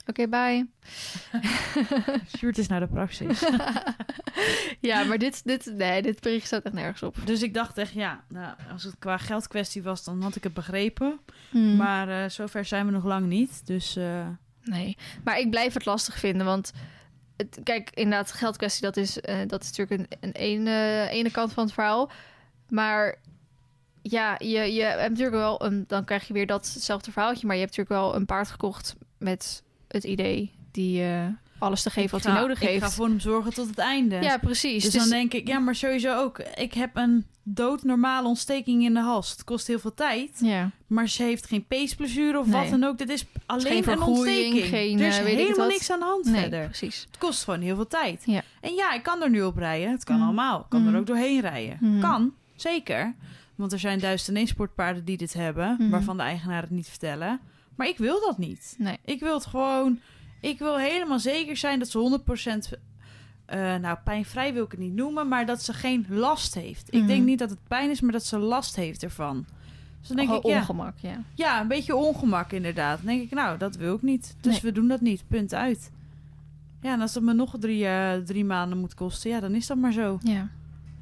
Oké, 0.10 0.28
bye. 0.28 0.68
Sjoerd 2.38 2.58
is 2.58 2.68
naar 2.68 2.80
de 2.80 2.88
praxis. 2.88 3.40
ja, 4.90 5.04
maar 5.04 5.18
dit, 5.18 5.42
dit, 5.44 5.74
nee, 5.76 6.02
dit 6.02 6.20
bericht 6.22 6.46
staat 6.46 6.64
echt 6.64 6.74
nergens 6.74 7.04
op. 7.04 7.16
dus 7.26 7.42
ik 7.42 7.54
dacht 7.54 7.78
echt, 7.78 7.94
ja, 7.94 8.24
nou, 8.28 8.56
als 8.72 8.84
het 8.84 8.96
qua 9.00 9.18
geldkwestie 9.18 9.84
was, 9.84 10.04
dan 10.04 10.22
had 10.22 10.36
ik 10.36 10.44
het 10.44 10.54
begrepen. 10.54 11.20
Hmm. 11.50 11.76
Maar 11.76 12.10
eh, 12.24 12.30
zover 12.30 12.66
zijn 12.66 12.86
we 12.86 12.92
nog 12.92 13.04
lang 13.04 13.26
niet. 13.26 13.66
Dus 13.66 13.96
eh, 13.96 14.28
Nee, 14.64 14.98
maar 15.24 15.40
ik 15.40 15.50
blijf 15.50 15.74
het 15.74 15.86
lastig 15.86 16.20
vinden, 16.20 16.46
want 16.46 16.72
het, 17.38 17.60
kijk, 17.64 17.90
inderdaad, 17.94 18.32
geldkwestie, 18.32 18.82
dat 18.82 18.98
is, 18.98 19.22
eh, 19.22 19.38
dat 19.48 19.64
is 19.64 19.78
natuurlijk 19.78 20.12
een, 20.12 20.18
een 20.30 20.32
ene, 20.32 21.08
ene 21.10 21.32
kant 21.32 21.54
van 21.54 21.64
het 21.64 21.74
verhaal. 21.74 22.12
Maar 22.70 23.16
ja, 24.02 24.36
je, 24.38 24.74
je 24.74 24.82
hebt 24.82 25.10
natuurlijk 25.10 25.36
wel, 25.36 25.66
een, 25.66 25.84
dan 25.88 26.06
krijg 26.06 26.28
je 26.28 26.34
weer 26.34 26.48
datzelfde 26.48 27.12
verhaaltje, 27.12 27.48
maar 27.48 27.56
je 27.56 27.62
hebt 27.62 27.78
natuurlijk 27.78 28.02
wel 28.02 28.16
een 28.16 28.26
paard 28.26 28.50
gekocht 28.50 28.96
met 29.18 29.64
het 29.90 30.04
idee 30.04 30.52
die 30.72 31.04
eh, 31.04 31.26
alles 31.60 31.82
te 31.82 31.90
geven 31.90 32.12
wat 32.12 32.26
ik 32.26 32.32
hij 32.32 32.42
nodig 32.42 32.62
Ik 32.62 32.68
heeft. 32.68 32.84
ga 32.84 32.90
voor 32.90 33.06
hem 33.06 33.20
zorgen 33.20 33.54
tot 33.54 33.68
het 33.68 33.78
einde. 33.78 34.16
Ja, 34.22 34.38
precies. 34.38 34.84
Dus 34.84 34.92
Dus, 34.94 35.02
dan 35.02 35.10
denk 35.10 35.34
ik, 35.34 35.48
ja, 35.48 35.60
maar 35.60 35.76
sowieso 35.76 36.18
ook. 36.18 36.40
Ik 36.40 36.74
heb 36.74 36.96
een 36.96 37.26
doodnormale 37.44 38.28
ontsteking 38.28 38.84
in 38.84 38.94
de 38.94 39.00
hals. 39.00 39.32
Het 39.32 39.44
kost 39.44 39.68
heel 39.68 39.80
veel 39.80 39.94
tijd. 39.94 40.32
ja. 40.42 40.72
Maar 40.88 41.10
ze 41.10 41.24
heeft 41.24 41.46
geen 41.46 41.66
peesblessure 41.68 42.40
of 42.40 42.48
Nee. 42.48 42.62
wat 42.62 42.70
dan 42.70 42.84
ook. 42.84 42.98
Dit 42.98 43.10
is 43.10 43.26
alleen 43.46 43.84
geen 43.84 43.94
een 43.94 44.02
ontsteking. 44.02 44.66
geen, 44.66 45.00
er 45.00 45.08
is 45.08 45.18
eh, 45.20 45.32
ik 45.32 45.38
helemaal 45.38 45.68
niks 45.68 45.92
aan 45.92 46.00
de 46.00 46.06
hand 46.06 46.26
Nee, 46.26 46.42
verder. 46.42 46.66
precies. 46.66 47.06
Het 47.08 47.18
kost 47.18 47.44
gewoon 47.44 47.62
heel 47.62 47.76
veel 47.76 47.88
tijd. 47.88 48.22
Ja. 48.26 48.42
En 48.62 48.74
ja, 48.74 48.94
ik 48.94 49.04
kan 49.04 49.22
er 49.24 49.30
nu 49.30 49.42
op 49.42 49.58
rijden. 49.58 49.92
Het 49.92 50.04
kan 50.04 50.16
Mhm. 50.16 50.24
allemaal. 50.26 50.60
Ik 50.60 50.66
kan 50.70 50.88
er 50.88 51.00
ook 51.00 51.06
doorheen 51.08 51.42
rijden. 51.42 51.78
Mhm. 51.82 52.00
Kan, 52.00 52.34
zeker. 52.56 53.16
Want 53.56 53.72
er 53.72 53.80
zijn 53.80 54.00
duizend 54.00 54.48
sportpaarden 54.50 55.06
die 55.06 55.18
dit 55.18 55.34
hebben. 55.34 55.90
Waarvan 55.90 56.18
de 56.18 56.24
eigenaar 56.24 56.62
het 56.62 56.70
niet 56.72 56.88
vertellen. 56.90 57.40
Maar 57.80 57.88
ik 57.88 57.98
wil 57.98 58.20
dat 58.20 58.38
niet. 58.38 58.76
Nee. 58.78 58.98
Ik 59.06 59.20
wil 59.20 59.34
het 59.34 59.46
gewoon... 59.46 60.00
Ik 60.42 60.60
wil 60.60 60.78
helemaal 60.78 61.20
zeker 61.20 61.58
zijn 61.58 61.80
dat 61.80 61.90
ze 61.90 62.20
100%... 62.74 62.80
eh 63.46 63.76
nou, 63.76 63.98
pijnvrij 64.04 64.54
wil 64.54 64.64
ik 64.64 64.72
het 64.72 64.80
niet 64.80 64.94
noemen, 64.94 65.28
maar 65.28 65.46
dat 65.46 65.64
ze 65.64 65.74
geen 65.74 66.06
last 66.10 66.54
heeft. 66.56 66.88
Ik 66.94 67.00
Mhm. 67.00 67.08
denk 67.08 67.26
niet 67.26 67.40
dat 67.40 67.50
het 67.50 67.60
pijn 67.68 67.90
is, 67.90 68.02
maar 68.02 68.12
dat 68.12 68.26
ze 68.26 68.38
last 68.38 68.76
heeft 68.76 69.04
ervan. 69.04 69.46
Dus 70.00 70.08
dan 70.08 70.18
denk 70.18 70.30
ik, 70.32 70.46
ja, 70.46 70.58
ongemak, 70.60 70.94
ja. 70.98 71.22
ja, 71.36 71.62
een 71.62 71.68
beetje 71.68 71.96
ongemak 71.96 72.52
inderdaad. 72.52 72.98
Dan 72.98 73.06
denk 73.08 73.22
ik, 73.22 73.32
nou, 73.32 73.58
dat 73.58 73.76
wil 73.76 73.96
ik 73.96 74.02
niet. 74.02 74.36
Dus 74.42 74.52
Nee. 74.52 74.62
we 74.62 74.72
doen 74.72 74.88
dat 74.88 75.02
niet, 75.02 75.24
punt 75.28 75.54
uit. 75.54 75.92
Ja, 76.82 76.94
en 76.94 77.02
als 77.02 77.14
het 77.14 77.24
me 77.24 77.34
nog 77.34 77.56
drie, 77.60 77.86
eh, 77.88 78.14
drie 78.18 78.46
maanden 78.46 78.78
moet 78.78 78.94
kosten, 78.94 79.30
ja, 79.30 79.40
dan 79.40 79.54
is 79.56 79.68
dat 79.68 79.78
maar 79.78 79.92
zo. 79.94 80.20
ja. 80.24 80.50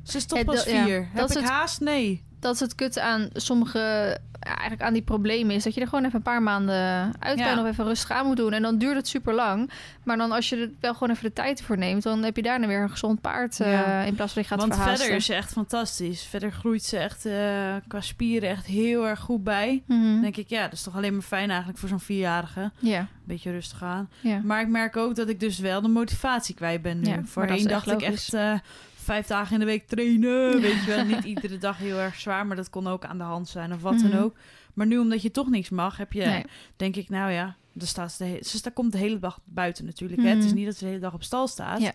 Ze 0.03 0.17
is 0.17 0.25
toch 0.25 0.43
pas 0.43 0.63
ja, 0.63 0.84
vier. 0.86 1.10
dat 1.13 1.29
Heb 1.29 1.38
ik 1.38 1.43
het- 1.43 1.51
haast? 1.53 1.79
Nee. 1.81 2.24
Dat 2.39 2.53
is 2.53 2.60
het 2.60 2.75
kut 2.75 3.00
aan 3.00 3.29
sommige, 3.34 4.17
eigenlijk 4.39 4.82
aan 4.82 4.94
die 4.94 5.01
problemen 5.01 5.56
is 5.56 5.63
dat 5.63 5.74
je 5.74 5.82
er 5.82 5.88
gewoon 5.88 6.03
even 6.03 6.15
een 6.15 6.22
paar 6.22 6.41
maanden 6.41 7.12
uit 7.20 7.39
Ja. 7.39 7.48
kan 7.53 7.60
of 7.65 7.72
even 7.72 7.86
rustig 7.86 8.12
aan 8.12 8.25
moet 8.25 8.38
doen. 8.38 8.53
En 8.53 8.62
dan 8.62 8.77
duurt 8.77 8.96
het 8.96 9.08
super 9.08 9.34
lang. 9.34 9.70
Maar 10.03 10.17
dan 10.17 10.32
als 10.32 10.50
je 10.50 10.56
er 10.58 10.70
wel 10.79 10.94
gewoon 10.94 11.10
even 11.10 11.24
de 11.24 11.34
tijd 11.34 11.62
voor 11.62 11.77
neemt, 11.77 12.03
dan 12.03 12.24
heb 12.24 12.36
je 12.36 12.41
daarna 12.41 12.67
weer 12.67 12.82
een 12.82 12.89
gezond 12.89 13.22
paard 13.22 13.60
eh, 13.60 13.72
Ja. 13.72 14.01
in 14.01 14.15
plaats 14.15 14.34
van 14.34 14.41
je 14.41 14.48
gaat 14.48 14.60
Want 14.60 14.74
verhaasten. 14.74 15.00
verder 15.00 15.17
is 15.17 15.25
ze 15.25 15.34
echt 15.34 15.51
fantastisch. 15.51 16.22
Verder 16.24 16.51
groeit 16.51 16.84
ze 16.84 16.98
echt 16.98 17.25
eh, 17.25 17.75
qua 17.88 18.01
spieren 18.01 18.50
echt 18.50 18.65
heel 18.65 19.08
erg 19.08 19.20
goed 19.20 19.44
bij. 19.44 19.84
Mhm. 19.86 20.22
Denk 20.22 20.38
ik, 20.38 20.50
ja, 20.50 20.62
dat 20.63 20.74
is 20.74 20.84
toch 20.84 20.96
alleen 20.96 21.13
maar 21.13 21.22
fijn 21.22 21.50
eigenlijk 21.50 21.79
voor 21.79 21.89
zo'n 21.89 22.00
vierjarige. 22.00 22.72
Ja, 22.79 23.08
Beetje 23.24 23.51
rustig 23.51 23.84
aan. 23.84 24.10
ja. 24.22 24.41
Maar 24.44 24.62
ik 24.62 24.67
merk 24.67 24.98
ook 24.98 25.15
dat 25.15 25.29
ik 25.29 25.39
dus 25.39 25.60
wel 25.60 25.82
de 25.82 25.88
motivatie 25.88 26.56
kwijt 26.56 26.82
ben 26.82 27.00
nu. 27.00 27.10
Ja, 27.10 27.22
Voorheen 27.25 27.67
dacht 27.67 27.88
ik 27.88 28.01
logisch. 28.01 28.08
echt 28.10 28.34
eh, 28.34 28.53
vijf 29.08 29.28
dagen 29.28 29.54
in 29.54 29.60
de 29.60 29.66
week 29.66 29.88
trainen. 29.88 30.62
Weet 30.62 30.84
je 30.84 30.86
wel, 30.96 31.06
niet 31.06 31.24
iedere 31.24 31.58
dag 31.58 31.78
heel 31.78 31.98
erg 31.98 32.16
zwaar. 32.20 32.48
Maar 32.48 32.56
dat 32.56 32.70
kon 32.70 32.88
ook 32.88 33.06
aan 33.06 33.18
de 33.18 33.24
hand 33.24 33.48
zijn 33.48 33.74
of 33.74 33.82
wat 33.82 33.94
Mhm. 33.94 34.10
dan 34.10 34.20
ook. 34.20 34.36
Maar 34.74 34.88
nu 34.88 34.98
omdat 34.98 35.22
je 35.22 35.32
toch 35.32 35.50
niks 35.50 35.70
mag, 35.70 35.98
heb 35.98 36.14
je, 36.14 36.26
Nee. 36.26 36.46
denk 36.76 36.96
ik, 36.96 37.10
nou 37.10 37.32
ja, 37.32 37.56
daar 37.74 37.88
staat 37.88 38.12
ze, 38.12 38.24
de 38.40 38.48
ze 38.50 38.58
sta- 38.58 38.70
komt 38.70 38.92
de 38.92 38.98
hele 38.98 39.20
dag 39.20 39.40
buiten 39.46 39.86
natuurlijk. 39.86 40.22
Hè? 40.22 40.28
Het 40.30 40.38
is 40.38 40.46
Mhm. 40.46 40.56
niet 40.56 40.66
dat 40.66 40.76
ze 40.76 40.84
de 40.84 40.90
hele 40.90 41.02
dag 41.02 41.14
op 41.14 41.24
stal 41.24 41.48
staat. 41.48 41.82
Ja. 41.82 41.92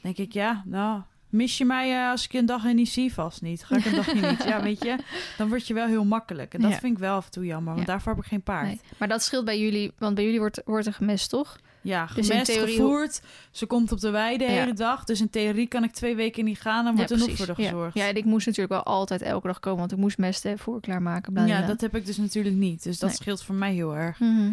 Denk 0.00 0.16
ik, 0.18 0.32
ja, 0.32 0.62
nou, 0.66 1.00
Mis 1.28 1.58
je 1.58 1.64
mij 1.64 1.92
eh, 2.02 2.10
als 2.10 2.24
ik 2.24 2.32
je 2.32 2.38
een 2.38 2.46
dag 2.46 2.64
niet 2.72 2.88
zie? 2.88 3.12
Vast 3.12 3.42
niet. 3.42 3.64
Ga 3.64 3.76
ik 3.76 3.84
een 3.84 3.94
dagje 3.94 4.20
niet? 4.30 4.44
Ja, 4.44 4.62
weet 4.68 4.82
je, 4.84 4.96
dan 5.36 5.48
word 5.48 5.66
je 5.66 5.74
wel 5.74 5.86
heel 5.86 6.04
makkelijk. 6.04 6.54
En 6.54 6.60
dat 6.60 6.70
Ja. 6.70 6.78
vind 6.78 6.92
ik 6.92 6.98
wel 6.98 7.14
af 7.16 7.24
en 7.24 7.30
toe 7.30 7.44
jammer, 7.44 7.74
want 7.74 7.86
Ja. 7.86 7.92
daarvoor 7.92 8.12
heb 8.14 8.22
ik 8.22 8.28
geen 8.28 8.42
paard. 8.42 8.66
Nee. 8.66 8.80
Maar 8.96 9.08
dat 9.08 9.22
scheelt 9.22 9.44
bij 9.44 9.60
jullie, 9.60 9.92
want 9.98 10.14
bij 10.14 10.24
jullie 10.24 10.38
wordt, 10.38 10.62
wordt 10.64 10.86
er 10.86 10.92
gemest, 10.92 11.30
toch? 11.30 11.58
Ja, 11.82 12.06
Dus 12.14 12.26
gemest, 12.28 12.52
theorie- 12.52 12.76
gevoerd. 12.76 13.22
Ze 13.50 13.66
komt 13.66 13.92
op 13.92 14.00
de 14.00 14.10
wei 14.10 14.38
de 14.38 14.44
Ja. 14.44 14.50
hele 14.50 14.72
dag. 14.72 15.04
Dus 15.04 15.20
in 15.20 15.30
theorie 15.30 15.66
kan 15.66 15.84
ik 15.84 15.92
twee 15.92 16.14
weken 16.16 16.44
niet 16.44 16.60
gaan. 16.60 16.84
Dan 16.84 16.94
wordt 16.96 17.10
ja, 17.10 17.16
er 17.16 17.22
nog 17.26 17.36
voor 17.36 17.46
de 17.46 17.54
gezorgd. 17.54 17.94
Ja. 17.94 18.02
ja, 18.02 18.08
en 18.10 18.16
ik 18.16 18.24
moest 18.24 18.46
natuurlijk 18.46 18.84
wel 18.84 18.94
altijd 18.94 19.22
elke 19.22 19.46
dag 19.46 19.60
komen, 19.60 19.78
want 19.78 19.92
ik 19.92 19.98
moest 19.98 20.18
mesten, 20.18 20.58
voor 20.58 20.80
klaarmaken. 20.80 21.32
bla, 21.32 21.44
Ja, 21.44 21.66
dat 21.66 21.80
heb 21.80 21.96
ik 21.96 22.06
dus 22.06 22.16
natuurlijk 22.16 22.56
niet. 22.56 22.82
Dus 22.82 22.98
dat 22.98 23.08
Nee. 23.08 23.18
scheelt 23.18 23.42
voor 23.42 23.54
mij 23.54 23.72
heel 23.74 23.96
erg. 23.96 24.18
Mhm. 24.20 24.50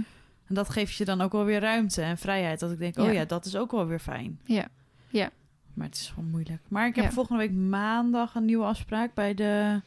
En 0.47 0.55
dat 0.55 0.69
geeft 0.69 0.93
je 0.95 1.05
dan 1.05 1.21
ook 1.21 1.31
wel 1.31 1.43
weer 1.43 1.59
ruimte 1.59 2.01
en 2.01 2.17
vrijheid. 2.17 2.59
Dat 2.59 2.71
ik 2.71 2.79
denk, 2.79 2.97
oh 2.99 3.13
Ja. 3.13 3.25
dat 3.25 3.45
is 3.45 3.55
ook 3.55 3.71
wel 3.71 3.85
weer 3.87 3.99
fijn. 3.99 4.39
Ja. 4.43 4.67
Ja. 5.09 5.29
Maar 5.73 5.85
het 5.87 5.95
is 5.95 6.11
gewoon 6.13 6.29
moeilijk. 6.29 6.61
Maar 6.67 6.87
ik 6.87 6.95
heb 6.95 7.11
volgende 7.11 7.41
week 7.41 7.51
maandag 7.53 8.35
een 8.35 8.45
nieuwe 8.45 8.65
afspraak 8.65 9.13
bij 9.13 9.33
de 9.33 9.81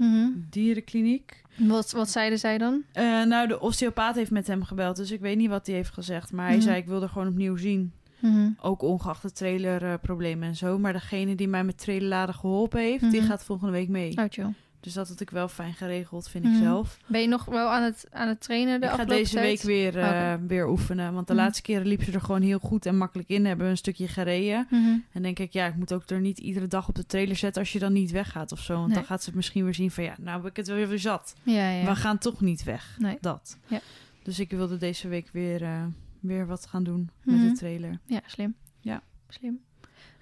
Mhm. 0.00 0.28
dierenkliniek. 0.50 1.42
Wat, 1.56 1.90
wat 1.92 2.10
zeiden 2.10 2.38
zij 2.38 2.58
dan? 2.58 2.82
Eh, 2.92 3.04
nou, 3.24 3.48
de 3.48 3.60
osteopaat 3.60 4.14
heeft 4.14 4.30
met 4.30 4.46
hem 4.46 4.64
gebeld. 4.64 4.96
Dus 4.96 5.10
ik 5.10 5.20
weet 5.20 5.36
niet 5.36 5.48
wat 5.48 5.66
hij 5.66 5.74
heeft 5.76 5.92
gezegd. 5.92 6.32
Maar 6.32 6.46
hij 6.46 6.54
Mhm. 6.56 6.64
zei, 6.64 6.76
ik 6.76 6.86
wil 6.86 7.02
er 7.02 7.08
gewoon 7.08 7.28
opnieuw 7.28 7.56
zien. 7.56 7.92
Mhm. 8.18 8.48
Ook 8.60 8.82
ongeacht 8.82 9.22
de 9.22 9.32
trailerproblemen 9.32 10.48
en 10.48 10.56
zo. 10.56 10.78
Maar 10.78 10.92
degene 10.92 11.34
die 11.34 11.48
mij 11.48 11.64
met 11.64 11.78
trailerladen 11.78 12.34
geholpen 12.34 12.80
heeft, 12.80 13.10
die 13.10 13.22
gaat 13.22 13.44
volgende 13.44 13.72
week 13.72 13.88
mee. 13.88 14.16
Oh, 14.18 14.24
chill. 14.28 14.52
Dus 14.80 14.92
dat 14.92 15.08
had 15.08 15.20
ik 15.20 15.30
wel 15.30 15.48
fijn 15.48 15.74
geregeld, 15.74 16.28
vind 16.28 16.44
Mhm. 16.44 16.52
ik 16.54 16.62
zelf. 16.62 16.98
Ben 17.06 17.20
je 17.20 17.28
nog 17.28 17.44
wel 17.44 17.68
aan 17.68 17.82
het, 17.82 18.06
aan 18.10 18.28
het 18.28 18.40
trainen 18.40 18.80
de 18.80 18.86
ik 18.86 18.92
ga 18.92 19.04
deze 19.04 19.34
tijd? 19.34 19.44
week 19.44 19.62
weer, 19.92 19.98
eh, 20.02 20.34
weer 20.46 20.68
oefenen. 20.68 21.14
Want 21.14 21.26
de 21.26 21.32
Mhm. 21.34 21.42
laatste 21.42 21.62
keren 21.62 21.86
liep 21.86 22.02
ze 22.02 22.12
er 22.12 22.20
gewoon 22.20 22.42
heel 22.42 22.58
goed 22.58 22.86
en 22.86 22.96
makkelijk 22.96 23.28
in. 23.28 23.44
Hebben 23.46 23.64
we 23.66 23.70
een 23.70 23.76
stukje 23.78 24.08
gereden. 24.08 24.66
Mhm. 24.70 24.98
En 25.12 25.22
denk 25.22 25.38
ik, 25.38 25.52
ja, 25.52 25.66
ik 25.66 25.76
moet 25.76 25.92
ook 25.92 26.10
er 26.10 26.20
niet 26.20 26.38
iedere 26.38 26.66
dag 26.66 26.88
op 26.88 26.94
de 26.94 27.06
trailer 27.06 27.36
zetten 27.36 27.60
als 27.62 27.72
je 27.72 27.78
dan 27.78 27.92
niet 27.92 28.10
weggaat 28.10 28.52
of 28.52 28.60
zo. 28.60 28.74
Want 28.74 28.86
Nee. 28.86 28.94
dan 28.96 29.04
gaat 29.04 29.22
ze 29.22 29.30
misschien 29.34 29.64
weer 29.64 29.74
zien 29.74 29.90
van, 29.90 30.04
ja, 30.04 30.14
nou 30.20 30.36
heb 30.42 30.50
ik 30.50 30.56
het 30.56 30.66
weer 30.68 30.88
weer 30.88 30.98
zat. 30.98 31.34
Ja, 31.42 31.70
ja. 31.70 31.84
We 31.84 31.96
gaan 31.96 32.18
toch 32.18 32.40
niet 32.40 32.62
weg. 32.64 32.96
Nee. 32.98 33.18
Dat. 33.20 33.58
Ja. 33.66 33.80
Dus 34.22 34.38
ik 34.40 34.50
wilde 34.50 34.76
deze 34.76 35.08
week 35.08 35.28
weer, 35.32 35.62
eh, 35.62 35.84
weer 36.20 36.46
wat 36.46 36.66
gaan 36.66 36.84
doen 36.84 37.10
Mhm. 37.24 37.36
met 37.40 37.50
de 37.50 37.56
trailer. 37.58 37.98
Ja, 38.06 38.20
slim. 38.26 38.54
Ja. 38.80 39.02
Slim. 39.28 39.60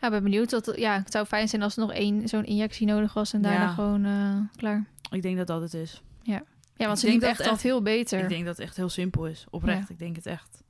Ja, 0.01 0.07
ik 0.07 0.11
ben 0.13 0.23
benieuwd. 0.23 0.51
Dat, 0.51 0.73
ja, 0.77 0.95
het 0.99 1.13
zou 1.13 1.27
fijn 1.27 1.49
zijn 1.49 1.63
als 1.63 1.77
er 1.77 1.81
nog 1.81 1.93
één 1.93 2.29
zo'n 2.29 2.45
injectie 2.45 2.87
nodig 2.87 3.13
was 3.15 3.33
en 3.33 3.43
daarna 3.43 3.61
Ja. 3.65 3.73
gewoon 3.73 4.05
eh, 4.05 4.37
klaar. 4.57 4.85
Ik 5.11 5.23
denk 5.23 5.37
dat 5.37 5.47
dat 5.47 5.61
het 5.61 5.75
is. 5.75 6.03
Ja, 6.23 6.43
want 6.87 7.03
Ik 7.03 7.09
ze 7.09 7.13
liep 7.13 7.23
echt 7.23 7.41
al 7.41 7.53
echt- 7.53 7.61
veel 7.61 7.83
beter. 7.83 8.19
Ik 8.23 8.29
denk 8.29 8.45
dat 8.45 8.57
het 8.57 8.67
echt 8.67 8.77
heel 8.77 8.89
simpel 8.89 9.27
is. 9.27 9.47
Oprecht, 9.51 9.89
Ja. 9.89 9.95
ik 9.95 9.99
denk 9.99 10.17
het 10.17 10.27
echt. 10.27 10.63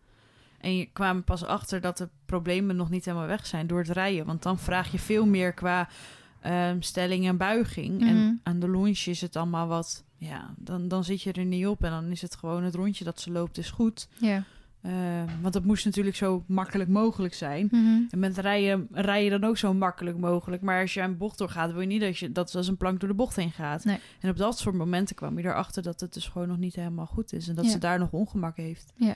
En 0.61 0.77
je 0.77 0.87
kwam 0.93 1.25
pas 1.25 1.45
achter 1.45 1.81
dat 1.81 1.97
de 1.99 2.09
problemen 2.27 2.77
nog 2.77 2.91
niet 2.91 3.05
helemaal 3.05 3.27
weg 3.27 3.47
zijn 3.47 3.67
door 3.67 3.79
het 3.79 3.89
rijden. 3.89 4.27
Want 4.27 4.43
dan 4.43 4.59
vraag 4.59 4.93
je 4.93 4.99
veel 4.99 5.27
meer 5.27 5.53
qua 5.53 5.89
ehm, 6.41 6.81
stelling 6.81 7.27
en 7.27 7.37
buiging. 7.37 8.01
Mhm. 8.01 8.09
En 8.09 8.41
aan 8.43 8.59
de 8.59 8.71
lunch 8.71 8.99
is 8.99 9.21
het 9.21 9.37
allemaal 9.37 9.67
wat... 9.67 10.05
Ja, 10.17 10.55
dan, 10.57 10.89
dan 10.89 11.05
zit 11.05 11.23
je 11.23 11.33
er 11.33 11.45
niet 11.45 11.67
op. 11.67 11.85
En 11.85 11.91
dan 11.91 12.05
is 12.11 12.23
het 12.23 12.37
gewoon 12.37 12.63
het 12.63 12.75
rondje 12.75 13.05
dat 13.05 13.21
ze 13.21 13.31
loopt 13.31 13.59
is 13.59 13.71
goed. 13.71 14.09
Ja. 14.17 14.43
Ehm, 14.83 15.27
want 15.43 15.53
dat 15.55 15.65
moest 15.65 15.85
natuurlijk 15.85 16.17
zo 16.17 16.45
makkelijk 16.47 16.89
mogelijk 16.91 17.35
zijn. 17.35 17.69
Mhm. 17.71 18.01
En 18.11 18.19
met 18.19 18.39
rijden 18.39 18.89
rij 18.93 19.25
je 19.25 19.31
dan 19.31 19.45
ook 19.45 19.57
zo 19.57 19.75
makkelijk 19.75 20.19
mogelijk. 20.19 20.63
Maar 20.63 20.81
als 20.81 20.95
je 20.95 21.01
een 21.01 21.17
bocht 21.17 21.39
doorgaat, 21.39 21.73
wil 21.73 21.81
je 21.81 21.87
niet 21.87 22.01
dat 22.01 22.19
je 22.19 22.33
dat 22.33 22.55
als 22.55 22.69
een 22.69 22.77
plank 22.77 23.01
door 23.01 23.09
de 23.09 23.15
bocht 23.15 23.37
heen 23.37 23.51
gaat. 23.53 23.85
Nee. 23.85 23.99
En 24.21 24.31
op 24.31 24.37
dat 24.37 24.59
soort 24.59 24.75
momenten 24.75 25.17
kwam 25.17 25.39
je 25.39 25.45
erachter 25.45 25.83
dat 25.83 26.01
het 26.01 26.15
dus 26.15 26.27
gewoon 26.29 26.49
nog 26.49 26.57
niet 26.59 26.75
helemaal 26.75 27.07
goed 27.07 27.33
is. 27.33 27.49
En 27.49 27.55
dat 27.55 27.65
Ja. 27.65 27.71
ze 27.71 27.79
daar 27.79 27.99
nog 27.99 28.11
ongemak 28.13 28.57
heeft. 28.57 28.93
Ja. 28.97 29.15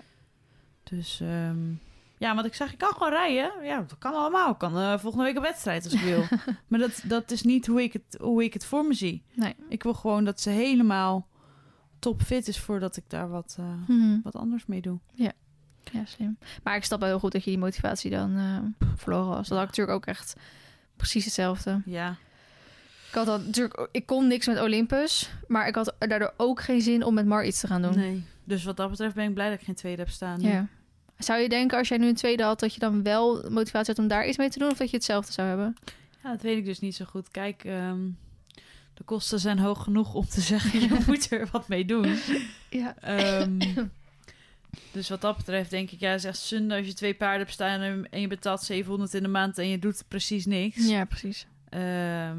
Dus 0.82 1.20
ehm, 1.20 1.58
ja, 2.18 2.34
want 2.34 2.46
ik 2.46 2.54
zag, 2.54 2.72
ik 2.72 2.78
kan 2.78 2.92
gewoon 2.92 3.12
rijden. 3.12 3.64
Ja, 3.64 3.76
dat 3.78 3.98
kan 3.98 4.14
allemaal. 4.14 4.50
Ik 4.52 4.58
kan 4.58 4.76
eh, 4.78 4.98
volgende 4.98 5.24
week 5.24 5.36
een 5.36 5.42
wedstrijd 5.42 5.84
als 5.84 5.92
ik 5.92 6.00
wil. 6.00 6.24
maar 6.68 6.78
dat, 6.78 7.02
dat 7.06 7.30
is 7.30 7.42
niet 7.42 7.66
hoe 7.66 7.82
ik, 7.82 7.92
het, 7.92 8.16
hoe 8.20 8.44
ik 8.44 8.52
het 8.52 8.64
voor 8.64 8.84
me 8.86 8.94
zie. 8.94 9.22
Nee. 9.34 9.54
Ik 9.68 9.82
wil 9.82 9.94
gewoon 9.94 10.24
dat 10.24 10.40
ze 10.40 10.50
helemaal 10.50 11.26
topfit 11.98 12.48
is 12.48 12.58
voordat 12.60 12.96
ik 12.96 13.04
daar 13.08 13.28
wat, 13.28 13.56
eh, 13.58 13.64
Mhm. 13.88 14.18
wat 14.22 14.36
anders 14.36 14.66
mee 14.66 14.80
doe. 14.80 14.98
Ja, 15.14 15.32
slim. 16.04 16.36
Maar 16.62 16.76
ik 16.76 16.84
snap 16.84 17.00
wel 17.00 17.08
heel 17.08 17.18
goed 17.18 17.32
dat 17.32 17.44
je 17.44 17.50
die 17.50 17.58
motivatie 17.58 18.10
dan 18.10 18.36
eh, 18.36 18.88
verloren 18.96 19.28
was. 19.28 19.48
Dat 19.48 19.58
had 19.58 19.68
ik 19.68 19.76
natuurlijk 19.76 19.96
ook 19.96 20.06
echt 20.06 20.34
precies 20.96 21.24
hetzelfde. 21.24 21.80
Ja, 21.84 22.16
Ik 23.08 23.14
had 23.14 23.26
dan 23.26 23.44
natuurlijk, 23.46 23.88
ik 23.92 24.06
kon 24.06 24.26
niks 24.26 24.46
met 24.46 24.60
Olympus, 24.60 25.30
maar 25.48 25.66
ik 25.68 25.74
had 25.74 25.94
daardoor 25.98 26.34
ook 26.36 26.62
geen 26.62 26.80
zin 26.80 27.04
om 27.04 27.14
met 27.14 27.26
Mar 27.26 27.44
iets 27.44 27.60
te 27.60 27.66
gaan 27.66 27.82
doen. 27.82 27.96
nee. 27.96 28.24
Dus 28.44 28.64
wat 28.64 28.76
dat 28.76 28.90
betreft 28.90 29.14
ben 29.14 29.28
ik 29.28 29.34
blij 29.34 29.50
dat 29.50 29.58
ik 29.58 29.64
geen 29.64 29.74
tweede 29.74 30.02
heb 30.02 30.10
staan. 30.10 30.40
Ja. 30.40 30.66
Zou 31.18 31.40
je 31.40 31.48
denken 31.48 31.78
als 31.78 31.88
jij 31.88 31.98
nu 31.98 32.08
een 32.08 32.14
tweede 32.14 32.42
had 32.42 32.60
dat 32.60 32.74
je 32.74 32.80
dan 32.80 33.02
wel 33.02 33.50
motivatie 33.50 33.94
had 33.94 33.98
om 34.04 34.08
daar 34.08 34.26
iets 34.28 34.36
mee 34.36 34.48
te 34.50 34.58
doen, 34.58 34.70
of 34.70 34.76
dat 34.76 34.90
je 34.90 34.96
hetzelfde 34.96 35.32
zou 35.32 35.48
hebben? 35.48 35.76
Ja, 36.22 36.30
dat 36.30 36.42
weet 36.42 36.56
ik 36.56 36.64
dus 36.64 36.78
niet 36.80 36.94
zo 36.94 37.04
goed. 37.04 37.30
Kijk, 37.30 37.64
ehm, 37.64 37.98
de 38.94 39.04
kosten 39.04 39.38
zijn 39.40 39.58
hoog 39.58 39.82
genoeg 39.82 40.14
om 40.14 40.26
te 40.26 40.40
zeggen, 40.40 40.80
je 40.88 40.98
moet 41.06 41.30
er 41.30 41.48
wat 41.52 41.68
mee 41.68 41.84
doen. 41.84 42.16
Ja. 42.70 42.94
Ehm, 43.00 43.58
dus 44.92 45.08
wat 45.08 45.20
dat 45.20 45.36
betreft 45.36 45.70
denk 45.70 45.90
ik, 45.90 46.00
ja, 46.00 46.12
is 46.12 46.24
echt 46.24 46.38
zonde 46.38 46.76
als 46.76 46.86
je 46.86 46.94
twee 46.94 47.14
paarden 47.14 47.38
hebt 47.38 47.52
staan 47.52 48.06
en, 48.10 48.20
je 48.20 48.26
betaalt 48.26 48.62
700 48.62 49.14
in 49.14 49.22
de 49.22 49.28
maand 49.28 49.58
en 49.58 49.68
je 49.68 49.78
doet 49.78 50.04
precies 50.08 50.46
niks. 50.46 50.88
Ja, 50.88 51.04
precies. 51.04 51.46
Ehm, 51.68 52.38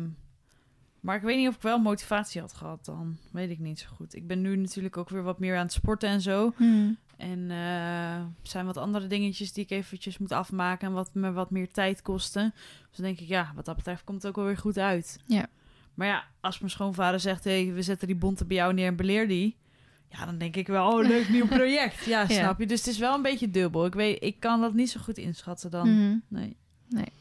maar 1.00 1.16
ik 1.16 1.22
weet 1.22 1.38
niet 1.38 1.48
of 1.48 1.56
ik 1.56 1.62
wel 1.62 1.80
motivatie 1.80 2.42
had 2.42 2.54
gehad 2.54 2.86
dan. 2.86 3.18
Weet 3.32 3.50
ik 3.50 3.60
niet 3.60 3.80
zo 3.80 3.88
goed. 3.96 4.16
Ik 4.16 4.28
ben 4.28 4.42
nu 4.42 4.56
natuurlijk 4.56 4.98
ook 4.98 5.10
weer 5.10 5.24
wat 5.24 5.40
meer 5.40 5.56
aan 5.58 5.64
het 5.64 5.74
sporten 5.74 6.10
en 6.10 6.22
zo. 6.22 6.54
Hmm. 6.56 6.98
En 7.18 7.50
er 7.50 8.28
zijn 8.42 8.66
wat 8.66 8.78
andere 8.78 9.08
dingetjes 9.08 9.54
die 9.54 9.64
ik 9.64 9.70
eventjes 9.70 10.18
moet 10.18 10.32
afmaken 10.32 10.88
en 10.88 10.94
wat 10.94 11.14
me 11.14 11.32
wat 11.32 11.52
meer 11.52 11.72
tijd 11.72 12.02
kosten. 12.02 12.54
Dus 12.88 12.98
dan 12.98 13.06
denk 13.06 13.20
ik, 13.20 13.28
ja, 13.28 13.52
wat 13.56 13.66
dat 13.66 13.76
betreft 13.76 14.04
komt 14.04 14.18
het 14.18 14.28
ook 14.28 14.36
wel 14.36 14.46
weer 14.46 14.58
goed 14.58 14.78
uit. 14.78 15.20
Ja. 15.26 15.48
Maar 15.94 16.08
ja, 16.08 16.24
als 16.40 16.60
mijn 16.60 16.72
schoonvader 16.72 17.20
zegt, 17.20 17.44
hé, 17.44 17.72
we 17.72 17.82
zetten 17.82 18.08
die 18.08 18.16
bonte 18.16 18.46
bij 18.46 18.56
jou 18.56 18.74
neer 18.74 18.88
en 18.88 18.96
beleer 18.96 19.28
die. 19.28 19.56
Ja, 20.18 20.26
dan 20.26 20.38
denk 20.38 20.56
ik 20.56 20.68
wel, 20.68 20.92
oh, 20.92 21.08
leuk 21.08 21.30
nieuw 21.30 21.48
project. 21.58 22.06
Ja, 22.06 22.20
Ja. 22.22 22.28
snap 22.28 22.60
je? 22.60 22.66
Dus 22.66 22.80
het 22.80 22.88
is 22.88 22.98
wel 22.98 23.14
een 23.16 23.22
beetje 23.22 23.50
dubbel. 23.52 23.86
Ik 23.86 23.94
weet, 23.94 24.24
ik 24.24 24.40
kan 24.40 24.62
dat 24.62 24.74
niet 24.74 24.90
zo 24.90 25.00
goed 25.04 25.18
inschatten 25.18 25.72
dan. 25.72 25.90
Mhm. 25.94 26.18
Nee. 26.28 26.58
Nee. 26.90 27.12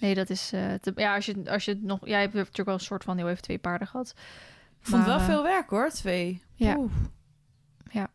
Nee, 0.00 0.14
dat 0.14 0.30
is. 0.30 0.52
eh, 0.52 0.72
te- 0.80 0.92
ja, 0.96 1.14
als 1.14 1.26
je, 1.26 1.42
als 1.46 1.64
je 1.64 1.78
nog. 1.82 1.98
Jij 2.06 2.20
hebt 2.20 2.34
natuurlijk 2.34 2.64
wel 2.64 2.74
een 2.74 2.80
soort 2.80 3.04
van 3.04 3.16
heel 3.16 3.28
even 3.28 3.42
twee 3.42 3.58
paarden 3.58 3.88
gehad. 3.88 4.14
Ik 4.80 4.86
vond 4.88 5.06
Maar, 5.06 5.10
wel 5.10 5.18
eh, 5.18 5.24
veel 5.24 5.42
werk 5.42 5.70
hoor, 5.70 5.88
twee. 5.90 6.42
Ja. 6.54 6.76
Oeh. 6.76 6.92
Ja. 7.90 8.10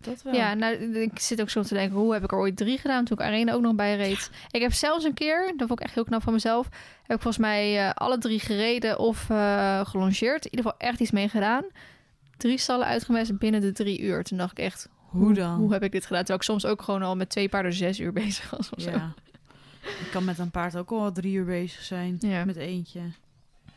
Dat 0.00 0.22
wel. 0.22 0.34
Ja, 0.34 0.54
nou, 0.54 0.74
ik 0.94 1.18
zit 1.18 1.40
ook 1.40 1.48
soms 1.48 1.68
te 1.68 1.74
denken, 1.74 1.96
hoe 1.98 2.12
heb 2.12 2.24
ik 2.24 2.32
er 2.32 2.38
ooit 2.38 2.56
drie 2.56 2.78
gedaan 2.78 3.04
toen 3.04 3.18
ik 3.18 3.24
Arena 3.24 3.52
ook 3.52 3.62
nog 3.62 3.74
bij 3.74 3.96
reed? 3.96 4.30
Ik 4.50 4.60
heb 4.60 4.72
zelfs 4.72 5.04
een 5.04 5.14
keer, 5.14 5.52
dat 5.56 5.68
vond 5.68 5.80
ik 5.80 5.86
echt 5.86 5.94
heel 5.94 6.04
knap 6.04 6.22
van 6.22 6.32
mezelf, 6.32 6.68
heb 7.02 7.16
ik 7.16 7.22
volgens 7.22 7.38
mij 7.38 7.78
eh, 7.88 7.94
alle 7.94 8.18
drie 8.18 8.40
gereden 8.40 8.98
of 8.98 9.30
eh 9.30 9.80
gelongeerd. 9.86 10.44
In 10.44 10.50
ieder 10.50 10.64
geval 10.70 10.88
echt 10.88 11.00
iets 11.00 11.10
mee 11.10 11.28
gedaan. 11.28 11.64
Drie 12.36 12.58
stallen 12.58 12.86
uitgemest 12.86 13.38
binnen 13.38 13.60
de 13.60 13.72
drie 13.72 14.00
uur. 14.00 14.24
Toen 14.24 14.38
dacht 14.38 14.58
ik 14.58 14.64
echt, 14.64 14.88
Hoe 14.96 15.32
dan? 15.34 15.58
hoe 15.58 15.72
heb 15.72 15.82
ik 15.82 15.92
dit 15.92 16.02
gedaan? 16.06 16.18
Terwijl 16.24 16.38
ik 16.38 16.44
soms 16.44 16.66
ook 16.66 16.82
gewoon 16.82 17.02
al 17.02 17.16
met 17.16 17.28
twee 17.30 17.48
paarden 17.48 17.72
zes 17.72 18.00
uur 18.00 18.12
bezig 18.22 18.50
was 18.50 18.70
of 18.70 18.82
zo. 18.82 18.90
Ja. 18.90 19.14
Ik 19.82 20.08
kan 20.12 20.24
met 20.24 20.38
een 20.38 20.50
paard 20.50 20.76
ook 20.76 20.90
al 20.90 21.12
drie 21.12 21.34
uur 21.34 21.44
bezig 21.44 21.82
zijn. 21.82 22.16
Ja. 22.20 22.44
Met 22.44 22.56
eentje. 22.56 23.00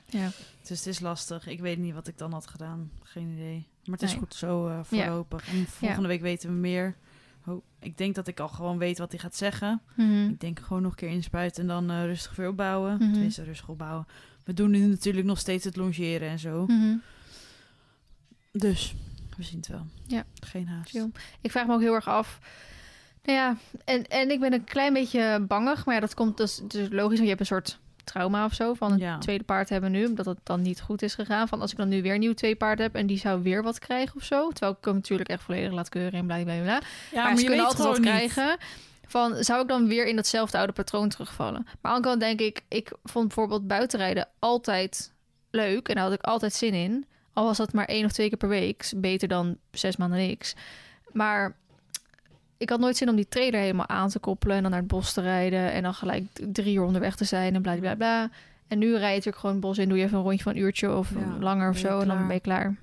Ja. 0.05 0.29
Dus 0.67 0.77
het 0.77 0.87
is 0.87 0.99
lastig. 0.99 1.47
Ik 1.47 1.59
weet 1.59 1.77
niet 1.77 1.93
wat 1.93 2.07
ik 2.07 2.17
dan 2.17 2.31
had 2.31 2.47
gedaan. 2.47 2.91
Geen 3.03 3.29
idee. 3.29 3.67
Maar 3.85 3.93
het 3.97 4.01
is 4.03 4.09
Nee. 4.11 4.19
goed 4.19 4.33
zo 4.35 4.67
eh, 4.67 4.79
voorlopig. 4.83 5.47
En 5.49 5.65
volgende 5.67 6.07
week 6.07 6.21
weten 6.21 6.49
we 6.49 6.55
meer. 6.55 6.95
Oh, 7.45 7.63
ik 7.79 7.97
denk 7.97 8.15
dat 8.15 8.27
ik 8.27 8.39
al 8.39 8.47
gewoon 8.47 8.77
weet 8.77 8.97
wat 8.97 9.11
hij 9.11 9.19
gaat 9.19 9.35
zeggen. 9.35 9.81
Mhm. 9.95 10.27
Ik 10.29 10.39
denk 10.39 10.59
gewoon 10.59 10.81
nog 10.81 10.91
een 10.91 10.97
keer 10.97 11.09
inspuiten 11.09 11.61
en 11.61 11.67
dan 11.67 11.89
eh, 11.91 12.05
rustig 12.05 12.35
weer 12.35 12.47
opbouwen. 12.49 12.97
Mhm. 12.97 13.11
Tenminste, 13.11 13.43
rustig 13.43 13.69
opbouwen. 13.69 14.07
We 14.43 14.53
doen 14.53 14.71
nu 14.71 14.79
natuurlijk 14.85 15.25
nog 15.25 15.39
steeds 15.39 15.63
het 15.63 15.75
longeren 15.75 16.29
en 16.29 16.39
zo. 16.39 16.65
Mhm. 16.67 16.95
Dus, 18.57 18.95
we 19.37 19.43
zien 19.43 19.57
het 19.57 19.67
wel. 19.67 19.85
Ja. 20.05 20.23
Geen 20.45 20.67
haast. 20.67 20.89
Chill. 20.89 21.11
Ik 21.41 21.51
vraag 21.51 21.65
me 21.67 21.73
ook 21.73 21.81
heel 21.81 21.93
erg 21.93 22.07
af. 22.07 22.39
Nou 23.23 23.37
ja, 23.39 23.57
en, 23.85 24.07
en 24.07 24.31
ik 24.31 24.39
ben 24.39 24.53
een 24.53 24.63
klein 24.63 24.93
beetje 24.93 25.45
bangig. 25.47 25.85
Maar 25.85 25.95
ja, 25.95 26.01
dat 26.01 26.13
komt 26.13 26.37
dus, 26.37 26.61
dus 26.67 26.87
logisch. 26.89 27.17
Want 27.17 27.21
je 27.21 27.27
hebt 27.27 27.39
een 27.39 27.45
soort 27.45 27.79
trauma 28.03 28.45
of 28.45 28.53
zo. 28.53 28.73
Van 28.73 28.91
een 28.91 28.97
Ja. 28.97 29.17
tweede 29.17 29.43
paard 29.43 29.69
hebben 29.69 29.91
nu. 29.91 30.05
Omdat 30.05 30.25
het 30.25 30.37
dan 30.43 30.61
niet 30.61 30.81
goed 30.81 31.01
is 31.01 31.13
gegaan. 31.15 31.47
Van 31.47 31.61
als 31.61 31.71
ik 31.71 31.77
dan 31.77 31.87
nu 31.89 32.01
weer 32.01 32.13
een 32.13 32.19
nieuw 32.19 32.33
twee 32.33 32.55
paard 32.55 32.79
heb. 32.79 32.95
En 32.95 33.07
die 33.07 33.17
zou 33.17 33.41
weer 33.41 33.63
wat 33.63 33.79
krijgen 33.79 34.15
of 34.15 34.23
zo. 34.23 34.49
Terwijl 34.49 34.75
ik 34.79 34.85
hem 34.85 34.93
natuurlijk 34.93 35.29
echt 35.29 35.43
volledig 35.43 35.71
laat 35.71 35.89
keuren 35.89 36.19
en 36.19 36.25
bla 36.25 36.43
bla 36.43 36.61
bla. 36.61 36.81
Ja, 37.11 37.23
maar, 37.23 37.37
ze 37.37 37.45
kunnen 37.45 37.65
altijd 37.65 37.87
wat 37.87 37.97
niet. 37.97 38.05
krijgen. 38.05 38.57
Van, 39.07 39.43
zou 39.43 39.61
ik 39.61 39.67
dan 39.67 39.87
weer 39.87 40.05
in 40.07 40.15
datzelfde 40.15 40.57
oude 40.57 40.73
patroon 40.73 41.09
terugvallen? 41.09 41.61
Maar 41.63 41.91
aan 41.91 42.01
de 42.01 42.07
andere 42.07 42.07
kant 42.07 42.19
denk 42.19 42.39
ik, 42.39 42.61
ik 42.67 42.91
vond 43.03 43.25
bijvoorbeeld 43.27 43.67
buitenrijden 43.67 44.27
altijd 44.39 45.13
leuk. 45.51 45.87
En 45.87 45.95
daar 45.95 46.03
had 46.03 46.13
ik 46.13 46.21
altijd 46.21 46.53
zin 46.53 46.73
in. 46.73 47.05
Al 47.37 47.45
was 47.45 47.57
dat 47.57 47.73
maar 47.73 47.85
één 47.85 48.05
of 48.05 48.11
twee 48.11 48.27
keer 48.27 48.37
per 48.37 48.49
week. 48.49 48.91
Beter 48.95 49.27
dan 49.27 49.57
zes 49.71 49.97
maanden 49.97 50.19
niks. 50.19 50.55
Maar 51.11 51.55
ik 52.57 52.69
had 52.69 52.79
nooit 52.79 52.97
zin 52.97 53.09
om 53.09 53.15
die 53.15 53.27
trailer 53.27 53.59
helemaal 53.59 53.87
aan 53.87 54.09
te 54.09 54.19
koppelen. 54.19 54.55
En 54.55 54.61
dan 54.61 54.71
naar 54.71 54.79
het 54.79 54.89
bos 54.89 55.13
te 55.13 55.21
rijden. 55.21 55.71
En 55.71 55.83
dan 55.83 55.93
gelijk 55.93 56.23
drie 56.51 56.75
uur 56.75 56.83
onderweg 56.83 57.15
te 57.15 57.25
zijn 57.25 57.55
en 57.55 57.61
bla 57.61 57.75
bla 57.75 57.95
bla. 57.95 58.29
En 58.67 58.79
nu 58.79 58.89
rijd 58.89 59.01
je 59.01 59.07
natuurlijk 59.07 59.37
gewoon 59.37 59.55
het 59.55 59.65
bos 59.65 59.77
in. 59.77 59.89
Doe 59.89 59.97
je 59.97 60.03
even 60.03 60.17
een 60.17 60.23
rondje 60.23 60.43
van 60.43 60.51
een 60.51 60.61
uurtje 60.61 60.95
of 60.95 61.09
Ja, 61.09 61.37
langer 61.39 61.69
of 61.69 61.81
je 61.81 61.87
zo. 61.87 61.99
En 61.99 62.07
dan 62.07 62.27
ben 62.27 62.35
je 62.35 62.41
klaar. 62.41 62.75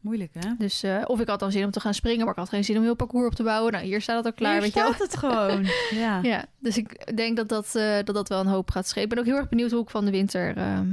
Moeilijk, 0.00 0.34
hè? 0.38 0.50
Dus, 0.58 0.82
eh, 0.82 1.02
of 1.06 1.20
ik 1.20 1.28
had 1.28 1.40
dan 1.40 1.52
zin 1.52 1.64
om 1.64 1.70
te 1.70 1.80
gaan 1.80 1.94
springen, 1.94 2.24
maar 2.24 2.34
ik 2.34 2.40
had 2.40 2.48
geen 2.48 2.64
zin 2.64 2.76
om 2.76 2.82
heel 2.82 2.94
parcours 2.94 3.26
op 3.26 3.34
te 3.34 3.42
bouwen. 3.42 3.72
Nou, 3.72 3.84
hier 3.84 4.00
staat 4.00 4.16
het 4.16 4.26
al 4.26 4.32
klaar, 4.32 4.52
Hier 4.52 4.60
weet 4.60 4.74
je 4.74 4.80
staat 4.80 4.98
het 4.98 5.16
gewoon. 5.16 5.66
Ja. 5.90 6.18
Ja, 6.22 6.44
dus 6.58 6.76
ik 6.76 7.16
denk 7.16 7.36
dat 7.36 7.48
dat, 7.48 7.74
eh, 7.74 7.96
dat 8.04 8.14
dat 8.14 8.28
wel 8.28 8.40
een 8.40 8.46
hoop 8.46 8.70
gaat 8.70 8.88
schepen. 8.88 9.02
Ik 9.02 9.08
ben 9.08 9.18
ook 9.18 9.30
heel 9.30 9.36
erg 9.36 9.48
benieuwd 9.48 9.70
hoe 9.70 9.82
ik 9.82 9.90
van 9.90 10.04
de 10.04 10.10
winter 10.10 10.56
ehm, 10.56 10.88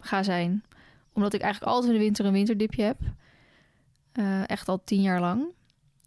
ga 0.00 0.22
zijn. 0.22 0.62
Omdat 1.12 1.32
ik 1.34 1.40
eigenlijk 1.40 1.72
altijd 1.72 1.92
in 1.92 1.98
de 1.98 2.04
winter 2.04 2.24
een 2.26 2.32
winterdipje 2.32 2.82
heb. 2.82 2.98
Eh, 4.12 4.48
echt 4.50 4.68
al 4.68 4.84
tien 4.84 5.02
jaar 5.02 5.20
lang. 5.20 5.42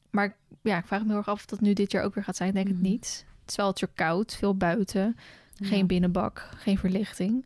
Maar 0.09 0.25
ik- 0.25 0.35
ja, 0.61 0.77
ik 0.77 0.85
vraag 0.85 1.01
me 1.01 1.07
heel 1.07 1.17
erg 1.17 1.27
af 1.27 1.33
of 1.39 1.45
dat 1.45 1.61
nu 1.61 1.73
dit 1.73 1.91
jaar 1.91 2.03
ook 2.03 2.15
weer 2.15 2.23
gaat 2.23 2.35
zijn. 2.35 2.49
Ik 2.49 2.55
denk 2.55 2.67
Mhm. 2.67 2.75
het 2.77 2.85
niet. 2.85 3.25
Het 3.41 3.49
is 3.49 3.55
wel 3.55 3.67
het 3.67 3.79
weer 3.79 3.89
koud, 3.95 4.35
veel 4.35 4.55
buiten. 4.57 5.15
Geen 5.63 5.87
binnenbak, 5.87 6.49
geen 6.55 6.77
verlichting. 6.77 7.45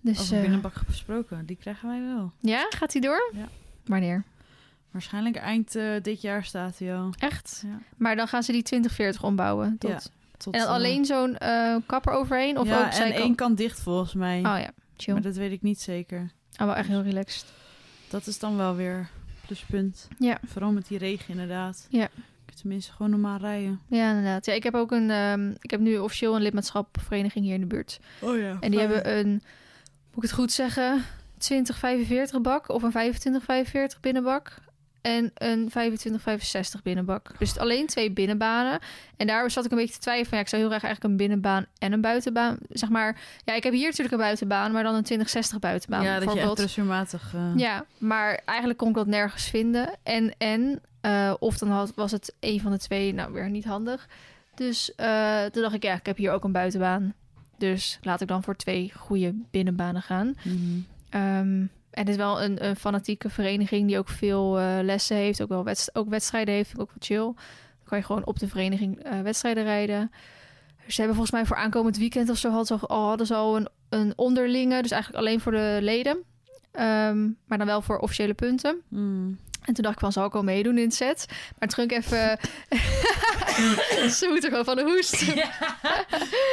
Dus 0.00 0.20
Over 0.20 0.34
eh, 0.34 0.40
binnenbak 0.40 0.74
gesproken, 0.74 1.46
die 1.46 1.56
krijgen 1.56 1.88
wij 1.88 2.00
wel. 2.02 2.32
ja, 2.40 2.66
gaat 2.68 2.92
hij 2.92 3.00
door? 3.02 3.30
Ja. 3.34 3.48
Wanneer? 3.84 4.24
Waarschijnlijk 4.90 5.36
eind 5.36 5.76
eh, 5.76 5.90
dit 6.02 6.20
jaar 6.20 6.44
staat 6.44 6.78
hij 6.78 6.96
al. 6.96 7.10
Echt? 7.18 7.62
Ja. 7.66 7.78
Maar 7.96 8.16
dan 8.16 8.28
gaan 8.28 8.42
ze 8.42 8.52
die 8.52 8.62
2040 8.62 9.22
ombouwen. 9.22 9.76
Tot... 9.78 9.90
Ja, 9.90 10.00
Tot, 10.36 10.54
En 10.54 10.60
dan 10.60 10.68
alleen 10.68 11.04
zo'n 11.04 11.36
kapper 11.86 12.12
overheen? 12.12 12.58
Of 12.58 12.66
ja, 12.66 12.86
ook 12.86 12.92
en 12.92 13.12
één 13.12 13.34
kant 13.34 13.56
dicht 13.56 13.80
volgens 13.80 14.14
mij. 14.14 14.38
Oh 14.38 14.42
ja, 14.58 14.70
chill. 14.96 15.12
maar 15.14 15.22
dat 15.22 15.36
weet 15.36 15.52
ik 15.52 15.62
niet 15.62 15.80
zeker. 15.80 16.30
Oh, 16.58 16.66
wel 16.66 16.74
echt 16.74 16.88
heel 16.88 17.02
relaxed. 17.02 17.44
Dat 18.08 18.26
is 18.26 18.38
dan 18.38 18.56
wel 18.56 18.74
weer 18.76 19.08
pluspunt. 19.46 20.08
Ja. 20.18 20.38
Vooral 20.46 20.70
met 20.72 20.88
die 20.88 20.98
regen 20.98 21.28
inderdaad. 21.28 21.86
Ja. 21.90 22.08
Tenminste 22.54 22.92
gewoon 22.92 23.10
normaal 23.10 23.38
rijden. 23.38 23.80
Ja, 23.86 24.08
inderdaad. 24.08 24.46
Ja, 24.46 24.52
ik 24.52 24.62
heb 24.62 24.74
ook 24.74 24.92
een. 24.92 25.10
ehm, 25.10 25.50
ik 25.60 25.70
heb 25.70 25.80
nu 25.80 25.98
officieel 25.98 26.36
een 26.36 26.42
lidmaatschapvereniging 26.42 27.44
hier 27.44 27.54
in 27.54 27.60
de 27.60 27.66
buurt. 27.66 28.00
Oh 28.20 28.38
ja. 28.38 28.56
En 28.60 28.70
die 28.70 28.80
hebben 28.80 29.16
een. 29.18 29.28
Moet 29.30 30.16
ik 30.16 30.22
het 30.22 30.32
goed 30.32 30.52
zeggen? 30.52 31.04
2045 31.38 32.40
bak 32.40 32.68
of 32.68 32.82
een 32.82 32.90
2545 32.90 34.00
binnenbak. 34.00 34.54
En 35.06 35.30
een 35.34 35.68
2565 35.68 36.82
binnenbak. 36.82 37.30
Dus 37.38 37.58
alleen 37.58 37.86
twee 37.86 38.10
binnenbanen. 38.10 38.78
En 39.16 39.26
daar 39.26 39.50
zat 39.50 39.64
ik 39.64 39.70
een 39.70 39.76
beetje 39.76 39.94
te 39.94 40.00
twijfelen 40.00 40.28
van 40.28 40.38
ja, 40.38 40.44
ik 40.44 40.50
zou 40.50 40.62
heel 40.62 40.70
graag 40.70 40.82
eigenlijk 40.82 41.12
een 41.12 41.26
binnenbaan 41.26 41.66
en 41.78 41.92
een 41.92 42.00
buitenbaan. 42.00 42.58
Zeg 42.68 42.88
maar, 42.88 43.20
ja, 43.44 43.54
ik 43.54 43.62
heb 43.62 43.72
hier 43.72 43.86
natuurlijk 43.86 44.12
een 44.12 44.18
buitenbaan, 44.18 44.72
maar 44.72 44.82
dan 44.82 44.94
een 44.94 45.02
2060 45.02 45.58
buitenbaan. 45.58 46.02
ja, 46.02 46.18
dat 46.18 46.32
je 46.32 46.40
echt 46.40 46.48
eh, 47.34 47.56
Ja, 47.56 47.84
maar 47.98 48.40
eigenlijk 48.44 48.78
kon 48.78 48.88
ik 48.88 48.94
dat 48.94 49.06
nergens 49.06 49.44
vinden. 49.44 49.90
En, 50.02 50.34
en 50.38 50.80
eh, 51.00 51.34
of 51.38 51.58
dan 51.58 51.70
had, 51.70 51.92
was 51.94 52.10
het 52.10 52.34
een 52.40 52.60
van 52.60 52.70
de 52.70 52.78
twee, 52.78 53.14
nou 53.14 53.32
weer 53.32 53.50
niet 53.50 53.64
handig. 53.64 54.08
Dus 54.54 54.94
eh, 54.94 55.44
toen 55.44 55.62
dacht 55.62 55.74
ik, 55.74 55.82
ja, 55.82 55.94
ik 55.94 56.06
heb 56.06 56.16
hier 56.16 56.32
ook 56.32 56.44
een 56.44 56.52
buitenbaan. 56.52 57.14
Dus 57.58 57.98
laat 58.02 58.20
ik 58.20 58.28
dan 58.28 58.42
voor 58.42 58.56
twee 58.56 58.92
goede 58.96 59.34
binnenbanen 59.50 60.02
gaan. 60.02 60.36
mhm. 60.42 60.80
Ehm, 61.10 61.64
het 61.98 62.08
is 62.08 62.16
wel 62.16 62.42
een, 62.42 62.76
fanatieke 62.76 63.30
vereniging 63.30 63.86
die 63.86 63.98
ook 63.98 64.08
veel 64.08 64.58
eh, 64.58 64.78
lessen 64.82 65.16
heeft. 65.16 65.42
Ook 65.42 65.48
wel 65.48 65.64
wedst- 65.64 65.90
ook 65.92 66.08
wedstrijden 66.08 66.54
heeft, 66.54 66.78
ook 66.78 66.88
wel 66.88 66.98
chill. 66.98 67.24
Dan 67.24 67.84
kan 67.84 67.98
je 67.98 68.04
gewoon 68.04 68.26
op 68.26 68.38
de 68.38 68.48
vereniging 68.48 69.02
eh, 69.02 69.20
wedstrijden 69.20 69.64
rijden. 69.64 70.10
Ze 70.86 70.96
hebben 70.96 71.16
volgens 71.16 71.30
mij 71.30 71.46
voor 71.46 71.56
aankomend 71.56 71.98
weekend 71.98 72.30
of 72.30 72.36
ze 72.36 72.48
al, 72.48 72.66
al, 72.80 73.08
hadden 73.08 73.26
een, 73.56 73.68
een 73.88 74.12
onderlinge. 74.16 74.82
Dus 74.82 74.90
eigenlijk 74.90 75.22
alleen 75.24 75.40
voor 75.40 75.52
de 75.52 75.78
leden. 75.80 76.24
Ehm, 76.76 77.28
maar 77.46 77.58
dan 77.58 77.66
wel 77.66 77.82
voor 77.82 77.98
officiële 77.98 78.34
punten. 78.34 78.76
Mm. 78.88 79.38
En 79.64 79.74
toen 79.74 79.82
dacht 79.82 79.94
ik 79.94 80.00
van, 80.00 80.12
zal 80.12 80.26
ik 80.26 80.32
wel 80.32 80.42
meedoen 80.42 80.78
in 80.78 80.84
het 80.84 80.94
set? 80.94 81.26
Maar 81.58 81.68
toen 81.68 81.88
ging 81.88 81.90
ik 81.90 81.96
even... 81.96 82.38
Ze 84.18 84.26
moet 84.28 84.44
er 84.44 84.50
gewoon 84.50 84.64
van 84.64 84.76
de 84.76 84.82
hoest. 84.82 85.16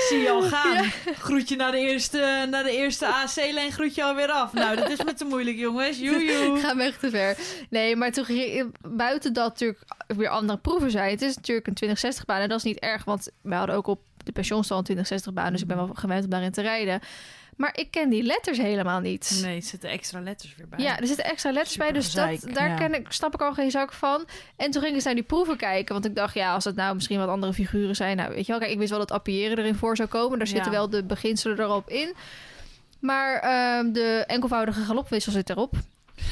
Zie 0.09 0.19
je 0.19 0.29
al 0.29 0.41
gaan. 0.41 0.91
Groet 1.19 1.49
je 1.49 1.55
naar 1.55 1.71
de 1.71 1.77
eerste, 1.77 2.47
naar 2.49 2.63
de 2.63 2.71
eerste 2.71 3.07
AC-lijn, 3.07 3.71
groet 3.71 3.95
je 3.95 4.03
alweer 4.03 4.29
af. 4.29 4.53
Nou, 4.53 4.75
dat 4.75 4.89
is 4.89 5.03
me 5.03 5.13
te 5.13 5.25
moeilijk, 5.25 5.57
jongens. 5.57 5.99
Joejoe. 5.99 6.59
Ga 6.63 6.73
me 6.73 6.83
echt 6.83 6.99
te 6.99 7.09
ver. 7.09 7.37
Nee, 7.69 7.95
maar 7.95 8.11
toen 8.11 8.25
ging 8.25 8.75
buiten 8.81 9.33
dat 9.33 9.49
natuurlijk 9.49 9.83
weer 10.07 10.29
andere 10.29 10.59
proeven 10.59 10.91
zijn. 10.91 11.09
Het 11.09 11.21
is 11.21 11.35
natuurlijk 11.35 11.67
een 11.67 11.73
2060 11.73 12.25
baan 12.25 12.41
en 12.41 12.49
dat 12.49 12.57
is 12.57 12.63
niet 12.63 12.79
erg, 12.79 13.03
want 13.03 13.29
we 13.41 13.55
hadden 13.55 13.75
ook 13.75 13.87
op 13.87 14.01
de 14.23 14.31
pensionstal 14.31 14.77
een 14.77 14.83
2060 14.83 15.33
baan, 15.33 15.51
dus 15.51 15.61
ik 15.61 15.67
ben 15.67 15.77
wel 15.77 15.89
gewend 15.93 16.23
om 16.23 16.29
daarin 16.29 16.51
te 16.51 16.61
rijden. 16.61 16.99
Maar 17.57 17.77
ik 17.77 17.91
ken 17.91 18.09
die 18.09 18.23
letters 18.23 18.57
helemaal 18.57 18.99
niet. 18.99 19.39
Nee, 19.43 19.55
er 19.55 19.61
zitten 19.61 19.89
extra 19.89 20.19
letters 20.19 20.55
weer 20.55 20.67
bij. 20.67 20.79
Ja, 20.79 20.99
er 20.99 21.07
zitten 21.07 21.25
extra 21.25 21.51
letters 21.51 21.77
bij, 21.77 21.91
dus 21.91 22.11
dat, 22.11 22.39
daar 22.53 22.69
ja. 22.69 22.75
ken 22.75 22.93
ik, 22.93 23.11
snap 23.11 23.33
ik 23.33 23.41
al 23.41 23.53
geen 23.53 23.71
zak 23.71 23.93
van. 23.93 24.25
En 24.55 24.71
toen 24.71 24.81
ging 24.81 24.85
ik 24.87 24.93
eens 24.93 25.03
naar 25.03 25.13
die 25.13 25.23
proeven 25.23 25.57
kijken, 25.57 25.93
want 25.93 26.05
ik 26.05 26.15
dacht, 26.15 26.33
ja, 26.33 26.53
als 26.53 26.63
het 26.63 26.75
nou 26.75 26.95
misschien 26.95 27.19
wat 27.19 27.27
andere 27.27 27.53
figuren 27.53 27.95
zijn, 27.95 28.17
nou 28.17 28.29
weet 28.29 28.45
je 28.45 28.51
wel, 28.51 28.59
kijk, 28.59 28.71
ik 28.71 28.77
wist 28.77 28.89
wel 28.89 28.99
dat 28.99 29.11
appiëren 29.11 29.57
erin 29.57 29.75
voor 29.75 29.95
zou 29.95 30.09
komen, 30.09 30.37
daar 30.37 30.47
Ja. 30.47 30.53
zitten 30.53 30.71
wel 30.71 30.89
de 30.89 31.03
beginselen 31.03 31.59
erop 31.59 31.89
in. 31.89 32.13
Maar 32.99 33.39
ehm, 33.39 33.91
de 33.91 34.23
enkelvoudige 34.27 34.81
galopwissel 34.81 35.31
zit 35.31 35.49
erop. 35.49 35.75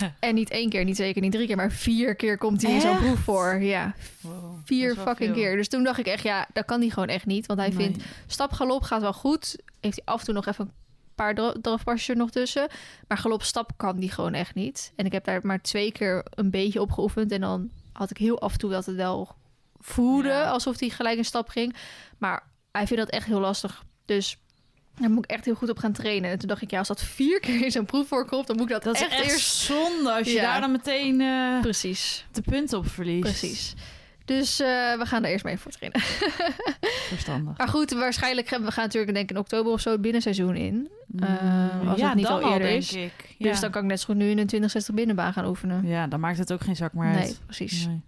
En 0.19 0.35
niet 0.35 0.49
één 0.49 0.69
keer, 0.69 0.83
niet 0.83 0.95
zeker, 0.95 1.21
niet 1.21 1.31
drie 1.31 1.47
keer, 1.47 1.55
maar 1.55 1.71
vier 1.71 2.15
keer 2.15 2.37
komt 2.37 2.61
hij 2.61 2.71
in 2.73 2.81
zo'n 2.81 2.97
proef 2.97 3.19
voor. 3.19 3.61
Ja, 3.61 3.93
Wow, 4.21 4.57
vier 4.65 4.95
fucking 4.95 5.17
veel. 5.33 5.33
keer. 5.33 5.55
Dus 5.55 5.67
toen 5.67 5.83
dacht 5.83 5.99
ik 5.99 6.05
echt, 6.07 6.23
ja, 6.23 6.47
dat 6.53 6.65
kan 6.65 6.79
hij 6.81 6.89
gewoon 6.89 7.07
echt 7.07 7.25
niet. 7.25 7.45
Want 7.45 7.59
hij 7.59 7.69
Nee. 7.69 7.77
vindt 7.77 8.03
stapgalop 8.27 8.83
gaat 8.83 9.01
wel 9.01 9.13
goed. 9.13 9.55
Heeft 9.79 10.01
hij 10.03 10.13
af 10.13 10.19
en 10.19 10.25
toe 10.25 10.33
nog 10.33 10.45
even 10.45 10.65
een 10.65 10.71
paar 11.15 11.35
dra- 11.35 11.55
drafpasjes 11.61 12.09
er 12.09 12.15
nog 12.15 12.29
tussen. 12.31 12.67
Maar 13.07 13.17
galop-stap 13.17 13.71
kan 13.77 13.99
die 13.99 14.11
gewoon 14.11 14.33
echt 14.33 14.55
niet. 14.55 14.91
En 14.95 15.05
ik 15.05 15.11
heb 15.11 15.23
daar 15.25 15.39
maar 15.43 15.61
twee 15.61 15.91
keer 15.91 16.25
een 16.29 16.49
beetje 16.49 16.81
op 16.81 16.91
geoefend. 16.91 17.31
En 17.31 17.41
dan 17.41 17.69
had 17.93 18.09
ik 18.09 18.17
heel 18.17 18.39
af 18.41 18.51
en 18.51 18.57
toe 18.59 18.69
dat 18.71 18.85
het 18.85 18.95
wel 18.95 19.35
voelde 19.79 20.27
Ja. 20.27 20.49
alsof 20.49 20.79
hij 20.79 20.89
gelijk 20.89 21.17
in 21.17 21.25
stap 21.25 21.49
ging. 21.49 21.75
Maar 22.17 22.43
hij 22.71 22.87
vindt 22.87 23.03
dat 23.03 23.11
echt 23.13 23.25
heel 23.25 23.39
lastig. 23.39 23.83
Dus 24.05 24.37
daar 25.01 25.09
moet 25.11 25.23
ik 25.23 25.29
echt 25.31 25.45
heel 25.45 25.55
goed 25.55 25.69
op 25.69 25.77
gaan 25.77 25.91
trainen. 25.91 26.29
En 26.31 26.39
toen 26.39 26.47
dacht 26.47 26.61
ik, 26.61 26.71
ja, 26.71 26.77
als 26.79 26.87
dat 26.87 27.03
vier 27.03 27.39
keer 27.39 27.63
in 27.63 27.71
zo'n 27.71 27.85
proef 27.85 28.07
voorkomt, 28.07 28.47
dan 28.47 28.55
moet 28.55 28.65
ik 28.65 28.71
dat, 28.71 28.83
Dat 28.83 28.95
is 28.95 29.01
echt, 29.01 29.11
echt 29.11 29.31
eerst... 29.31 29.55
zonde 29.57 30.11
als 30.11 30.27
je 30.27 30.33
Ja. 30.33 30.41
daar 30.51 30.61
dan 30.61 30.71
meteen 30.71 31.21
eh, 31.21 31.59
Precies, 31.61 32.25
de 32.31 32.41
punten 32.41 32.77
op 32.77 32.87
verliest. 32.87 33.21
precies. 33.21 33.73
Dus 34.25 34.59
eh, 34.59 34.67
we 34.97 35.05
gaan 35.05 35.23
er 35.23 35.31
eerst 35.31 35.43
mee 35.45 35.57
voor 35.57 35.71
trainen. 35.71 36.01
Verstandig. 37.09 37.57
Maar 37.57 37.67
goed, 37.67 37.91
waarschijnlijk 37.91 38.47
gaan 38.47 38.63
we 38.65 38.71
gaan 38.71 38.83
natuurlijk 38.83 39.13
denk 39.13 39.29
ik 39.29 39.35
in 39.35 39.41
oktober 39.41 39.71
of 39.71 39.81
zo 39.81 39.91
het 39.91 40.01
binnenseizoen 40.01 40.55
in. 40.55 40.89
Eh, 41.19 41.89
als 41.89 41.99
ja, 41.99 42.07
het 42.07 42.15
niet 42.17 42.25
al 42.27 42.41
eerder 42.51 42.67
denk 42.67 42.81
is. 42.81 42.93
ik. 42.93 43.35
Dus 43.37 43.59
dan 43.59 43.71
kan 43.71 43.81
ik 43.83 43.87
net 43.87 43.99
zo 43.99 44.05
goed 44.05 44.15
nu 44.15 44.23
in 44.23 44.29
een 44.37 44.47
2060 44.47 44.95
binnenbaan 44.95 45.33
gaan 45.33 45.45
oefenen. 45.45 45.87
ja, 45.87 46.07
dan 46.07 46.19
maakt 46.19 46.37
het 46.37 46.53
ook 46.53 46.61
geen 46.61 46.75
zak 46.75 46.93
meer 46.93 47.07
uit. 47.13 47.23
nee, 47.23 47.35
precies. 47.45 47.85
Nee. 47.85 48.01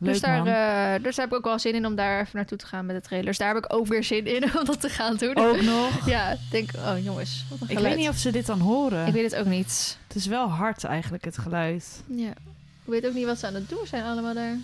Leuk, 0.00 0.12
dus, 0.12 0.22
daar, 0.22 0.46
eh, 0.46 1.02
dus 1.02 1.16
daar 1.16 1.24
heb 1.24 1.34
ik 1.34 1.38
ook 1.38 1.44
wel 1.44 1.58
zin 1.58 1.74
in 1.74 1.86
om 1.86 1.94
daar 1.94 2.20
even 2.20 2.36
naartoe 2.36 2.58
te 2.58 2.66
gaan 2.66 2.86
met 2.86 2.96
de 2.96 3.02
trailers. 3.02 3.38
Daar 3.38 3.54
heb 3.54 3.64
ik 3.64 3.72
ook 3.74 3.86
weer 3.86 4.04
zin 4.04 4.26
in 4.26 4.42
om 4.58 4.64
dat 4.64 4.80
te 4.80 4.88
gaan 4.88 5.16
doen. 5.16 5.36
Ook 5.36 5.60
nog. 5.60 6.06
Ja, 6.06 6.30
ik 6.30 6.38
denk, 6.50 6.70
oh 6.76 7.04
jongens, 7.04 7.44
wat 7.48 7.60
een 7.60 7.76
Ik 7.76 7.78
weet 7.78 7.96
niet 7.96 8.08
of 8.08 8.16
ze 8.16 8.30
dit 8.30 8.46
dan 8.46 8.60
horen. 8.60 9.06
Ik 9.06 9.12
weet 9.12 9.30
het 9.30 9.40
ook 9.40 9.46
niet. 9.46 9.98
Het 10.06 10.16
is 10.16 10.26
wel 10.26 10.48
hard 10.48 10.84
eigenlijk, 10.84 11.24
het 11.24 11.38
geluid. 11.38 12.02
Ja. 12.06 12.28
Ik 12.28 12.94
weet 12.94 13.06
ook 13.06 13.14
niet 13.14 13.26
wat 13.26 13.38
ze 13.38 13.46
aan 13.46 13.54
het 13.54 13.68
doen 13.68 13.86
zijn 13.86 14.04
allemaal 14.04 14.34
daar. 14.34 14.56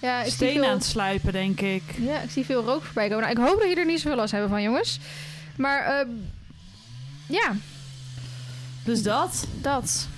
Ja, 0.00 0.22
ik 0.22 0.32
veel... 0.32 0.64
aan 0.64 0.70
het 0.70 0.84
sluipen, 0.84 1.32
denk 1.32 1.60
ik. 1.60 1.82
Ja, 1.98 2.20
ik 2.20 2.30
zie 2.30 2.44
veel 2.44 2.64
rook 2.64 2.82
voorbij 2.82 3.08
komen. 3.08 3.22
Nou, 3.22 3.40
ik 3.40 3.46
hoop 3.46 3.60
dat 3.60 3.68
je 3.68 3.76
er 3.76 3.86
niet 3.86 4.00
zoveel 4.00 4.16
last 4.16 4.32
hebben 4.32 4.50
van, 4.50 4.62
jongens. 4.62 4.98
Maar 5.56 5.84
ehm, 5.84 6.08
ja, 7.26 7.52
Dus 8.84 9.02
dat. 9.02 9.46
dat. 9.60 10.08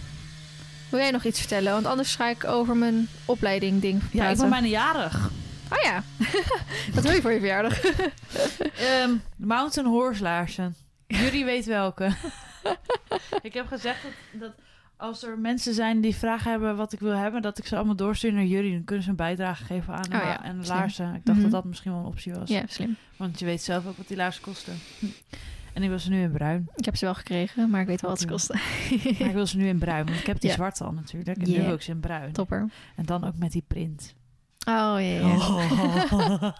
Wil 0.90 1.00
jij 1.00 1.10
nog 1.10 1.24
iets 1.24 1.38
vertellen? 1.38 1.72
Want 1.72 1.86
anders 1.86 2.14
ga 2.14 2.28
ik 2.28 2.44
over 2.44 2.76
mijn 2.76 3.08
opleiding 3.24 3.80
ding 3.80 3.98
praten. 3.98 4.18
Ja, 4.18 4.28
ik 4.28 4.36
ben 4.36 4.48
bijna 4.50 4.66
jarig. 4.66 5.30
Oh 5.72 5.78
ja, 5.82 6.02
wat 6.94 7.02
wil 7.04 7.12
je 7.12 7.20
voor 7.20 7.32
je 7.32 7.38
verjaardag? 7.38 7.80
Ehm, 8.78 9.10
mountain 9.36 9.88
horse 9.90 10.22
laarzen. 10.22 10.74
Jullie 11.06 11.44
weet 11.44 11.64
welke. 11.64 12.10
ik 13.42 13.54
heb 13.54 13.66
gezegd 13.66 14.02
dat, 14.02 14.40
dat 14.40 14.52
als 14.96 15.22
er 15.22 15.38
mensen 15.38 15.74
zijn 15.74 16.00
die 16.00 16.16
vragen 16.16 16.50
hebben 16.50 16.76
wat 16.76 16.92
ik 16.92 17.00
wil 17.00 17.12
hebben, 17.16 17.42
dat 17.42 17.58
ik 17.58 17.66
ze 17.66 17.76
allemaal 17.76 17.94
doorstuur 17.96 18.32
naar 18.32 18.44
jullie. 18.44 18.72
Dan 18.72 18.84
kunnen 18.84 19.04
ze 19.04 19.10
een 19.10 19.16
bijdrage 19.16 19.64
geven 19.64 19.94
aan 19.94 20.04
Oh 20.14 20.24
ja, 20.24 20.44
en 20.44 20.66
laarzen. 20.66 21.14
Ik 21.14 21.24
dacht 21.24 21.38
Mhm. 21.38 21.42
dat 21.42 21.50
dat 21.50 21.64
misschien 21.64 21.90
wel 21.92 22.00
een 22.00 22.06
optie 22.06 22.32
was. 22.32 22.48
Ja, 22.48 22.62
slim. 22.68 22.96
Want 23.16 23.38
je 23.38 23.44
weet 23.44 23.62
zelf 23.62 23.86
ook 23.86 23.96
wat 23.96 24.08
die 24.08 24.16
laarzen 24.16 24.42
kosten. 24.42 24.78
En 25.74 25.82
ik 25.82 25.88
wil 25.88 25.98
ze 25.98 26.10
nu 26.10 26.22
in 26.22 26.30
bruin. 26.32 26.68
Ik 26.76 26.84
heb 26.84 26.96
ze 26.96 27.04
wel 27.04 27.14
gekregen, 27.14 27.70
maar 27.70 27.80
ik 27.80 27.86
weet 27.86 28.00
wel 28.00 28.10
wat 28.10 28.20
ze 28.20 28.26
kosten. 28.26 28.60
Maar 29.18 29.28
ik 29.28 29.34
wil 29.34 29.46
ze 29.46 29.56
nu 29.56 29.68
in 29.68 29.78
bruin, 29.78 30.04
want 30.06 30.18
ik 30.18 30.26
heb 30.26 30.40
die 30.40 30.48
Ja. 30.50 30.56
zwarte 30.56 30.84
al 30.84 30.92
natuurlijk. 30.92 31.38
En 31.38 31.50
Yeah. 31.50 31.66
nu 31.66 31.72
ik 31.72 31.82
ze 31.82 31.90
in 31.90 32.00
bruin. 32.00 32.32
Topper. 32.32 32.70
En 32.96 33.04
dan 33.04 33.24
ook 33.24 33.36
met 33.38 33.52
die 33.52 33.64
print. 33.68 34.14
Oh 34.68 34.94
ja, 34.96 34.98
ja. 34.98 35.38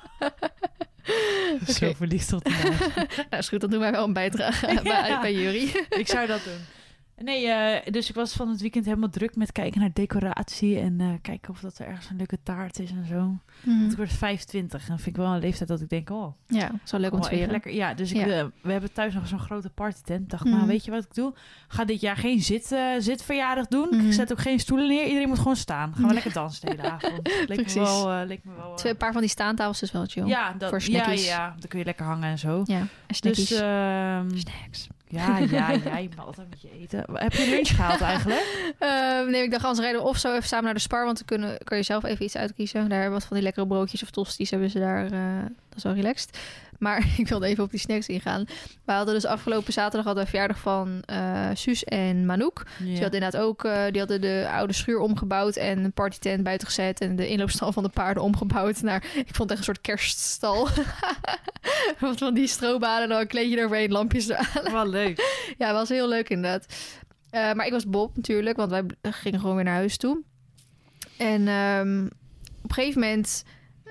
Zo 1.67 1.93
verliefd 1.93 2.33
op 2.33 2.47
laarzen. 2.47 2.93
Nou, 3.31 3.37
is 3.43 3.49
goed, 3.49 3.61
dan 3.61 3.71
doen 3.71 3.81
wij 3.81 3.91
wel 3.91 4.05
een 4.05 4.13
bijdrage 4.13 4.67
bij, 4.83 5.19
bij 5.21 5.33
Jury. 5.35 5.85
ik 5.89 6.07
zou 6.09 6.27
dat 6.27 6.45
doen. 6.45 6.59
Nee, 7.25 7.47
eh, 7.49 7.93
dus 7.93 8.09
ik 8.09 8.15
was 8.15 8.33
van 8.33 8.49
het 8.49 8.61
weekend 8.61 8.85
helemaal 8.85 9.09
druk 9.09 9.37
met 9.37 9.53
kijken 9.53 9.81
naar 9.81 9.91
decoratie 9.93 10.79
en 10.79 11.01
eh, 11.01 11.09
kijken 11.23 11.51
of 11.53 11.61
dat 11.61 11.79
er 11.79 11.87
ergens 11.87 12.11
een 12.11 12.17
leuke 12.17 12.39
taart 12.43 12.79
is 12.79 12.91
en 12.91 13.07
zo. 13.07 13.37
Want 13.65 13.91
ik 13.91 13.97
word 13.97 14.13
25 14.13 14.81
en 14.83 14.89
dat 14.89 15.01
vind 15.01 15.17
ik 15.17 15.23
wel 15.23 15.33
een 15.33 15.41
leeftijd 15.41 15.69
dat 15.69 15.81
ik 15.81 15.89
denk, 15.89 16.11
oh, 16.11 16.35
Ja, 16.47 16.71
zo 16.85 16.99
leuk 16.99 17.13
om 17.13 17.21
te 17.21 17.47
lekker. 17.51 17.73
Ja, 17.75 17.95
dus 17.95 18.13
ik, 18.13 18.17
Ja. 18.17 18.39
eh, 18.39 18.45
we 18.63 18.73
hebben 18.73 18.93
thuis 18.93 19.15
nog 19.15 19.27
zo'n 19.29 19.39
grote 19.39 19.71
partytent. 19.71 20.31
Dacht, 20.31 20.45
Mhm. 20.45 20.55
nou, 20.55 20.67
weet 20.67 20.85
je 20.85 20.91
wat 20.91 21.05
ik 21.05 21.15
doe? 21.15 21.35
Ga 21.69 21.85
dit 21.85 22.01
jaar 22.01 22.17
geen 22.17 22.41
zit, 22.41 22.77
zitverjaardag 22.99 23.67
doen. 23.67 23.89
Mhm. 23.91 24.07
Ik 24.07 24.13
zet 24.13 24.33
ook 24.33 24.41
geen 24.41 24.59
stoelen 24.61 24.89
neer. 24.89 25.07
Iedereen 25.07 25.29
moet 25.29 25.39
gewoon 25.39 25.57
staan. 25.57 25.93
Gaan 25.93 26.03
we 26.03 26.09
Ja. 26.09 26.15
lekker 26.15 26.33
dansen 26.33 26.61
de 26.67 26.71
hele 26.77 26.91
avond. 26.91 27.29
Leek 27.29 27.49
me 27.49 27.55
Precies. 27.55 27.75
wel, 27.75 28.11
eh, 28.13 28.27
leek 28.27 28.45
me 28.45 28.53
wel. 28.57 28.75
Twee 28.77 28.95
paar 28.95 29.13
van 29.13 29.21
die 29.21 29.31
staantafels 29.31 29.83
is 29.83 29.91
wel 29.93 30.05
chill. 30.07 30.27
ja, 30.27 30.53
dat, 30.53 30.69
voor 30.69 30.79
ja, 30.79 30.85
snackies. 30.85 31.27
ja, 31.27 31.55
dan 31.59 31.69
kun 31.69 31.79
je 31.79 31.85
lekker 31.85 32.05
hangen 32.05 32.29
en 32.31 32.39
zo. 32.39 32.63
Ja, 32.65 32.79
en 33.07 33.15
snackies. 33.15 33.49
Dus 33.49 33.61
ehm, 33.61 34.37
Snacks. 34.37 34.87
Ja, 35.19 35.39
ja, 35.39 35.75
jij 35.75 36.09
mag 36.17 36.27
altijd 36.27 36.51
met 36.51 36.61
je 36.63 36.71
eten. 36.81 37.05
Heb 37.13 37.33
je 37.33 37.49
lunch 37.51 37.69
gehaald 37.69 38.01
eigenlijk? 38.01 38.43
Ehm, 38.79 39.31
nee, 39.31 39.43
ik 39.43 39.51
dacht 39.51 39.65
anders 39.65 39.85
rijden 39.85 40.03
of 40.05 40.17
zo 40.17 40.35
even 40.35 40.49
samen 40.49 40.65
naar 40.65 40.75
de 40.75 40.81
Spar, 40.81 41.05
want 41.05 41.17
dan 41.17 41.27
kunnen, 41.27 41.59
kan 41.65 41.77
je 41.77 41.83
zelf 41.83 42.05
even 42.05 42.25
iets 42.25 42.37
uitkiezen. 42.37 42.89
Daar 42.89 43.01
hebben 43.01 43.19
wat 43.19 43.27
van 43.29 43.37
die 43.37 43.45
lekkere 43.45 43.67
broodjes 43.67 44.03
of 44.03 44.11
tosties 44.11 44.51
hebben 44.51 44.71
ze 44.71 44.79
daar. 44.79 45.05
eh, 45.05 45.43
dat 45.69 45.77
is 45.77 45.83
wel 45.83 45.93
relaxed. 45.95 46.39
Maar 46.81 47.07
ik 47.19 47.29
wilde 47.29 47.47
even 47.47 47.65
op 47.65 47.71
die 47.71 47.81
snacks 47.81 48.07
ingaan. 48.07 48.45
We 48.85 48.93
hadden 48.93 49.15
dus 49.15 49.25
afgelopen 49.25 49.73
zaterdag 49.73 50.05
hadden 50.05 50.25
we 50.25 50.31
verjaardag 50.31 50.59
van 50.59 51.03
eh 51.07 51.49
Suus 51.55 51.85
en 51.85 52.27
Manouk. 52.27 52.63
Ja. 52.79 52.85
Die 52.85 52.93
hadden 53.01 53.21
inderdaad 53.21 53.41
ook, 53.41 53.65
eh, 53.65 53.85
die 53.91 53.99
hadden 53.99 54.21
de 54.21 54.49
oude 54.53 54.73
schuur 54.73 54.99
omgebouwd 54.99 55.57
en 55.57 55.85
een 55.85 55.93
partytent 55.93 56.43
buiten 56.43 56.67
gezet 56.67 57.01
en 57.01 57.17
de 57.17 57.29
inloopstal 57.29 57.73
van 57.73 57.83
de 57.83 57.89
paarden 57.89 58.23
omgebouwd 58.23 58.83
naar, 58.83 59.05
ik 59.15 59.35
vond 59.35 59.39
het 59.39 59.51
echt 59.51 59.59
een 59.59 59.65
soort 59.65 59.81
kerststal. 59.81 60.69
Wat 62.01 62.19
van 62.19 62.35
die 62.35 62.47
strobanen, 62.47 63.09
dan 63.09 63.21
een 63.21 63.27
kleedje 63.27 63.59
eroverheen, 63.59 63.93
lampjes 63.93 64.29
eraan. 64.29 64.73
Wel 64.73 64.89
leuk. 64.89 65.45
Ja, 65.59 65.73
was 65.73 65.89
heel 65.89 66.09
leuk 66.09 66.29
inderdaad. 66.29 66.67
Eh, 67.31 67.53
maar 67.53 67.67
ik 67.67 67.73
was 67.73 67.87
Bob 67.87 68.17
natuurlijk, 68.17 68.57
want 68.57 68.71
wij 68.71 68.85
gingen 69.03 69.41
gewoon 69.41 69.55
weer 69.55 69.65
naar 69.65 69.75
huis 69.75 69.97
toe. 69.97 70.23
En 71.17 71.49
ehm, 71.49 72.05
op 72.63 72.69
een 72.69 72.75
gegeven 72.75 73.01
moment 73.01 73.45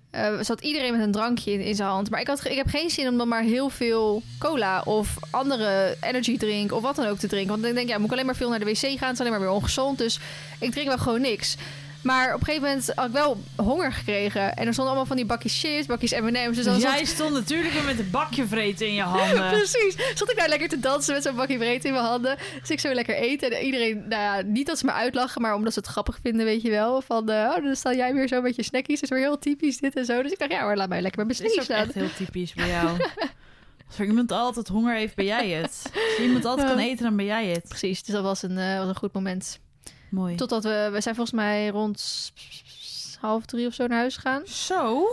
eh, 0.10 0.42
zat 0.42 0.62
iedereen 0.62 0.92
met 0.92 1.02
een 1.02 1.12
drankje 1.12 1.52
in, 1.52 1.62
in 1.62 1.76
zijn 1.76 1.90
hand. 1.90 2.10
Maar 2.10 2.20
ik, 2.20 2.28
had, 2.28 2.46
ik 2.46 2.56
heb 2.56 2.68
geen 2.68 2.90
zin 2.90 3.08
om 3.08 3.18
dan 3.18 3.28
maar 3.28 3.42
heel 3.42 3.70
veel 3.70 4.22
cola 4.40 4.82
of 4.82 5.18
andere 5.30 5.98
energy 6.02 6.38
drink 6.38 6.72
of 6.72 6.82
wat 6.82 6.96
dan 6.96 7.08
ook 7.08 7.18
te 7.18 7.28
drinken. 7.28 7.52
Want 7.52 7.64
dan 7.64 7.74
denk 7.74 7.86
ik, 7.86 7.92
ja, 7.92 7.98
moet 7.98 8.08
ik 8.08 8.14
alleen 8.14 8.26
maar 8.26 8.36
veel 8.36 8.50
naar 8.50 8.60
de 8.60 8.66
wc 8.66 8.78
gaan. 8.78 8.90
Het 8.90 9.14
is 9.14 9.20
alleen 9.20 9.32
maar 9.32 9.40
weer 9.40 9.50
ongezond. 9.50 9.98
Dus 9.98 10.20
ik 10.60 10.72
drink 10.72 10.88
wel 10.88 10.98
gewoon 10.98 11.22
niks. 11.22 11.56
Maar 12.02 12.34
op 12.34 12.40
een 12.40 12.46
gegeven 12.46 12.68
moment 12.68 12.92
had 12.96 13.06
ik 13.08 13.12
wel 13.14 13.44
honger 13.56 13.94
gekregen. 13.94 14.56
En 14.56 14.68
er 14.68 14.74
stonden 14.74 14.86
allemaal 14.86 15.06
van 15.06 15.16
die 15.16 15.26
bakjes 15.26 15.60
chips, 15.60 15.86
bakjes 15.86 16.12
M&M's. 16.12 16.56
Dus 16.56 16.66
zat- 16.66 16.82
jij 16.82 17.06
stond 17.06 17.34
natuurlijk 17.34 17.74
weer 17.74 17.84
met 17.84 18.00
een 18.00 18.10
bakje 18.10 18.48
vreten 18.48 18.88
in 18.88 18.94
je 18.94 19.02
handen. 19.18 19.50
Precies. 19.50 19.96
Zat 20.16 20.32
ik 20.32 20.38
daar 20.38 20.50
lekker 20.50 20.70
te 20.70 20.80
dansen 20.80 21.14
met 21.14 21.24
zo'n 21.24 21.36
bakje 21.36 21.58
breed 21.58 21.86
in 21.86 21.92
mijn 21.94 22.04
handen. 22.06 22.38
Dus 22.60 22.70
ik 22.70 22.80
zo 22.80 22.94
lekker 22.94 23.16
eten. 23.16 23.52
En 23.52 23.66
iedereen, 23.66 23.98
nou 24.08 24.22
ja, 24.22 24.42
niet 24.42 24.68
dat 24.68 24.80
ze 24.80 24.86
me 24.86 24.92
uitlachen, 24.92 25.42
maar 25.42 25.56
omdat 25.56 25.74
ze 25.74 25.80
het 25.80 25.88
grappig 25.88 26.20
vinden, 26.24 26.46
weet 26.46 26.62
je 26.62 26.70
wel. 26.70 27.02
Van, 27.02 27.30
eh, 27.30 27.54
oh, 27.58 27.64
dan 27.64 27.76
sta 27.76 27.94
jij 27.94 28.14
weer 28.14 28.28
zo 28.28 28.42
met 28.42 28.56
je 28.56 28.64
snackies. 28.64 29.00
Dat 29.00 29.04
is 29.12 29.18
weer 29.18 29.26
heel 29.28 29.40
typisch 29.40 29.78
dit 29.78 29.96
en 29.96 30.06
zo. 30.06 30.22
Dus 30.24 30.32
ik 30.32 30.40
dacht, 30.40 30.52
ja 30.52 30.62
hoor, 30.64 30.76
laat 30.76 30.90
mij 30.90 31.02
lekker 31.02 31.26
met 31.26 31.38
Dat 31.38 31.46
mijn 31.48 31.58
is 31.60 31.66
snackies 31.66 31.94
staan. 31.94 32.04
echt 32.04 32.18
heel 32.18 32.26
typisch 32.26 32.54
bij 32.54 32.68
jou. 32.70 32.88
Als 33.88 34.00
er 34.00 34.06
iemand 34.06 34.32
altijd 34.32 34.68
honger 34.68 34.96
heeft, 34.96 35.16
ben 35.16 35.26
jij 35.26 35.50
het. 35.50 35.82
Als 35.94 36.20
iemand 36.22 36.46
altijd 36.46 36.68
kan 36.68 36.78
eten, 36.80 37.04
dan 37.04 37.16
ben 37.16 37.26
jij 37.26 37.46
het. 37.48 37.66
Precies, 37.68 38.04
dus 38.04 38.14
dat 38.16 38.24
was 38.24 38.42
een, 38.44 38.58
eh, 38.58 38.78
was 38.78 38.88
een 38.88 38.96
goed 38.96 39.14
moment. 39.14 39.60
Mooi. 40.12 40.36
Totdat 40.36 40.64
we, 40.64 40.90
we 40.92 41.02
zijn 41.02 41.16
volgens 41.16 41.36
mij 41.36 41.68
rond 41.68 42.32
half 43.20 43.46
drie 43.46 43.68
of 43.68 43.74
zo 43.74 43.88
naar 43.88 44.00
huis 44.00 44.16
gegaan. 44.16 44.48
Zo? 44.48 45.08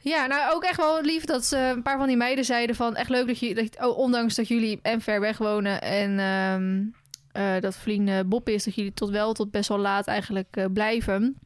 Ja, 0.00 0.26
nou 0.26 0.54
ook 0.54 0.64
echt 0.64 0.76
wel 0.76 1.02
lief 1.02 1.24
dat 1.24 1.52
eh, 1.52 1.68
een 1.68 1.82
paar 1.82 1.98
van 1.98 2.06
die 2.06 2.16
meiden 2.16 2.44
zeiden 2.44 2.76
van 2.76 2.96
echt 2.96 3.10
leuk 3.10 3.26
dat 3.26 3.38
je, 3.38 3.54
dat, 3.54 3.86
oh, 3.86 3.98
ondanks 3.98 4.34
dat 4.34 4.48
jullie 4.48 4.78
en 4.82 5.00
ver 5.00 5.20
weg 5.20 5.38
wonen 5.38 5.82
en 5.82 6.18
ehm, 6.18 6.84
eh, 7.38 7.60
dat 7.60 7.76
vriend 7.76 8.08
eh, 8.08 8.18
Bob 8.26 8.48
is, 8.48 8.64
dat 8.64 8.74
jullie 8.74 8.92
tot 8.92 9.10
wel 9.10 9.32
tot 9.32 9.50
best 9.50 9.68
wel 9.68 9.78
laat 9.78 10.06
eigenlijk 10.06 10.56
eh, 10.56 10.64
blijven. 10.72 11.38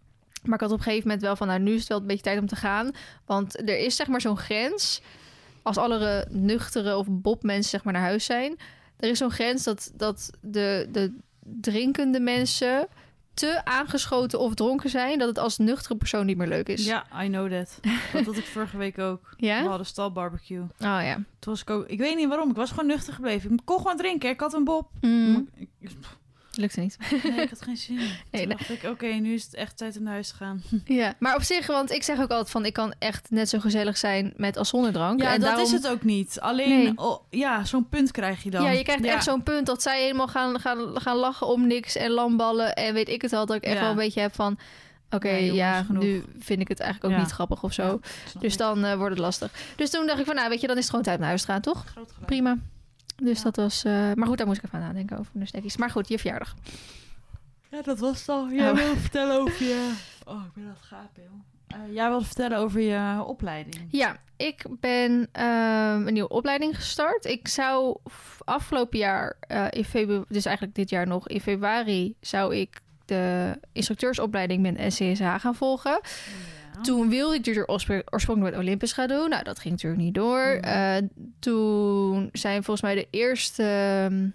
Maar 0.45 0.55
ik 0.55 0.61
had 0.61 0.71
op 0.71 0.79
een 0.79 0.85
gegeven 0.85 1.07
moment 1.07 1.25
wel 1.25 1.37
van, 1.37 1.47
nou 1.47 1.61
nu 1.61 1.73
is 1.73 1.79
het 1.79 1.89
wel 1.89 2.01
een 2.01 2.07
beetje 2.07 2.23
tijd 2.23 2.39
om 2.39 2.47
te 2.47 2.57
gaan, 2.57 2.91
want 3.27 3.69
er 3.69 3.79
is 3.79 3.97
zeg 3.97 4.07
maar 4.07 4.21
zo'n 4.21 4.37
grens 4.37 5.03
als 5.63 5.77
alle 5.77 6.27
nuchtere 6.31 6.97
of 6.97 7.07
Bob 7.11 7.43
mensen 7.43 7.71
zeg 7.71 7.85
maar 7.85 7.93
naar 7.93 8.03
huis 8.03 8.25
zijn. 8.25 8.59
Er 8.97 9.09
is 9.09 9.19
zo'n 9.19 9.31
grens 9.31 9.65
dat, 9.65 9.93
dat 9.95 10.31
de, 10.41 10.89
de 10.93 11.15
drinkende 11.45 12.21
mensen 12.21 12.89
te 13.35 13.61
aangeschoten 13.65 14.39
of 14.41 14.55
dronken 14.55 14.91
zijn 14.91 15.19
dat 15.19 15.29
het 15.29 15.39
als 15.39 15.59
nuchtere 15.59 15.97
persoon 15.97 16.27
niet 16.27 16.37
meer 16.37 16.47
leuk 16.49 16.69
is. 16.69 16.85
Ja, 16.85 17.07
I 17.23 17.27
know 17.29 17.51
that. 17.53 17.79
Dat 18.13 18.25
had 18.25 18.37
ik 18.37 18.45
vorige 18.55 18.77
week 18.77 18.99
ook. 18.99 19.35
Ja? 19.37 19.63
We 19.63 19.69
hadden 19.69 19.87
stalbarbecue. 19.87 20.61
Oh 20.61 20.69
ja. 20.79 21.15
Toen 21.15 21.53
was 21.53 21.61
ik 21.61 21.71
ook... 21.71 21.87
Ik 21.87 21.99
weet 21.99 22.17
niet 22.17 22.29
waarom. 22.29 22.51
Ik 22.51 22.57
was 22.57 22.71
gewoon 22.71 22.87
nuchter 22.87 23.13
gebleven. 23.15 23.53
Ik 23.53 23.61
kon 23.65 23.77
gewoon 23.77 23.97
drinken. 23.97 24.31
Ik 24.31 24.41
had 24.41 24.53
een 24.55 24.65
bob. 24.65 24.89
Mm, 25.01 25.49
Ik, 25.55 25.69
ik- 25.79 25.91
lukte 26.59 26.81
niet. 26.81 26.97
nee, 27.23 27.41
ik 27.41 27.49
had 27.51 27.63
geen 27.63 27.77
zin. 27.77 27.97
Toen 27.99 28.07
nee. 28.31 28.47
dacht 28.47 28.71
ik, 28.71 28.83
oké, 28.85 29.07
nu 29.07 29.35
is 29.35 29.45
het 29.45 29.55
echt 29.55 29.77
tijd 29.77 29.97
om 29.97 30.03
naar 30.03 30.13
huis 30.13 30.29
te 30.29 30.35
gaan. 30.35 30.63
Ja, 30.85 31.15
maar 31.19 31.35
op 31.37 31.43
zich, 31.43 31.67
want 31.67 31.91
ik 31.91 32.03
zeg 32.03 32.17
ook 32.21 32.31
altijd 32.31 32.51
van... 32.51 32.65
ik 32.65 32.73
kan 32.73 32.95
echt 32.99 33.31
net 33.31 33.49
zo 33.49 33.59
gezellig 33.61 33.97
zijn 33.99 34.33
met 34.37 34.57
als 34.57 34.69
zonder 34.69 34.93
drank. 34.93 35.21
Ja, 35.21 35.27
en 35.27 35.33
dat 35.41 35.49
daarom, 35.49 35.65
is 35.65 35.71
het 35.73 35.89
ook 35.89 36.03
niet. 36.03 36.41
Alleen, 36.41 36.69
Nee. 36.69 36.93
oh, 36.97 37.23
ja, 37.31 37.65
zo'n 37.65 37.89
punt 37.89 38.11
krijg 38.11 38.43
je 38.43 38.51
dan. 38.51 38.63
Ja, 38.65 38.71
je 38.71 38.83
krijgt 38.83 39.05
Ja. 39.05 39.13
echt 39.13 39.25
zo'n 39.25 39.43
punt 39.43 39.67
dat 39.67 39.83
zij 39.83 40.03
helemaal 40.03 40.29
gaan, 40.29 40.61
gaan, 40.61 41.01
gaan 41.01 41.17
lachen 41.17 41.47
om 41.47 41.67
niks... 41.67 41.97
en 41.97 42.11
lamballen 42.11 42.75
en 42.75 42.95
weet 42.95 43.09
ik 43.09 43.23
het 43.23 43.33
al. 43.33 43.47
Dat 43.47 43.57
ik 43.57 43.63
echt 43.65 43.75
Ja. 43.75 43.81
wel 43.81 43.91
een 43.91 43.97
beetje 43.97 44.21
heb 44.21 44.35
van... 44.35 44.59
oké, 45.11 45.29
ja, 45.35 45.83
genoeg. 45.83 46.03
nu 46.03 46.25
vind 46.39 46.61
ik 46.61 46.69
het 46.69 46.81
eigenlijk 46.81 47.13
ook 47.13 47.19
Ja. 47.19 47.25
niet 47.25 47.35
grappig 47.35 47.63
of 47.63 47.73
zo. 47.73 47.83
Ja, 48.35 48.41
dus 48.41 48.57
dan 48.57 48.85
eh, 48.85 48.95
wordt 48.97 49.11
het 49.11 49.19
lastig. 49.25 49.51
Dus 49.77 49.91
toen 49.91 50.07
dacht 50.07 50.19
ik 50.19 50.27
van, 50.27 50.35
nou 50.35 50.49
weet 50.49 50.61
je, 50.61 50.67
dan 50.67 50.77
is 50.77 50.83
het 50.83 50.91
gewoon 50.91 51.05
tijd 51.05 51.19
naar 51.19 51.29
huis 51.29 51.41
te 51.41 51.47
gaan, 51.47 51.61
toch? 51.61 51.85
Prima. 52.27 52.57
Dus 53.17 53.37
Ja. 53.39 53.43
dat 53.45 53.57
was... 53.57 53.85
eh, 53.85 53.93
maar 54.15 54.27
goed, 54.27 54.39
daar 54.39 54.47
moest 54.47 54.59
ik 54.59 54.65
even 54.65 54.79
aan 54.79 54.85
nadenken 54.87 55.19
over 55.19 55.31
de 55.35 55.47
snackies. 55.47 55.77
Maar 55.77 55.91
goed, 55.91 56.09
je 56.09 56.19
verjaardag. 56.19 56.55
Ja, 57.71 57.83
dat 57.83 57.99
was 57.99 58.19
het 58.19 58.29
al. 58.29 58.51
Jij 58.51 58.71
Oh. 58.71 58.77
wilde 58.77 59.01
vertellen 59.01 59.41
over 59.41 59.65
je... 59.67 59.93
Oh, 60.25 60.43
ik 60.47 60.53
ben 60.55 60.65
dat 60.67 60.83
gaap, 60.83 61.11
joh. 61.17 61.25
Eh, 61.67 61.95
jij 61.95 62.09
wilde 62.09 62.25
vertellen 62.25 62.59
over 62.59 62.81
je 62.81 63.25
opleiding. 63.25 63.87
Ja, 63.91 64.17
ik 64.37 64.65
ben 64.81 65.29
ehm, 65.33 66.07
een 66.07 66.13
nieuwe 66.13 66.29
opleiding 66.29 66.77
gestart. 66.77 67.25
Ik 67.25 67.49
zou 67.49 67.97
afgelopen 68.45 68.99
jaar, 68.99 69.37
eh, 69.41 69.67
in 69.71 69.85
februari, 69.85 70.25
dus 70.29 70.45
eigenlijk 70.45 70.77
dit 70.77 70.91
jaar 70.91 71.07
nog, 71.07 71.29
in 71.29 71.41
februari 71.41 72.15
zou 72.21 72.57
ik 72.57 72.81
de 73.05 73.55
instructeursopleiding 73.73 74.63
met 74.63 74.79
NCSH 74.79 75.35
gaan 75.41 75.55
volgen. 75.55 76.01
Ja. 76.03 76.62
Toen 76.83 77.09
wilde 77.09 77.37
ik 77.37 77.71
oorspr- 77.71 78.01
oorspronkelijk 78.11 78.55
met 78.55 78.65
Olympus 78.65 78.93
gaan 78.93 79.09
doen. 79.09 79.29
Nou, 79.29 79.43
dat 79.43 79.59
ging 79.59 79.75
natuurlijk 79.75 80.03
niet 80.03 80.15
door. 80.15 80.59
Mhm. 80.61 80.65
Eh, 80.65 80.97
toen 81.39 82.29
zijn 82.33 82.65
volgens 82.65 82.87
mij 82.87 82.95
de 82.95 83.07
eerste 83.11 83.63
ehm, 83.63 84.29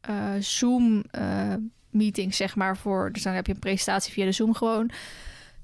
eh, 0.00 0.40
Zoom 0.40 1.04
eh, 1.10 1.54
meetings, 1.90 2.36
zeg 2.36 2.56
maar, 2.56 2.76
voor... 2.76 3.12
Dus 3.12 3.22
dan 3.22 3.32
heb 3.32 3.46
je 3.46 3.52
een 3.52 3.58
presentatie 3.58 4.12
via 4.12 4.24
de 4.24 4.32
Zoom 4.32 4.54
gewoon. 4.54 4.90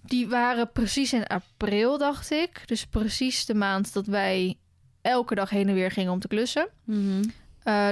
Die 0.02 0.28
waren 0.28 0.72
precies 0.72 1.12
in 1.12 1.26
april, 1.26 1.98
dacht 1.98 2.30
ik. 2.30 2.62
Dus 2.66 2.86
precies 2.86 3.46
de 3.46 3.54
maand 3.54 3.92
dat 3.92 4.06
wij 4.06 4.56
elke 5.02 5.34
dag 5.34 5.50
heen 5.50 5.68
en 5.68 5.74
weer 5.74 5.90
gingen 5.90 6.12
om 6.12 6.20
te 6.20 6.28
klussen. 6.28 6.68
Mhm. 6.84 7.22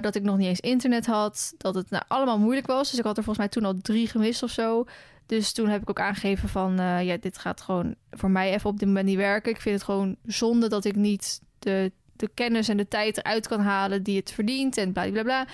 Dat 0.00 0.14
ik 0.14 0.22
nog 0.22 0.36
niet 0.36 0.46
eens 0.46 0.60
internet 0.60 1.06
had. 1.06 1.54
Dat 1.58 1.74
het 1.74 1.90
nou, 1.90 2.04
allemaal 2.08 2.38
moeilijk 2.38 2.66
was. 2.66 2.90
Dus 2.90 2.98
ik 2.98 3.04
had 3.04 3.16
er 3.16 3.24
volgens 3.24 3.46
mij 3.46 3.54
toen 3.54 3.64
al 3.64 3.80
drie 3.82 4.08
gemist 4.08 4.42
of 4.42 4.50
zo. 4.50 4.86
Dus 5.26 5.52
toen 5.52 5.68
heb 5.68 5.82
ik 5.82 5.90
ook 5.90 6.00
aangegeven 6.00 6.48
van... 6.48 6.78
eh, 6.78 7.02
ja, 7.02 7.16
dit 7.16 7.38
gaat 7.38 7.60
gewoon 7.60 7.94
voor 8.10 8.30
mij 8.30 8.52
even 8.54 8.70
op 8.70 8.78
dit 8.78 8.88
moment 8.88 9.06
niet 9.06 9.16
werken. 9.16 9.52
Ik 9.52 9.60
vind 9.60 9.74
het 9.74 9.84
gewoon 9.84 10.16
zonde 10.24 10.68
dat 10.68 10.84
ik 10.84 10.96
niet 10.96 11.40
de, 11.58 11.92
de 12.12 12.28
kennis 12.34 12.68
en 12.68 12.76
de 12.76 12.88
tijd 12.88 13.16
eruit 13.16 13.48
kan 13.48 13.60
halen... 13.60 14.02
die 14.02 14.16
het 14.16 14.32
verdient 14.32 14.76
en 14.76 14.92
bla 14.92 15.10
bla 15.10 15.22
bla. 15.22 15.46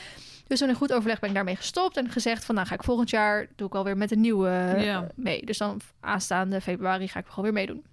Dus 0.46 0.58
toen 0.58 0.68
in 0.68 0.74
goed 0.74 0.92
overleg 0.92 1.18
ben 1.20 1.28
ik 1.28 1.34
daarmee 1.34 1.56
gestopt 1.56 1.96
en 1.96 2.10
gezegd 2.10 2.44
van... 2.44 2.54
nou 2.54 2.66
ga 2.66 2.74
ik 2.74 2.82
volgend 2.84 3.10
jaar, 3.10 3.46
doe 3.56 3.66
ik 3.66 3.74
alweer 3.74 3.96
met 3.96 4.10
een 4.12 4.20
nieuwe 4.20 4.48
eh, 4.48 4.84
Ja. 4.84 5.06
mee. 5.14 5.44
Dus 5.46 5.58
dan 5.58 5.80
aanstaande 6.00 6.60
februari 6.60 7.08
ga 7.08 7.18
ik 7.18 7.26
gewoon 7.26 7.44
weer 7.44 7.52
meedoen. 7.52 7.84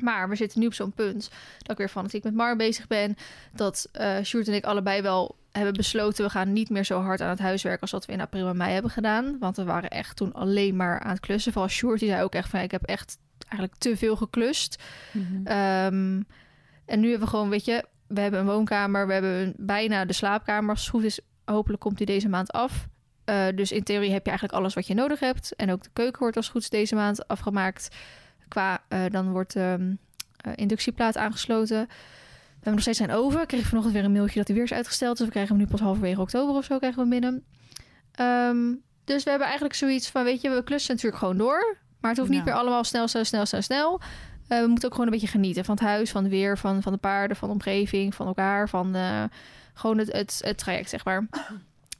Maar 0.00 0.28
we 0.28 0.36
zitten 0.36 0.60
nu 0.60 0.66
op 0.66 0.74
zo'n 0.74 0.92
punt 0.92 1.30
dat 1.58 1.70
ik 1.70 1.76
weer 1.78 1.88
fanatiek 1.88 2.24
met 2.24 2.34
Mar 2.34 2.56
bezig 2.56 2.86
ben. 2.86 3.16
Dat 3.52 3.88
eh 3.92 4.22
Sjoerd 4.22 4.48
en 4.48 4.54
ik 4.54 4.64
allebei 4.64 5.02
wel 5.02 5.36
hebben 5.52 5.72
besloten... 5.74 6.24
we 6.24 6.30
gaan 6.30 6.52
niet 6.52 6.70
meer 6.70 6.84
zo 6.84 7.00
hard 7.00 7.20
aan 7.20 7.28
het 7.28 7.38
huiswerk 7.38 7.80
als 7.80 7.90
wat 7.90 8.06
we 8.06 8.12
in 8.12 8.20
april 8.20 8.48
en 8.48 8.56
mei 8.56 8.72
hebben 8.72 8.90
gedaan. 8.90 9.36
Want 9.38 9.56
we 9.56 9.64
waren 9.64 9.90
echt 9.90 10.16
toen 10.16 10.32
alleen 10.32 10.76
maar 10.76 11.00
aan 11.00 11.10
het 11.10 11.20
klussen. 11.20 11.52
Vooral 11.52 11.70
Sjoerd, 11.70 12.00
die 12.00 12.08
zei 12.08 12.22
ook 12.22 12.34
echt 12.34 12.48
van... 12.48 12.60
ik 12.60 12.70
heb 12.70 12.82
echt 12.82 13.18
eigenlijk 13.48 13.80
te 13.80 13.96
veel 13.96 14.16
geklust. 14.16 14.82
Mhm. 15.12 15.46
Ehm, 15.46 16.20
en 16.86 17.00
nu 17.00 17.08
hebben 17.10 17.20
we 17.20 17.26
gewoon, 17.26 17.48
weet 17.48 17.64
je... 17.64 17.84
we 18.06 18.20
hebben 18.20 18.40
een 18.40 18.46
woonkamer, 18.46 19.06
we 19.06 19.12
hebben 19.12 19.30
een- 19.30 19.54
bijna 19.56 20.04
de 20.04 20.12
slaapkamer. 20.12 20.70
Als 20.70 20.80
het 20.80 20.88
goed 20.90 21.04
is, 21.04 21.20
hopelijk 21.44 21.82
komt 21.82 21.96
die 21.96 22.06
deze 22.06 22.28
maand 22.28 22.52
af. 22.52 22.86
Eh, 23.24 23.46
dus 23.54 23.72
in 23.72 23.82
theorie 23.82 24.12
heb 24.12 24.22
je 24.24 24.30
eigenlijk 24.30 24.58
alles 24.58 24.74
wat 24.74 24.86
je 24.86 24.94
nodig 24.94 25.20
hebt. 25.20 25.54
En 25.56 25.70
ook 25.72 25.82
de 25.82 25.90
keuken 25.92 26.20
wordt 26.20 26.36
als 26.36 26.48
goed 26.48 26.62
is 26.62 26.70
deze 26.70 26.94
maand 26.94 27.28
afgemaakt. 27.28 27.88
Qua, 28.48 28.82
eh, 28.88 29.00
dan 29.10 29.30
wordt 29.30 29.56
ehm 29.56 29.94
eh, 30.36 30.52
inductieplaat 30.56 31.16
aangesloten. 31.16 31.86
We 31.86 32.72
hebben 32.72 32.72
nog 32.72 32.80
steeds 32.80 32.98
zijn 32.98 33.10
oven. 33.12 33.40
Ik 33.40 33.46
kreeg 33.48 33.66
vanochtend 33.66 33.94
weer 33.94 34.04
een 34.04 34.12
mailtje 34.12 34.38
dat 34.38 34.46
hij 34.46 34.56
weer 34.56 34.64
is 34.64 34.72
uitgesteld. 34.72 35.16
Dus 35.16 35.26
we 35.26 35.32
krijgen 35.32 35.56
hem 35.56 35.64
nu 35.64 35.70
pas 35.70 35.80
halverwege 35.80 36.20
oktober 36.20 36.54
of 36.54 36.64
zo 36.64 36.78
krijgen 36.78 37.02
we 37.02 37.08
binnen. 37.08 37.44
Ehm, 38.12 38.74
dus 39.04 39.22
we 39.22 39.28
hebben 39.30 39.46
eigenlijk 39.46 39.76
zoiets 39.78 40.08
van, 40.10 40.24
weet 40.24 40.40
je, 40.40 40.50
we 40.50 40.64
klussen 40.64 40.94
natuurlijk 40.94 41.22
gewoon 41.22 41.36
door. 41.36 41.76
Maar 42.00 42.10
het 42.10 42.18
hoeft 42.20 42.30
niet 42.30 42.38
Ja. 42.38 42.44
meer 42.44 42.54
allemaal 42.54 42.84
snel, 42.84 43.08
snel, 43.08 43.24
snel, 43.24 43.46
snel, 43.46 43.62
snel. 43.62 44.00
Eh, 44.48 44.60
we 44.60 44.66
moeten 44.66 44.84
ook 44.88 44.94
gewoon 44.94 45.06
een 45.06 45.12
beetje 45.18 45.28
genieten 45.28 45.64
van 45.64 45.74
het 45.74 45.84
huis, 45.84 46.10
van 46.10 46.22
het 46.22 46.32
weer, 46.32 46.58
van, 46.58 46.82
van 46.82 46.92
de 46.92 46.98
paarden, 46.98 47.36
van 47.36 47.48
de 47.48 47.54
omgeving, 47.54 48.14
van 48.14 48.26
elkaar, 48.26 48.68
van 48.68 48.96
gewoon 49.74 49.98
het, 49.98 50.12
het, 50.12 50.40
het 50.44 50.58
traject, 50.58 50.88
zeg 50.90 51.04
maar. 51.04 51.26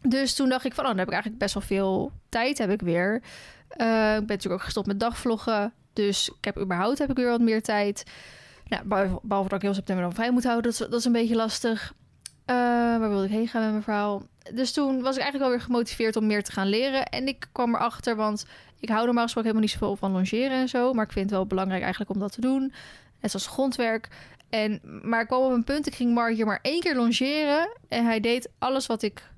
Dus 0.02 0.34
toen 0.34 0.48
dacht 0.48 0.64
ik 0.64 0.74
van, 0.74 0.84
oh, 0.84 0.90
dan 0.90 0.98
heb 0.98 1.06
ik 1.06 1.12
eigenlijk 1.12 1.42
best 1.42 1.54
wel 1.54 1.62
veel 1.62 2.12
tijd, 2.28 2.58
heb 2.58 2.70
ik 2.70 2.80
weer. 2.80 3.14
Ik 3.68 3.76
ben 3.76 4.26
natuurlijk 4.26 4.54
ook 4.54 4.62
gestopt 4.62 4.86
met 4.86 5.00
dagvloggen, 5.00 5.72
dus 5.96 6.28
ik 6.28 6.44
heb 6.44 6.58
überhaupt 6.58 6.98
heb 6.98 7.10
ik 7.10 7.16
weer 7.16 7.30
wat 7.30 7.40
meer 7.40 7.62
tijd. 7.62 8.04
Nou, 8.66 8.84
behalve, 9.22 9.48
dat 9.48 9.58
ik 9.58 9.62
heel 9.62 9.74
september 9.74 10.04
dan 10.04 10.14
vrij 10.14 10.30
moet 10.30 10.44
houden, 10.44 10.70
dat 10.70 10.80
is, 10.80 10.86
dat 10.88 10.98
is 10.98 11.04
een 11.04 11.12
beetje 11.12 11.36
lastig. 11.36 11.92
Eh, 12.44 12.54
waar 12.98 13.08
wilde 13.08 13.24
ik 13.24 13.30
heen 13.30 13.48
gaan 13.48 13.62
met 13.62 13.70
mijn 13.70 13.82
verhaal? 13.82 14.22
Dus 14.54 14.72
toen 14.72 14.94
was 15.02 15.16
ik 15.16 15.22
eigenlijk 15.22 15.38
wel 15.38 15.50
weer 15.50 15.60
gemotiveerd 15.60 16.16
om 16.16 16.26
meer 16.26 16.42
te 16.42 16.52
gaan 16.52 16.68
leren. 16.68 17.06
En 17.06 17.28
ik 17.28 17.48
kwam 17.52 17.74
erachter, 17.74 18.16
want 18.16 18.46
ik 18.80 18.88
hou 18.88 19.04
normaal 19.04 19.24
gesproken 19.24 19.50
helemaal 19.50 19.70
niet 19.70 19.80
zoveel 19.80 19.96
van 19.96 20.12
longeren 20.12 20.58
en 20.58 20.68
zo. 20.68 20.92
Maar 20.92 21.04
ik 21.04 21.12
vind 21.12 21.24
het 21.24 21.34
wel 21.34 21.46
belangrijk 21.46 21.82
eigenlijk 21.82 22.10
om 22.10 22.18
dat 22.18 22.32
te 22.32 22.40
doen. 22.40 22.72
Net 23.20 23.30
zoals 23.30 23.46
grondwerk. 23.46 24.08
En, 24.48 24.80
maar 25.02 25.20
ik 25.20 25.26
kwam 25.26 25.42
op 25.42 25.52
een 25.52 25.64
punt, 25.64 25.86
ik 25.86 25.94
ging 25.94 26.14
Mark 26.14 26.34
hier 26.34 26.46
maar 26.46 26.58
één 26.62 26.80
keer 26.80 26.96
longeren. 26.96 27.68
En 27.88 28.04
hij 28.04 28.20
deed 28.20 28.50
alles 28.58 28.86
wat 28.86 29.02
ik 29.02 29.30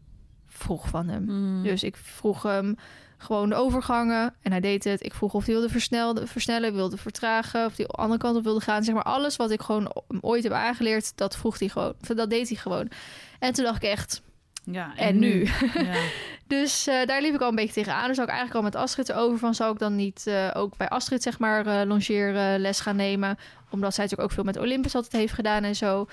vroeg 0.46 0.88
van 0.88 1.08
hem. 1.08 1.24
Mm. 1.24 1.62
Dus 1.62 1.82
ik 1.82 1.96
vroeg 1.96 2.42
hem 2.42 2.76
gewoon 3.18 3.48
de 3.48 3.54
overgangen 3.54 4.34
en 4.42 4.50
hij 4.50 4.60
deed 4.60 4.84
het. 4.84 5.04
Ik 5.04 5.14
vroeg 5.14 5.34
of 5.34 5.44
hij 5.44 5.54
wilde 5.54 5.68
versnellen, 5.68 6.28
versnellen 6.28 6.74
wilde 6.74 6.96
vertragen, 6.96 7.66
of 7.66 7.76
hij 7.76 7.86
de 7.86 7.92
andere 7.92 8.18
kant 8.18 8.36
op 8.36 8.44
wilde 8.44 8.60
gaan. 8.60 8.84
Zeg 8.84 8.94
maar 8.94 9.02
alles 9.02 9.36
wat 9.36 9.50
ik 9.50 9.60
gewoon 9.60 9.92
ooit 10.20 10.42
heb 10.42 10.52
aangeleerd, 10.52 11.12
dat 11.16 11.36
vroeg 11.36 11.58
hij 11.58 11.68
gewoon. 11.68 11.94
Dat 12.00 12.30
deed 12.30 12.48
hij 12.48 12.56
gewoon. 12.56 12.90
En 13.38 13.52
toen 13.52 13.64
dacht 13.64 13.82
ik 13.82 13.90
echt, 13.90 14.22
ja, 14.64 14.96
en, 14.96 15.18
nu? 15.18 15.48
Ja. 15.74 15.94
dus 16.56 16.86
eh, 16.86 17.06
daar 17.06 17.22
liep 17.22 17.34
ik 17.34 17.40
al 17.40 17.48
een 17.48 17.54
beetje 17.54 17.72
tegenaan. 17.72 18.06
Dus 18.06 18.16
zou 18.16 18.28
ik 18.28 18.34
eigenlijk 18.34 18.64
al 18.64 18.70
met 18.70 18.82
Astrid 18.82 19.08
erover 19.08 19.38
van... 19.38 19.54
zou 19.54 19.72
ik 19.72 19.78
dan 19.78 19.96
niet 19.96 20.26
eh, 20.26 20.50
ook 20.54 20.76
bij 20.76 20.88
Astrid 20.88 21.22
zeg 21.22 21.38
maar 21.38 21.66
eh 21.66 21.86
longeerles 21.86 22.80
gaan 22.80 22.96
nemen? 22.96 23.38
Omdat 23.70 23.94
zij 23.94 24.04
natuurlijk 24.04 24.30
ook 24.30 24.34
veel 24.34 24.44
met 24.44 24.58
Olympus 24.58 24.94
altijd 24.94 25.12
heeft 25.12 25.32
gedaan 25.32 25.64
en 25.64 25.76
zo. 25.76 26.06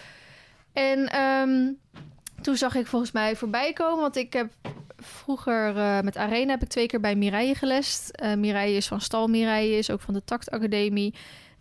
En 0.74 1.08
ehm, 1.08 1.72
toen 2.46 2.56
zag 2.56 2.76
ik 2.76 2.88
volgens 2.88 3.12
mij 3.12 3.36
voorbij 3.36 3.74
komen... 3.74 4.02
want 4.02 4.16
ik 4.16 4.34
heb 4.34 4.52
vroeger 4.98 5.78
eh, 5.78 6.00
met 6.02 6.18
Arena 6.18 6.52
heb 6.52 6.62
ik 6.62 6.68
twee 6.68 6.86
keer 6.86 7.00
bij 7.00 7.16
Mireille 7.16 7.56
gelest. 7.56 8.10
Eh 8.10 8.34
Mireille 8.34 8.78
is 8.78 8.88
van 8.88 9.02
Stal 9.02 9.28
Mireille, 9.28 9.78
is 9.78 9.92
ook 9.92 10.02
van 10.02 10.14
de 10.14 10.24
Tact 10.24 10.52
Academie. 10.52 11.14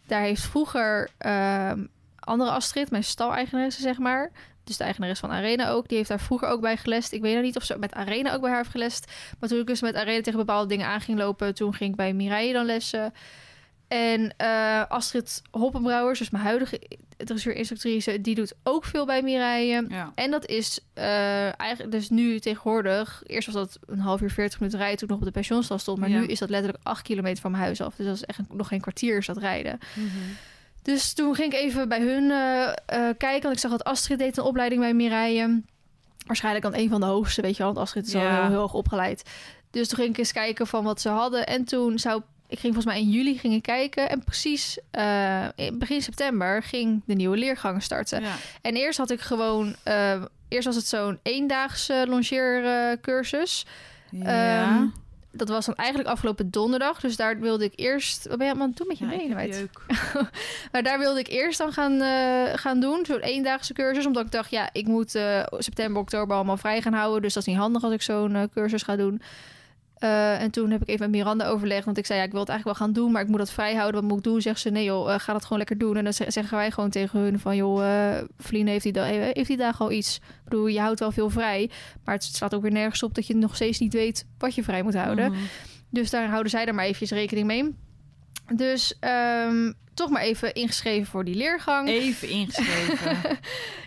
Daar 0.06 0.20
heeft 0.20 0.42
vroeger 0.42 1.10
ehm, 1.18 1.84
andere 2.18 2.50
Astrid, 2.50 2.90
mijn 2.90 3.04
stal-eigenaresse 3.04 3.80
zeg 3.80 3.98
maar... 3.98 4.30
Dus 4.64 4.76
de 4.76 4.84
eigenares 4.84 5.18
van 5.18 5.30
Arena 5.30 5.70
ook. 5.70 5.88
Die 5.88 5.96
heeft 5.96 6.08
daar 6.08 6.20
vroeger 6.20 6.48
ook 6.48 6.60
bij 6.60 6.76
gelest. 6.76 7.12
Ik 7.12 7.20
weet 7.20 7.34
nog 7.34 7.42
niet 7.42 7.56
of 7.56 7.64
ze 7.64 7.78
met 7.78 7.94
Arena 7.94 8.34
ook 8.34 8.40
bij 8.40 8.50
haar 8.50 8.58
heeft 8.58 8.70
gelest. 8.70 9.12
Maar 9.38 9.48
toen 9.48 9.60
ik 9.60 9.66
dus 9.66 9.80
met 9.80 9.94
Arena 9.94 10.22
tegen 10.22 10.38
bepaalde 10.38 10.68
dingen 10.68 10.86
aan 10.86 11.00
ging 11.00 11.18
lopen... 11.18 11.54
toen 11.54 11.74
ging 11.74 11.90
ik 11.90 11.96
bij 11.96 12.12
Mireille 12.12 12.52
dan 12.52 12.64
lessen. 12.64 13.12
En 13.88 14.34
eh, 14.36 14.82
Astrid 14.88 15.42
Hoppenbrouwers, 15.50 16.18
dus 16.18 16.30
mijn 16.30 16.44
huidige 16.44 16.80
dressuurinstructrice... 17.16 18.20
die 18.20 18.34
doet 18.34 18.54
ook 18.62 18.84
veel 18.84 19.06
bij. 19.06 19.66
Ja. 19.66 20.12
En 20.14 20.30
dat 20.30 20.46
is 20.46 20.80
eh, 20.94 21.60
eigenlijk 21.60 21.90
dus 21.92 22.10
nu 22.10 22.38
tegenwoordig... 22.40 23.22
Eerst 23.26 23.46
was 23.52 23.54
dat 23.54 23.78
een 23.86 23.98
half 23.98 24.20
uur, 24.20 24.30
40 24.30 24.58
minuten 24.58 24.80
rijden... 24.80 24.98
toen 24.98 25.08
ik 25.08 25.14
nog 25.14 25.22
op 25.22 25.32
de 25.32 25.38
pensionstal 25.40 25.78
stond. 25.78 25.98
Maar 25.98 26.08
Ja. 26.08 26.18
nu 26.18 26.26
is 26.26 26.38
dat 26.38 26.50
letterlijk 26.50 26.84
acht 26.84 27.02
kilometer 27.02 27.40
van 27.42 27.50
mijn 27.50 27.62
huis 27.62 27.80
af. 27.80 27.94
Dus 27.94 28.06
dat 28.06 28.14
is 28.14 28.24
echt 28.24 28.38
nog 28.50 28.68
geen 28.68 28.80
kwartier 28.80 29.16
is 29.16 29.26
dat 29.26 29.36
rijden. 29.36 29.78
Mhm. 29.94 30.08
Dus 30.82 31.12
toen 31.12 31.34
ging 31.34 31.52
ik 31.52 31.58
even 31.60 31.88
bij 31.88 32.00
hun 32.00 32.30
eh, 32.30 33.08
kijken. 33.18 33.42
Want 33.42 33.54
ik 33.54 33.58
zag 33.60 33.70
dat 33.70 33.84
Astrid 33.84 34.18
deed 34.18 34.36
een 34.36 34.44
opleiding 34.44 34.80
bij 34.80 34.94
Mireille. 34.94 35.62
Waarschijnlijk 36.26 36.64
dan 36.64 36.74
een 36.74 36.88
van 36.88 37.00
de 37.00 37.06
hoogste, 37.06 37.42
weet 37.42 37.56
je 37.56 37.62
wel. 37.62 37.72
Want 37.72 37.86
Astrid 37.86 38.06
is 38.06 38.14
al 38.14 38.20
Ja. 38.20 38.40
heel, 38.40 38.50
heel 38.50 38.58
hoog 38.58 38.74
opgeleid. 38.74 39.22
Dus 39.70 39.88
toen 39.88 39.98
ging 39.98 40.10
ik 40.10 40.18
eens 40.18 40.32
kijken 40.32 40.66
van 40.66 40.84
wat 40.84 41.00
ze 41.00 41.08
hadden. 41.08 41.46
En 41.46 41.64
toen 41.64 41.98
zou... 41.98 42.22
Ik 42.54 42.60
ging 42.60 42.74
volgens 42.74 42.94
mij 42.94 43.04
in 43.04 43.10
juli 43.10 43.38
gingen 43.38 43.60
kijken. 43.60 44.08
En 44.10 44.24
precies 44.24 44.78
eh, 44.90 45.44
in 45.54 45.78
begin 45.78 46.02
september 46.02 46.62
ging 46.62 47.02
de 47.06 47.14
nieuwe 47.14 47.36
leergang 47.36 47.82
starten. 47.82 48.22
Ja. 48.22 48.34
En 48.62 48.74
eerst 48.74 48.98
had 48.98 49.10
ik 49.10 49.20
gewoon... 49.20 49.74
eh, 49.82 50.22
eerst 50.48 50.66
was 50.66 50.76
het 50.76 50.86
zo'n 50.86 51.18
eendaagse 51.22 52.04
longeercursus. 52.08 53.66
Ja. 54.10 54.62
Ehm, 54.62 54.86
dat 55.30 55.48
was 55.48 55.66
dan 55.66 55.74
eigenlijk 55.74 56.08
afgelopen 56.08 56.50
donderdag. 56.50 57.00
Dus 57.00 57.16
daar 57.16 57.40
wilde 57.40 57.64
ik 57.64 57.72
eerst... 57.76 58.26
Wat 58.28 58.38
ben 58.38 58.46
je 58.46 58.52
aan 58.52 58.60
het 58.60 58.76
doen 58.76 58.86
met 58.86 58.98
je 58.98 59.04
Ja, 59.04 59.34
benen. 59.34 59.70
Maar 60.72 60.82
daar 60.82 60.98
wilde 60.98 61.20
ik 61.20 61.28
eerst 61.28 61.58
dan 61.58 61.72
gaan, 61.72 62.00
eh, 62.00 62.58
gaan 62.58 62.80
doen. 62.80 63.06
Zo'n 63.06 63.20
eendaagse 63.20 63.72
cursus. 63.72 64.06
Omdat 64.06 64.24
ik 64.24 64.32
dacht, 64.32 64.50
ja, 64.50 64.68
ik 64.72 64.86
moet 64.86 65.10
september, 65.58 66.02
oktober 66.02 66.36
allemaal 66.36 66.56
vrij 66.56 66.82
gaan 66.82 66.92
houden. 66.92 67.22
Dus 67.22 67.34
dat 67.34 67.42
is 67.42 67.48
niet 67.48 67.62
handig 67.62 67.82
als 67.82 67.92
ik 67.92 68.02
zo'n 68.02 68.50
cursus 68.54 68.82
ga 68.82 68.96
doen. 68.96 69.22
Eh, 69.98 70.40
en 70.42 70.50
toen 70.50 70.70
heb 70.70 70.82
ik 70.82 70.88
even 70.88 71.00
met 71.10 71.10
Miranda 71.20 71.46
overlegd. 71.46 71.84
Want 71.84 71.98
ik 71.98 72.06
zei, 72.06 72.18
ja, 72.18 72.24
ik 72.24 72.30
wil 72.30 72.40
het 72.40 72.48
eigenlijk 72.48 72.78
wel 72.78 72.86
gaan 72.88 72.96
doen. 72.96 73.12
Maar 73.12 73.22
ik 73.22 73.28
moet 73.28 73.38
dat 73.38 73.50
vrij 73.50 73.74
houden. 73.74 74.00
Wat 74.00 74.10
moet 74.10 74.18
ik 74.18 74.24
doen? 74.24 74.40
Zegt 74.42 74.60
ze, 74.60 74.70
nee 74.70 74.84
joh, 74.84 75.14
eh, 75.14 75.20
ga 75.20 75.32
dat 75.32 75.42
gewoon 75.42 75.58
lekker 75.58 75.78
doen. 75.78 75.96
En 75.96 76.04
dan 76.04 76.12
ze- 76.12 76.24
zeggen 76.30 76.56
wij 76.56 76.70
gewoon 76.70 76.90
tegen 76.90 77.18
hun 77.20 77.38
van... 77.38 77.56
joh, 77.56 78.18
Feline 78.38 78.70
heeft 78.70 78.82
die, 78.82 78.92
da- 78.92 79.04
heeft 79.04 79.46
die 79.46 79.56
dagen 79.56 79.84
al 79.84 79.92
iets. 79.92 80.16
Ik 80.16 80.22
bedoel, 80.44 80.66
je 80.66 80.80
houdt 80.80 81.00
wel 81.00 81.12
veel 81.12 81.30
vrij. 81.30 81.70
Maar 82.04 82.14
het 82.14 82.24
staat 82.24 82.54
ook 82.54 82.62
weer 82.62 82.72
nergens 82.72 83.02
op 83.02 83.14
dat 83.14 83.26
je 83.26 83.34
nog 83.36 83.54
steeds 83.54 83.78
niet 83.78 83.92
weet... 83.92 84.26
wat 84.38 84.54
je 84.54 84.62
vrij 84.62 84.82
moet 84.82 84.94
houden. 84.94 85.30
Mhm. 85.32 85.40
Dus 85.90 86.10
daar 86.10 86.28
houden 86.28 86.50
zij 86.50 86.66
er 86.66 86.74
maar 86.74 86.84
eventjes 86.84 87.10
rekening 87.10 87.46
mee. 87.46 87.74
Dus 88.54 88.96
ehm, 89.00 89.72
toch 89.94 90.10
maar 90.10 90.22
even 90.22 90.54
ingeschreven 90.54 91.06
voor 91.06 91.24
die 91.24 91.34
leergang. 91.34 91.88
Even 91.88 92.28
ingeschreven. 92.28 93.16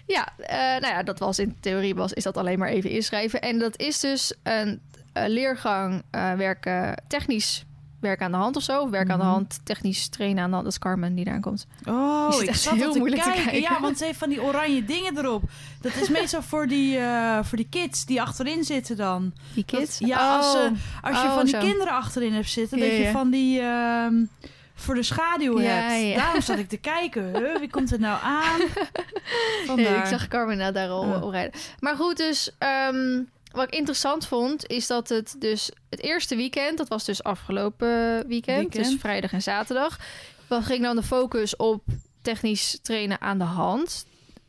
Ja, 0.08 0.34
nou 0.80 0.93
ja, 0.93 1.04
dat 1.04 1.20
was 1.20 1.39
in 1.39 1.56
theorie 1.60 1.96
was, 1.96 2.13
is 2.13 2.24
dat 2.24 2.38
alleen 2.38 2.60
maar 2.60 2.70
even 2.70 2.89
inschrijven. 2.89 3.41
En 3.41 3.60
dat 3.60 3.80
is 3.80 4.00
dus 4.00 4.34
een 4.43 4.82
leergang 5.28 6.04
eh, 6.12 6.34
werken 6.34 7.04
technisch 7.08 7.66
werken 8.00 8.26
aan 8.26 8.32
de 8.32 8.38
hand 8.38 8.56
of 8.56 8.64
zo. 8.64 8.90
Werk 8.90 9.10
aan 9.10 9.18
de 9.20 9.24
Mhm. 9.24 9.34
hand, 9.34 9.60
technisch 9.64 10.08
trainen 10.10 10.44
aan 10.44 10.48
de 10.50 10.54
hand. 10.54 10.64
Dat 10.66 10.74
is 10.74 10.80
Carmen 10.80 11.16
die 11.16 11.26
daar 11.26 11.40
komt. 11.40 11.68
Oh, 11.86 12.32
zit 12.32 12.48
ik 12.48 12.56
zat 12.56 12.74
heel 12.76 12.92
te 12.92 12.98
moeilijk 12.98 13.22
te 13.22 13.28
kijken. 13.30 13.52
kijken. 13.52 13.70
Ja, 13.76 13.82
want 13.82 13.98
ze 13.98 14.06
heeft 14.06 14.18
van 14.20 14.30
die 14.30 14.42
oranje 14.42 14.86
dingen 14.86 15.18
erop. 15.18 15.44
Dat 15.82 15.96
is 15.96 16.10
meestal 16.10 16.42
voor 16.42 16.68
die, 16.68 16.98
eh, 16.98 17.40
voor 17.44 17.58
die 17.58 17.68
kids 17.70 18.06
die 18.06 18.22
achterin 18.22 18.64
zitten 18.64 18.98
dan. 18.98 19.34
Die 19.54 19.66
kids? 19.66 20.00
Dat- 20.00 20.08
ja, 20.10 20.36
als, 20.38 20.46
Oh. 20.56 20.62
als 21.02 21.22
je 21.22 21.28
Oh, 21.28 21.34
van 21.36 21.46
die 21.46 21.54
zo. 21.54 21.60
kinderen 21.60 21.94
achterin 21.94 22.34
hebt 22.34 22.50
zitten, 22.50 22.78
Ja, 22.78 22.84
dat 22.86 22.94
je 22.94 23.02
ja. 23.04 23.12
van 23.12 23.30
die 23.30 23.60
ehm, 23.62 24.14
voor 24.76 24.96
de 24.96 25.04
schaduw 25.04 25.60
Ja, 25.60 25.70
hebt. 25.70 26.16
Daarom 26.18 26.42
zat 26.42 26.58
ik 26.58 26.70
te 26.70 26.78
kijken. 26.78 27.32
Huh, 27.44 27.60
wie 27.60 27.70
komt 27.70 27.92
er 27.92 28.00
nou 28.00 28.18
aan? 28.24 28.60
Nee, 29.76 29.86
ik 29.96 30.06
zag 30.06 30.28
Carmen 30.28 30.58
nou 30.58 30.74
daar 30.74 30.90
al 30.90 31.22
op 31.22 31.32
rijden. 31.32 31.60
Maar 31.80 31.96
goed, 31.96 32.18
dus 32.18 32.52
ehm, 32.58 33.22
wat 33.52 33.68
ik 33.68 33.76
interessant 33.76 34.26
vond, 34.26 34.68
is 34.68 34.88
dat 34.88 35.10
het 35.10 35.36
dus 35.40 35.72
het 35.90 36.02
eerste 36.02 36.36
weekend, 36.36 36.78
dat 36.78 36.88
was 36.88 37.06
dus 37.06 37.24
afgelopen 37.24 38.28
weekend, 38.28 38.58
Weekend. 38.58 38.74
dus 38.74 38.96
vrijdag 39.00 39.32
en 39.34 39.42
zaterdag, 39.42 40.00
dan 40.48 40.64
ging 40.64 40.84
dan 40.84 40.96
de 40.96 41.04
focus 41.04 41.56
op 41.56 41.84
technisch 42.22 42.80
trainen 42.82 43.22
aan 43.22 43.38
de 43.38 43.44
hand. 43.44 44.06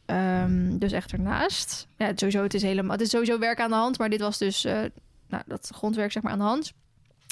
Ehm, 0.06 0.78
dus 0.78 0.92
echt 0.92 1.12
ernaast. 1.12 1.86
Ja, 1.96 2.06
het 2.06 2.18
sowieso, 2.18 2.42
het 2.42 2.54
is 2.54 2.62
helemaal, 2.62 2.92
het 2.92 3.00
is 3.00 3.10
sowieso 3.10 3.38
werk 3.38 3.60
aan 3.60 3.70
de 3.70 3.76
hand, 3.76 3.98
maar 3.98 4.10
dit 4.10 4.20
was 4.20 4.38
dus 4.38 4.64
uh, 4.64 4.80
nou, 5.28 5.42
dat 5.46 5.70
grondwerk 5.74 6.12
zeg 6.12 6.22
maar 6.22 6.32
aan 6.32 6.38
de 6.38 6.44
hand. 6.44 6.72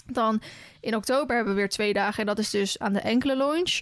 Dan 0.07 0.42
in 0.81 0.96
oktober 0.96 1.37
hebben 1.37 1.55
we 1.55 1.61
weer 1.61 1.68
twee 1.68 1.92
dagen 1.92 2.20
en 2.20 2.26
dat 2.26 2.38
is 2.38 2.50
dus 2.50 2.79
aan 2.79 2.92
de 2.92 3.00
enkele 3.00 3.37
launch. 3.37 3.81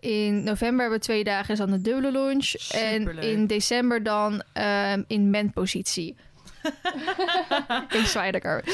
In 0.00 0.42
november 0.44 0.80
hebben 0.80 0.98
we 0.98 1.04
twee 1.04 1.24
dagen, 1.24 1.52
is 1.52 1.58
dan 1.58 1.70
de 1.70 1.80
dubbele 1.80 2.12
launch. 2.12 2.54
En 2.70 3.18
in 3.18 3.46
december 3.46 4.02
dan 4.02 4.42
um, 4.92 5.04
in 5.06 5.30
man-positie. 5.30 6.16
ik 7.98 8.06
zwaai 8.06 8.30
lekker. 8.30 8.64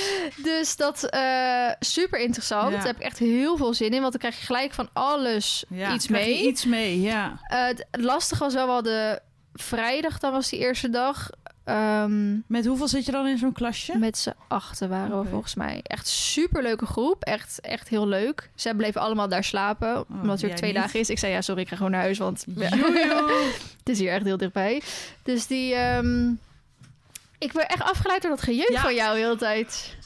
Dus 0.42 0.76
dat 0.76 1.08
uh, 1.14 1.70
super 1.80 2.18
interessant. 2.18 2.70
Ja. 2.70 2.76
Daar 2.76 2.86
heb 2.86 2.96
ik 2.96 3.02
echt 3.02 3.18
heel 3.18 3.56
veel 3.56 3.74
zin 3.74 3.92
in. 3.92 4.00
Want 4.00 4.12
dan 4.12 4.20
krijg 4.20 4.38
je 4.38 4.46
gelijk 4.46 4.72
van 4.72 4.88
alles 4.92 5.64
ja, 5.68 5.94
iets 5.94 6.08
mee. 6.08 6.46
Iets 6.46 6.64
mee, 6.64 7.00
ja. 7.00 7.38
Uh, 7.50 7.66
het 7.66 7.86
lastige 7.90 8.42
was 8.42 8.54
wel 8.54 8.66
wel 8.66 8.82
de 8.82 9.20
vrijdag. 9.52 10.18
Dan 10.18 10.32
was 10.32 10.48
die 10.48 10.58
eerste 10.58 10.90
dag. 10.90 11.30
Um, 11.64 12.44
Met 12.46 12.66
hoeveel 12.66 12.88
zit 12.88 13.06
je 13.06 13.12
dan 13.12 13.26
in 13.26 13.38
zo'n 13.38 13.52
klasje? 13.52 13.98
met 13.98 14.18
z'n 14.18 14.34
achten 14.48 14.88
waren 14.88 15.22
we 15.22 15.28
volgens 15.28 15.54
mij. 15.54 15.80
Echt 15.82 16.06
super 16.06 16.62
leuke 16.62 16.86
groep. 16.86 17.22
Echt, 17.22 17.60
echt 17.60 17.88
heel 17.88 18.08
leuk. 18.08 18.50
Ze 18.54 18.74
bleven 18.76 19.00
allemaal 19.00 19.28
daar 19.28 19.44
slapen. 19.44 20.04
omdat 20.08 20.30
het 20.30 20.40
weer 20.40 20.56
twee 20.56 20.72
niet? 20.72 20.80
dagen 20.80 21.00
is. 21.00 21.10
Ik 21.10 21.18
zei 21.18 21.32
ja, 21.32 21.40
sorry, 21.40 21.60
ik 21.60 21.68
ga 21.68 21.76
gewoon 21.76 21.90
naar 21.90 22.00
huis. 22.00 22.18
Want 22.18 22.44
het 23.78 23.88
is 23.88 23.98
hier 23.98 24.12
echt 24.12 24.24
heel 24.24 24.36
dichtbij. 24.36 24.82
Dus 25.22 25.46
die... 25.46 25.74
ehm, 25.74 26.32
ik 27.44 27.52
ben 27.52 27.68
echt 27.68 27.82
afgeleid 27.82 28.22
door 28.22 28.30
dat 28.30 28.42
gejeuk 28.42 28.70
Ja. 28.70 28.80
van 28.80 28.94
jou 28.94 29.14
de 29.14 29.20
hele 29.20 29.36
tijd. 29.36 29.96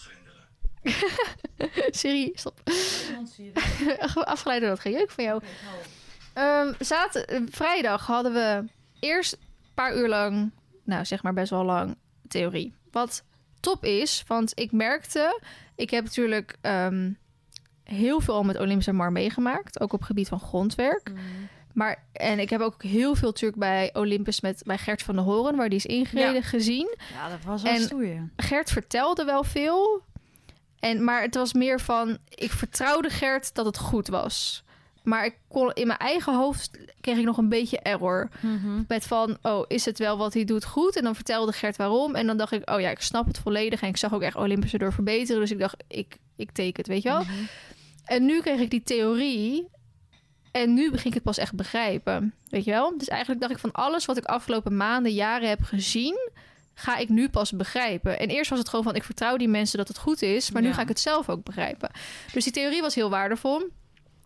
Siri, 1.90 2.30
stop. 2.34 2.60
afgeleid 4.24 4.60
door 4.60 4.68
dat 4.70 4.80
gejeuk 4.80 5.10
van 5.10 5.24
jou. 5.24 5.42
Ehm 6.32 6.72
zat, 6.78 7.14
eh, 7.16 7.40
vrijdag 7.50 8.06
hadden 8.06 8.32
we 8.32 8.64
eerst 9.00 9.32
een 9.32 9.38
paar 9.74 9.96
uur 9.96 10.08
lang, 10.08 10.50
nou 10.84 11.04
zeg 11.04 11.22
maar 11.22 11.32
best 11.32 11.50
wel 11.50 11.64
lang, 11.64 11.96
theorie. 12.28 12.74
Wat 12.90 13.22
top 13.60 13.84
is, 13.84 14.24
want 14.26 14.52
ik 14.58 14.72
merkte, 14.72 15.40
ik 15.76 15.90
heb 15.90 16.04
natuurlijk 16.04 16.56
ehm, 16.60 17.10
heel 17.84 18.20
veel 18.20 18.34
al 18.34 18.42
met 18.44 18.58
Olympische 18.58 18.92
Mar 18.92 19.12
meegemaakt, 19.12 19.80
ook 19.80 19.92
op 19.92 20.02
gebied 20.02 20.28
van 20.28 20.40
grondwerk. 20.40 21.12
Maar, 21.78 22.04
en 22.12 22.38
ik 22.38 22.50
heb 22.50 22.60
ook 22.60 22.82
heel 22.82 23.14
veel 23.14 23.28
natuurlijk 23.28 23.60
bij 23.60 23.90
Olympus 23.92 24.40
met 24.40 24.62
bij 24.66 24.78
Gert 24.78 25.02
van 25.02 25.14
der 25.14 25.24
Horen, 25.24 25.56
waar 25.56 25.68
die 25.68 25.78
is 25.78 25.86
ingereden, 25.86 26.34
Ja. 26.34 26.42
gezien. 26.42 26.96
Ja, 27.12 27.28
dat 27.28 27.38
was 27.44 27.62
wel 27.62 27.72
En- 27.72 27.80
stoeien. 27.80 28.32
Gert 28.36 28.70
vertelde 28.70 29.24
wel 29.24 29.44
veel. 29.44 30.02
En, 30.80 31.04
maar 31.04 31.22
het 31.22 31.34
was 31.34 31.52
meer 31.52 31.80
van, 31.80 32.18
ik 32.28 32.50
vertrouwde 32.50 33.10
Gert 33.10 33.54
dat 33.54 33.66
het 33.66 33.78
goed 33.78 34.08
was. 34.08 34.62
Maar 35.02 35.24
ik 35.24 35.34
kon, 35.48 35.72
in 35.72 35.86
mijn 35.86 35.98
eigen 35.98 36.34
hoofd 36.36 36.70
kreeg 37.00 37.16
ik 37.18 37.24
nog 37.24 37.36
een 37.38 37.48
beetje 37.48 37.78
error. 37.78 38.28
Met 38.88 39.06
van, 39.06 39.38
oh, 39.42 39.64
is 39.68 39.84
het 39.84 39.98
wel 39.98 40.18
wat 40.18 40.34
hij 40.34 40.44
doet 40.44 40.64
goed? 40.64 40.96
En 40.96 41.04
dan 41.04 41.14
vertelde 41.14 41.52
Gert 41.52 41.76
waarom. 41.76 42.14
En 42.14 42.26
dan 42.26 42.36
dacht 42.36 42.52
ik, 42.52 42.70
oh 42.70 42.80
ja, 42.80 42.90
ik 42.90 43.00
snap 43.00 43.26
het 43.26 43.38
volledig. 43.38 43.82
En 43.82 43.88
ik 43.88 43.96
zag 43.96 44.14
ook 44.14 44.22
echt 44.22 44.36
Olympus 44.36 44.72
erdoor 44.72 44.92
verbeteren. 44.92 45.40
Dus 45.40 45.50
ik 45.50 45.58
dacht, 45.58 45.84
ik, 45.88 46.16
ik 46.36 46.50
teken 46.52 46.76
het, 46.76 46.86
weet 46.86 47.02
je 47.02 47.08
wel. 47.08 47.22
En 48.04 48.24
nu 48.24 48.40
kreeg 48.40 48.60
ik 48.60 48.70
die 48.70 48.82
theorie. 48.82 49.68
En 50.50 50.74
nu 50.74 50.90
begin 50.90 51.06
ik 51.06 51.14
het 51.14 51.22
pas 51.22 51.38
echt 51.38 51.54
begrijpen. 51.54 52.34
Weet 52.48 52.64
je 52.64 52.70
wel? 52.70 52.98
Dus 52.98 53.08
eigenlijk 53.08 53.40
dacht 53.40 53.52
ik 53.52 53.58
van 53.58 53.72
alles 53.72 54.04
wat 54.04 54.16
ik 54.16 54.24
afgelopen 54.24 54.76
maanden, 54.76 55.12
jaren 55.12 55.48
heb 55.48 55.62
gezien, 55.62 56.30
ga 56.74 56.96
ik 56.96 57.08
nu 57.08 57.28
pas 57.28 57.52
begrijpen. 57.52 58.18
En 58.18 58.28
eerst 58.28 58.50
was 58.50 58.58
het 58.58 58.68
gewoon 58.68 58.84
van 58.84 58.94
ik 58.94 59.04
vertrouw 59.04 59.36
die 59.36 59.48
mensen 59.48 59.78
dat 59.78 59.88
het 59.88 59.98
goed 59.98 60.22
is, 60.22 60.50
maar 60.50 60.62
nu 60.62 60.72
ga 60.72 60.82
ik 60.82 60.88
het 60.88 61.00
zelf 61.00 61.28
ook 61.28 61.44
begrijpen. 61.44 61.90
Dus 62.32 62.44
die 62.44 62.52
theorie 62.52 62.80
was 62.80 62.94
heel 62.94 63.10
waardevol. 63.10 63.68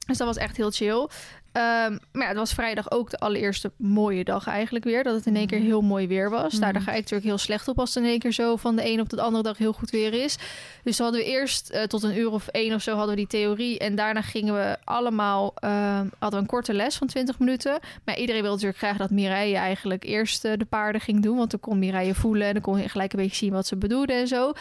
Dus 0.07 0.19
dat 0.19 0.27
was 0.27 0.37
echt 0.37 0.57
heel 0.57 0.71
chill. 0.71 1.09
Ehm, 1.53 1.99
maar 2.13 2.23
ja, 2.23 2.29
het 2.29 2.37
was 2.37 2.53
vrijdag 2.53 2.91
ook 2.91 3.11
de 3.11 3.19
allereerste 3.19 3.73
mooie 3.77 4.25
dag 4.25 4.47
eigenlijk 4.47 4.85
weer. 4.85 5.05
Dat 5.05 5.15
het 5.15 5.27
in 5.27 5.37
één 5.37 5.47
keer 5.47 5.61
heel 5.61 5.81
mooi 5.81 6.07
weer 6.07 6.31
was. 6.31 6.59
Nou, 6.59 6.73
daar 6.73 6.83
ga 6.83 6.91
ik 6.91 6.97
natuurlijk 6.97 7.25
heel 7.25 7.39
slecht 7.39 7.69
op 7.69 7.79
als 7.79 7.95
het 7.95 8.05
in 8.05 8.11
één 8.11 8.19
keer 8.19 8.33
zo 8.33 8.57
van 8.57 8.77
de 8.77 8.89
een 8.89 9.01
op 9.01 9.09
de 9.09 9.21
andere 9.21 9.43
dag 9.43 9.59
heel 9.59 9.73
goed 9.73 9.91
weer 9.91 10.13
is. 10.15 10.37
Dus 10.85 10.99
hadden 10.99 11.21
we 11.21 11.27
eerst 11.27 11.71
eh, 11.71 11.83
tot 11.83 12.03
een 12.03 12.19
uur 12.19 12.31
of 12.31 12.49
één 12.49 12.75
of 12.75 12.83
zo 12.83 12.91
hadden 12.91 13.11
we 13.11 13.17
die 13.17 13.27
theorie. 13.27 13.79
En 13.79 13.95
daarna 13.95 14.23
gingen 14.23 14.55
we 14.55 14.77
allemaal, 14.85 15.53
ehm, 15.55 16.07
hadden 16.19 16.31
we 16.31 16.37
een 16.37 16.47
korte 16.47 16.75
les 16.75 16.97
van 16.97 17.07
20 17.07 17.39
minuten. 17.39 17.79
Maar 18.05 18.19
iedereen 18.19 18.43
wilde 18.43 18.57
natuurlijk 18.57 18.79
graag 18.79 18.97
dat 18.97 19.11
Mireille 19.11 19.57
eigenlijk 19.57 20.05
eerst 20.05 20.45
eh, 20.45 20.53
de 20.57 20.65
paarden 20.65 21.01
ging 21.01 21.23
doen. 21.23 21.37
Want 21.37 21.51
dan 21.51 21.61
kon 21.61 21.79
Mireille 21.79 22.15
voelen 22.15 22.47
en 22.47 22.53
dan 22.53 22.63
kon 22.63 22.79
je 22.79 22.89
gelijk 22.89 23.13
een 23.13 23.21
beetje 23.21 23.37
zien 23.37 23.53
wat 23.53 23.67
ze 23.67 23.77
bedoelde 23.77 24.13
en 24.13 24.29
zo. 24.29 24.53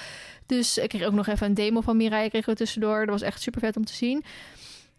Dus 0.45 0.77
ik 0.77 0.89
kreeg 0.89 1.03
ook 1.03 1.13
nog 1.13 1.27
even 1.27 1.47
een 1.47 1.53
demo 1.53 1.81
van 1.81 1.97
Mireille 1.97 2.29
kregen 2.29 2.49
we 2.49 2.55
tussendoor. 2.55 2.99
Dat 2.99 3.09
was 3.09 3.21
echt 3.21 3.41
super 3.41 3.61
vet 3.61 3.77
om 3.77 3.85
te 3.85 3.93
zien. 3.93 4.23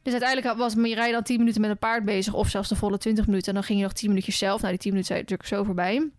Dus 0.03 0.13
uiteindelijk 0.13 0.59
was 0.59 0.75
Mireille 0.75 1.13
dan 1.13 1.23
10 1.23 1.39
minuten 1.39 1.61
met 1.61 1.71
een 1.71 1.79
paard 1.79 2.05
bezig, 2.05 2.35
of 2.35 2.49
zelfs 2.49 2.69
de 2.69 2.77
volle 2.77 2.99
20 2.99 3.27
minuten. 3.27 3.49
En 3.49 3.55
dan 3.55 3.63
ging 3.63 3.79
je 3.79 3.85
nog 3.85 3.95
10 3.95 4.09
minuutjes 4.09 4.39
zelf. 4.39 4.61
Nou, 4.61 4.73
die 4.73 4.81
10 4.81 4.91
minuten 4.91 5.15
zijn 5.15 5.21
natuurlijk 5.21 5.49
zo 5.49 5.65
voorbij. 5.65 6.11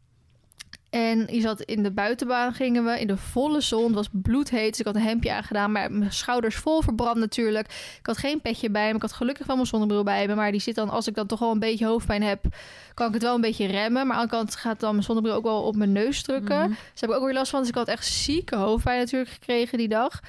En 0.94 1.28
je 1.32 1.42
zat 1.42 1.62
in 1.62 1.84
de 1.84 1.92
buitenbaan, 1.92 2.54
gingen 2.54 2.86
we 2.86 3.00
in 3.00 3.08
de 3.08 3.18
volle 3.18 3.62
zon. 3.62 3.86
Het 3.86 3.94
was 3.94 4.08
bloedheet. 4.12 4.70
Dus 4.70 4.80
ik 4.80 4.86
had 4.86 4.96
een 4.96 5.02
hemdje 5.02 5.32
aangedaan, 5.32 5.72
maar 5.72 5.92
mijn 5.92 6.14
schouders 6.14 6.56
vol 6.56 6.82
verbrand 6.82 7.18
natuurlijk. 7.18 7.68
Ik 8.00 8.06
had 8.06 8.18
geen 8.18 8.42
petje 8.42 8.70
bij 8.70 8.90
me. 8.90 8.96
Ik 8.96 9.02
had 9.02 9.14
gelukkig 9.14 9.46
wel 9.46 9.56
mijn 9.56 9.68
zonnebril 9.68 10.04
bij 10.04 10.28
me. 10.28 10.36
Maar 10.36 10.52
die 10.52 10.62
zit 10.62 10.76
dan, 10.76 10.90
als 10.90 11.08
ik 11.08 11.16
dan 11.16 11.28
toch 11.28 11.40
wel 11.40 11.52
een 11.52 11.60
beetje 11.60 11.86
hoofdpijn 11.86 12.24
heb, 12.24 12.46
kan 12.94 13.08
ik 13.08 13.14
het 13.14 13.24
wel 13.24 13.36
een 13.36 13.42
beetje 13.42 13.68
remmen. 13.68 14.08
Maar 14.08 14.18
aan 14.18 14.24
de 14.24 14.30
kant 14.30 14.56
gaat 14.56 14.80
dan 14.80 14.92
mijn 14.92 15.04
zonnebril 15.04 15.34
ook 15.34 15.44
wel 15.44 15.62
op 15.62 15.76
mijn 15.76 15.92
neus 15.92 16.22
drukken. 16.22 16.60
Mhm. 16.60 16.70
Dus 16.92 17.02
heb 17.02 17.10
ik 17.10 17.16
ook 17.16 17.26
weer 17.26 17.34
last 17.34 17.52
van. 17.52 17.60
Dus 17.60 17.70
ik 17.70 17.76
had 17.76 17.88
echt 17.88 18.06
zieke 18.06 18.56
hoofdpijn 18.56 19.00
natuurlijk 19.00 19.32
gekregen 19.32 19.78
die 19.78 19.88
dag. 19.88 20.22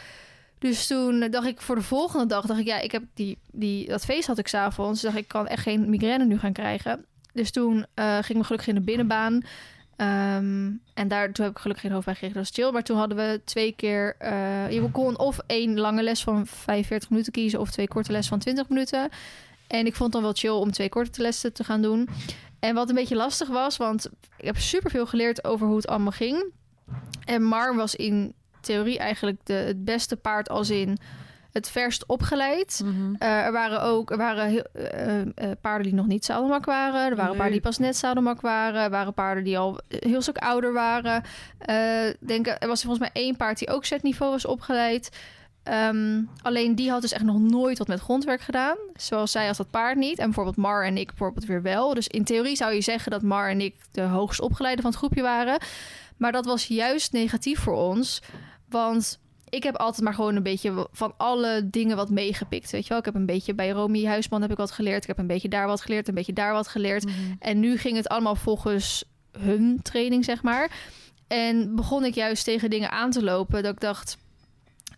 Dus 0.64 0.86
toen 0.86 1.30
dacht 1.30 1.46
ik 1.46 1.60
voor 1.60 1.74
de 1.74 1.82
volgende 1.82 2.26
dag, 2.26 2.46
dacht 2.46 2.60
ik, 2.60 2.66
ja, 2.66 2.80
ik 2.80 2.92
heb 2.92 3.02
die, 3.14 3.38
die, 3.52 3.88
dat 3.88 4.04
feest 4.04 4.26
had 4.26 4.38
ik 4.38 4.48
s'avonds. 4.48 5.00
Dacht 5.00 5.16
ik, 5.16 5.28
kan 5.28 5.46
echt 5.46 5.62
geen 5.62 5.90
migraine 5.90 6.24
nu 6.24 6.38
gaan 6.38 6.52
krijgen. 6.52 7.04
Dus 7.32 7.50
toen 7.50 7.86
eh, 7.94 8.18
ging 8.20 8.38
ik 8.38 8.44
gelukkig 8.44 8.68
in 8.68 8.74
de 8.74 8.80
binnenbaan. 8.80 9.42
Ehm, 9.96 10.70
en 10.94 11.08
daar, 11.08 11.32
toen 11.32 11.44
heb 11.44 11.54
ik 11.54 11.60
gelukkig 11.60 11.84
geen 11.84 11.92
hoofdpijn 11.92 12.16
gekregen, 12.16 12.36
dat 12.36 12.50
is 12.50 12.56
chill. 12.56 12.72
Maar 12.72 12.82
toen 12.82 12.96
hadden 12.96 13.16
we 13.16 13.40
twee 13.44 13.72
keer... 13.72 14.16
eh, 14.18 14.70
je 14.70 14.90
kon 14.90 15.18
of 15.18 15.38
één 15.46 15.78
lange 15.78 16.02
les 16.02 16.22
van 16.22 16.46
45 16.46 17.10
minuten 17.10 17.32
kiezen... 17.32 17.60
of 17.60 17.70
twee 17.70 17.88
korte 17.88 18.12
les 18.12 18.28
van 18.28 18.38
20 18.38 18.68
minuten. 18.68 19.08
En 19.66 19.86
ik 19.86 19.94
vond 19.94 20.12
het 20.12 20.12
dan 20.12 20.22
wel 20.22 20.40
chill 20.40 20.60
om 20.62 20.70
twee 20.70 20.88
korte 20.88 21.22
lessen 21.22 21.52
te 21.52 21.64
gaan 21.64 21.82
doen. 21.82 22.08
En 22.60 22.74
wat 22.74 22.88
een 22.88 22.94
beetje 22.94 23.16
lastig 23.16 23.48
was, 23.48 23.76
want 23.76 24.10
ik 24.36 24.44
heb 24.44 24.58
superveel 24.58 25.06
geleerd 25.06 25.44
over 25.44 25.66
hoe 25.66 25.76
het 25.76 25.88
allemaal 25.88 26.12
ging. 26.12 26.52
En 27.24 27.42
Mar 27.42 27.74
was 27.74 27.94
in 27.94 28.34
theorie 28.64 28.98
eigenlijk 28.98 29.38
de, 29.44 29.52
het 29.52 29.84
beste 29.84 30.16
paard 30.16 30.48
als 30.48 30.70
in 30.70 30.98
het 31.54 31.70
verst 31.70 32.06
opgeleid. 32.06 32.80
Mhm. 32.84 33.14
Eh, 33.18 33.44
er 33.44 33.52
waren 33.52 33.82
ook 33.82 34.10
er 34.10 34.16
waren 34.16 34.48
heel, 34.48 34.64
eh, 34.72 35.20
eh, 35.20 35.26
paarden 35.60 35.82
die 35.82 35.94
nog 35.94 36.06
niet 36.06 36.24
zadelmak 36.24 36.64
waren. 36.64 37.10
Er 37.10 37.16
waren 37.16 37.24
Nee. 37.24 37.34
paarden 37.34 37.52
die 37.52 37.60
pas 37.60 37.78
net 37.78 37.96
zadelmak 37.96 38.40
waren. 38.40 38.82
Er 38.82 38.90
waren 38.90 39.14
paarden 39.14 39.44
die 39.44 39.58
al 39.58 39.80
heel 39.88 40.22
stuk 40.22 40.38
ouder 40.38 40.72
waren. 40.72 41.22
Denk, 42.20 42.46
er 42.46 42.68
was 42.68 42.82
volgens 42.82 42.98
mij 42.98 43.10
één 43.22 43.36
paard 43.36 43.58
die 43.58 43.68
ook 43.68 43.84
zetniveau 43.84 44.30
was 44.30 44.46
opgeleid. 44.46 45.10
Ehm, 45.62 46.22
alleen 46.42 46.74
die 46.74 46.90
had 46.90 47.00
dus 47.00 47.12
echt 47.12 47.24
nog 47.24 47.38
nooit 47.38 47.78
wat 47.78 47.88
met 47.88 48.00
grondwerk 48.00 48.40
gedaan. 48.40 48.76
Zoals 48.94 49.30
zij 49.30 49.48
als 49.48 49.56
dat 49.56 49.70
paard 49.70 49.96
niet. 49.96 50.18
En 50.18 50.24
bijvoorbeeld 50.24 50.56
Mar 50.56 50.84
en 50.84 50.96
ik 50.96 51.06
bijvoorbeeld 51.06 51.46
weer 51.46 51.62
wel. 51.62 51.94
Dus 51.94 52.08
in 52.08 52.24
theorie 52.24 52.56
zou 52.56 52.72
je 52.72 52.80
zeggen 52.80 53.10
dat 53.10 53.22
Mar 53.22 53.50
en 53.50 53.60
ik 53.60 53.74
de 53.92 54.02
hoogst 54.02 54.40
opgeleide 54.40 54.82
van 54.82 54.90
het 54.90 54.98
groepje 55.00 55.22
waren. 55.22 55.58
Maar 56.16 56.32
dat 56.32 56.44
was 56.44 56.66
juist 56.66 57.12
negatief 57.12 57.58
voor 57.60 57.74
ons. 57.74 58.22
Want 58.82 59.18
ik 59.48 59.62
heb 59.62 59.76
altijd 59.76 60.02
maar 60.02 60.14
gewoon 60.14 60.36
een 60.36 60.42
beetje 60.42 60.88
van 60.92 61.14
alle 61.16 61.68
dingen 61.70 61.96
wat 61.96 62.10
meegepikt. 62.10 62.70
Weet 62.70 62.82
je 62.82 62.88
wel, 62.88 62.98
ik 62.98 63.04
heb 63.04 63.14
een 63.14 63.26
beetje 63.26 63.54
bij 63.54 63.70
Romy 63.70 64.04
Huisman 64.04 64.42
heb 64.42 64.50
ik 64.50 64.56
wat 64.56 64.70
geleerd. 64.70 65.02
Ik 65.02 65.08
heb 65.08 65.18
een 65.18 65.26
beetje 65.26 65.48
daar 65.48 65.66
wat 65.66 65.80
geleerd, 65.80 66.08
een 66.08 66.14
beetje 66.14 66.32
daar 66.32 66.52
wat 66.52 66.68
geleerd. 66.68 67.04
Mhm. 67.04 67.14
En 67.38 67.60
nu 67.60 67.76
ging 67.78 67.96
het 67.96 68.08
allemaal 68.08 68.36
volgens 68.36 69.04
hun 69.38 69.78
training, 69.82 70.24
zeg 70.24 70.42
maar. 70.42 70.70
En 71.26 71.74
begon 71.76 72.04
ik 72.04 72.14
juist 72.14 72.44
tegen 72.44 72.70
dingen 72.70 72.90
aan 72.90 73.10
te 73.10 73.22
lopen 73.22 73.62
dat 73.62 73.72
ik 73.72 73.80
dacht. 73.80 74.16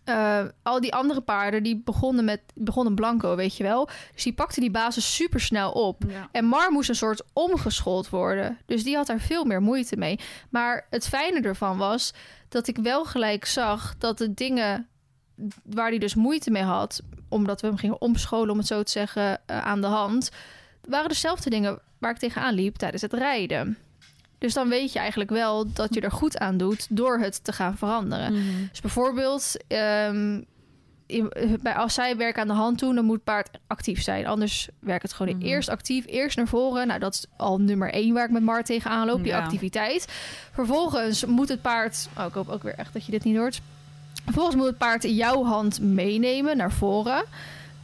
eh, 0.03 0.43
al 0.63 0.81
die 0.81 0.93
andere 0.93 1.21
paarden 1.21 1.63
die 1.63 1.81
begonnen 1.85 2.25
met 2.25 2.41
begonnen 2.55 2.95
blanco, 2.95 3.35
weet 3.35 3.57
je 3.57 3.63
wel. 3.63 3.89
Dus 4.13 4.23
die 4.23 4.33
pakte 4.33 4.59
die 4.59 4.71
basis 4.71 5.15
super 5.15 5.39
snel 5.39 5.71
op. 5.71 6.03
Ja. 6.07 6.29
En 6.31 6.45
Mar 6.45 6.71
moest 6.71 6.89
een 6.89 6.95
soort 6.95 7.23
omgeschoold 7.33 8.09
worden. 8.09 8.57
Dus 8.65 8.83
die 8.83 8.95
had 8.95 9.07
daar 9.07 9.19
veel 9.19 9.45
meer 9.45 9.61
moeite 9.61 9.97
mee. 9.97 10.19
Maar 10.49 10.87
het 10.89 11.07
fijne 11.07 11.41
ervan 11.41 11.77
was 11.77 12.13
dat 12.49 12.67
ik 12.67 12.77
wel 12.77 13.05
gelijk 13.05 13.45
zag 13.45 13.95
dat 13.97 14.17
de 14.17 14.33
dingen 14.33 14.87
waar 15.63 15.89
hij 15.89 15.97
dus 15.97 16.15
moeite 16.15 16.51
mee 16.51 16.63
had, 16.63 17.01
omdat 17.29 17.61
we 17.61 17.67
hem 17.67 17.77
gingen 17.77 18.01
omscholen, 18.01 18.49
om 18.49 18.57
het 18.57 18.67
zo 18.67 18.83
te 18.83 18.91
zeggen, 18.91 19.41
eh, 19.45 19.65
aan 19.65 19.81
de 19.81 19.87
hand, 19.87 20.31
waren 20.87 21.09
dezelfde 21.09 21.49
dingen 21.49 21.79
waar 21.97 22.11
ik 22.11 22.17
tegenaan 22.17 22.53
liep 22.53 22.75
tijdens 22.75 23.01
het 23.01 23.13
rijden. 23.13 23.77
Dus 24.37 24.53
dan 24.53 24.69
weet 24.69 24.93
je 24.93 24.99
eigenlijk 24.99 25.29
wel 25.29 25.73
dat 25.73 25.93
je 25.93 26.01
er 26.01 26.11
goed 26.11 26.37
aan 26.37 26.57
doet 26.57 26.87
door 26.89 27.19
het 27.19 27.43
te 27.43 27.51
gaan 27.51 27.77
veranderen. 27.77 28.33
Mhm. 28.33 28.67
Dus 28.69 28.81
bijvoorbeeld, 28.81 29.55
ehm, 29.67 30.41
bij, 31.61 31.73
als 31.73 31.93
zij 31.93 32.17
werk 32.17 32.37
aan 32.37 32.47
de 32.47 32.53
hand 32.53 32.79
doen, 32.79 32.95
dan 32.95 33.05
moet 33.05 33.15
het 33.15 33.23
paard 33.23 33.49
actief 33.67 34.01
zijn. 34.01 34.25
Anders 34.27 34.69
werkt 34.79 35.03
het 35.03 35.13
gewoon 35.13 35.35
Mhm. 35.35 35.45
eerst 35.45 35.69
actief, 35.69 36.05
eerst 36.07 36.37
naar 36.37 36.47
voren. 36.47 36.87
Nou, 36.87 36.99
dat 36.99 37.13
is 37.13 37.25
al 37.37 37.57
nummer 37.59 37.91
één 37.93 38.13
waar 38.13 38.25
ik 38.25 38.31
met 38.31 38.43
Mar 38.43 38.63
tegenaan 38.63 39.07
loop, 39.07 39.17
die 39.23 39.31
Ja. 39.31 39.39
activiteit. 39.43 40.05
Vervolgens 40.53 41.25
moet 41.25 41.49
het 41.49 41.61
paard... 41.61 42.07
Oh, 42.17 42.25
ik 42.25 42.33
hoop 42.33 42.49
ook 42.49 42.63
weer 42.63 42.75
echt 42.75 42.93
dat 42.93 43.05
je 43.05 43.11
dit 43.11 43.23
niet 43.23 43.37
hoort. 43.37 43.61
Vervolgens 44.23 44.55
moet 44.55 44.65
het 44.65 44.77
paard 44.77 45.03
jouw 45.03 45.43
hand 45.43 45.79
meenemen 45.81 46.57
naar 46.57 46.71
voren. 46.71 47.23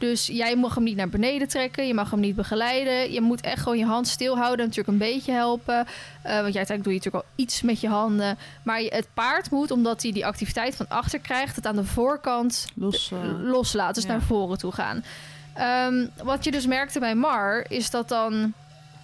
Dus 0.08 0.26
jij 0.26 0.56
mag 0.56 0.74
hem 0.74 0.84
niet 0.84 0.96
naar 0.96 1.08
beneden 1.08 1.48
trekken. 1.48 1.86
Je 1.86 1.94
mag 1.94 2.10
hem 2.10 2.20
niet 2.20 2.36
begeleiden. 2.36 3.12
Je 3.12 3.20
moet 3.20 3.40
echt 3.40 3.62
gewoon 3.62 3.78
je 3.78 3.84
hand 3.84 4.08
stilhouden. 4.08 4.66
Natuurlijk 4.66 4.88
een 4.88 5.08
beetje 5.12 5.32
helpen. 5.32 5.74
Eh, 5.74 5.84
want 6.22 6.52
jij 6.52 6.64
uiteindelijk 6.64 6.82
doe 6.82 6.92
je 6.92 6.98
natuurlijk 6.98 7.24
al 7.24 7.30
iets 7.36 7.62
met 7.62 7.80
je 7.80 7.88
handen. 7.88 8.38
Maar 8.62 8.80
het 8.80 9.08
paard 9.14 9.50
moet, 9.50 9.70
omdat 9.70 10.02
hij 10.02 10.12
die 10.12 10.26
activiteit 10.26 10.76
van 10.76 10.88
achter 10.88 11.18
krijgt... 11.18 11.56
het 11.56 11.66
aan 11.66 11.76
de 11.76 11.84
voorkant 11.84 12.66
Los. 12.74 13.12
eh, 13.12 13.18
loslaten. 13.42 13.94
Dus 13.94 14.04
ja. 14.04 14.08
naar 14.10 14.22
voren 14.22 14.58
toe 14.58 14.72
gaan. 14.72 15.04
Ehm, 15.54 16.06
wat 16.22 16.44
je 16.44 16.50
dus 16.50 16.66
merkte 16.66 16.98
bij 16.98 17.14
Mar... 17.14 17.64
is 17.68 17.90
dat 17.90 18.08
dan... 18.08 18.52